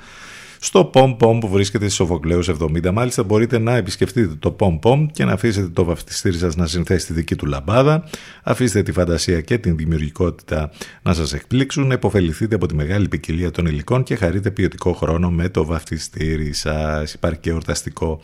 Στο 0.61 0.89
Pom 0.93 1.17
Pom 1.17 1.37
που 1.39 1.47
βρίσκεται 1.47 1.85
στη 1.85 1.93
Σοφοκλέους 1.93 2.49
70 2.49 2.91
μάλιστα 2.91 3.23
μπορείτε 3.23 3.59
να 3.59 3.75
επισκεφτείτε 3.75 4.35
το 4.39 4.55
Pom 4.59 4.79
Pom 4.79 5.05
και 5.11 5.25
να 5.25 5.31
αφήσετε 5.31 5.67
το 5.67 5.83
βαφτιστήρι 5.83 6.37
σας 6.37 6.55
να 6.55 6.65
συνθέσει 6.65 7.05
τη 7.05 7.13
δική 7.13 7.35
του 7.35 7.45
λαμπάδα. 7.45 8.03
Αφήστε 8.43 8.83
τη 8.83 8.91
φαντασία 8.91 9.41
και 9.41 9.57
την 9.57 9.77
δημιουργικότητα 9.77 10.71
να 11.01 11.13
σας 11.13 11.33
εκπλήξουν. 11.33 11.91
Εποφεληθείτε 11.91 12.55
από 12.55 12.65
τη 12.65 12.75
μεγάλη 12.75 13.07
ποικιλία 13.07 13.51
των 13.51 13.65
υλικών 13.65 14.03
και 14.03 14.15
χαρείτε 14.15 14.51
ποιοτικό 14.51 14.93
χρόνο 14.93 15.29
με 15.29 15.49
το 15.49 15.65
βαφτιστήρι 15.65 16.53
σας. 16.53 17.13
Υπάρχει 17.13 17.39
και 17.39 17.49
εορταστικό 17.49 18.19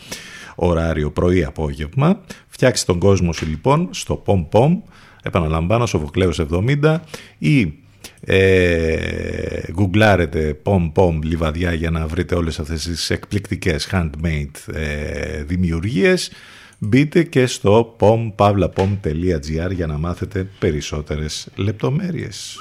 ωράριο 0.56 1.12
πρωί-απόγευμα. 1.12 2.22
Φτιάξτε 2.48 2.92
τον 2.92 3.00
κόσμο 3.00 3.34
σου 3.34 3.46
λοιπόν 3.46 3.90
στο 3.92 4.24
Pom 4.26 4.48
Pom. 4.52 4.78
Επαναλαμβάνω, 5.24 5.86
Σοφοκλέους 5.86 6.40
70 6.52 7.00
ή 7.38 7.85
ε, 8.26 9.72
γκουγκλάρετε 9.72 10.58
pom 10.64 10.92
pom 10.96 11.20
λιβαδιά 11.24 11.74
για 11.74 11.90
να 11.90 12.08
βρείτε 12.08 12.36
όλες 12.36 12.60
αυτές 12.60 12.84
τις 12.84 13.10
εκπληκτικές 13.10 13.90
handmade 13.92 14.74
ε, 14.74 15.44
δημιουργίες 15.44 16.32
μπείτε 16.80 17.24
και 17.24 17.46
στο 17.46 17.96
pompavlapom.gr 18.00 19.72
για 19.72 19.88
να 19.88 19.98
μάθετε 19.98 20.48
περισσότερες 20.60 21.48
λεπτομέρειες. 21.56 22.58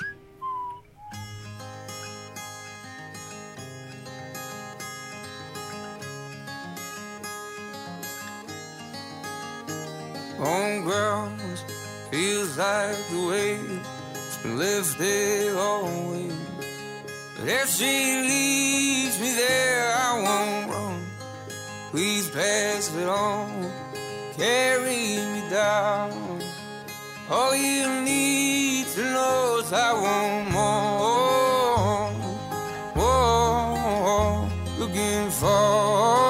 on 10.45 10.85
ground 10.85 11.41
feels 12.11 12.59
like 12.59 12.97
the 13.11 13.21
weight 13.29 13.94
been 14.45 14.59
lifted 14.59 15.57
always. 15.57 16.37
But 17.39 17.49
if 17.49 17.69
she 17.71 18.21
leaves 18.29 19.19
me 19.21 19.33
there, 19.33 19.95
I 19.97 20.23
won't 20.23 20.71
run. 20.71 21.07
Please 21.91 22.29
pass 22.31 22.95
it 22.95 23.09
on, 23.09 23.73
carry 24.37 25.17
me 25.33 25.43
down. 25.51 26.43
All 27.31 27.57
you 27.57 27.89
need 28.03 28.87
to 28.89 29.03
know 29.03 29.61
is 29.65 29.73
I 29.73 29.93
more, 30.53 32.11
more. 32.97 34.49
Looking 34.79 35.31
for 35.31 36.24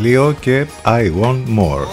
Λίο 0.00 0.36
και 0.40 0.66
I 0.84 1.12
Want 1.22 1.58
More 1.58 1.86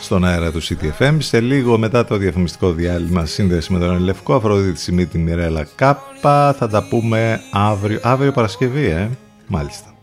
στον 0.00 0.24
αέρα 0.24 0.52
του 0.52 0.62
CTFM. 0.62 1.16
Σε 1.18 1.40
λίγο 1.40 1.78
μετά 1.78 2.04
το 2.04 2.16
διαφημιστικό 2.16 2.72
διάλειμμα 2.72 3.26
σύνδεση 3.26 3.72
με 3.72 3.78
τον 3.78 3.98
Λευκό 3.98 4.34
Αφροδίτη 4.34 4.80
Σιμίτη 4.80 5.18
Μιρέλα 5.18 5.66
Κάπα 5.74 6.52
θα 6.52 6.68
τα 6.68 6.86
πούμε 6.88 7.40
αύριο, 7.52 7.98
αύριο 8.02 8.32
Παρασκευή, 8.32 8.84
ε; 8.84 9.08
μάλιστα. 9.46 9.94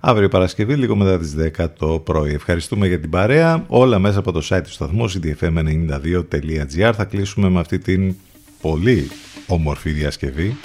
Αύριο 0.00 0.28
Παρασκευή, 0.28 0.74
λίγο 0.74 0.96
μετά 0.96 1.18
τις 1.18 1.34
10 1.58 1.66
το 1.78 1.86
πρωί. 1.86 2.32
Ευχαριστούμε 2.32 2.86
για 2.86 3.00
την 3.00 3.10
παρέα. 3.10 3.64
Όλα 3.66 3.98
μέσα 3.98 4.18
από 4.18 4.32
το 4.32 4.46
site 4.48 4.62
του 4.64 4.72
σταθμού 4.72 5.10
cdfm92.gr 5.10 6.92
θα 6.94 7.04
κλείσουμε 7.04 7.48
με 7.48 7.60
αυτή 7.60 7.78
την 7.78 8.14
πολύ 8.60 9.10
όμορφη 9.46 9.90
διασκευή. 9.90 10.56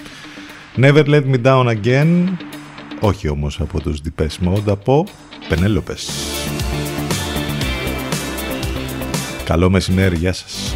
Never 0.77 1.05
Let 1.05 1.23
Me 1.31 1.41
Down 1.43 1.65
Again 1.65 2.27
όχι 2.99 3.29
όμως 3.29 3.59
από 3.59 3.81
τους 3.81 3.99
Depeche 4.03 4.47
Mode, 4.47 4.67
από 4.67 5.05
Πενέλοπες. 5.49 6.09
Καλό 9.43 9.69
μεσημέρι, 9.69 10.17
γεια 10.17 10.33
σας. 10.33 10.75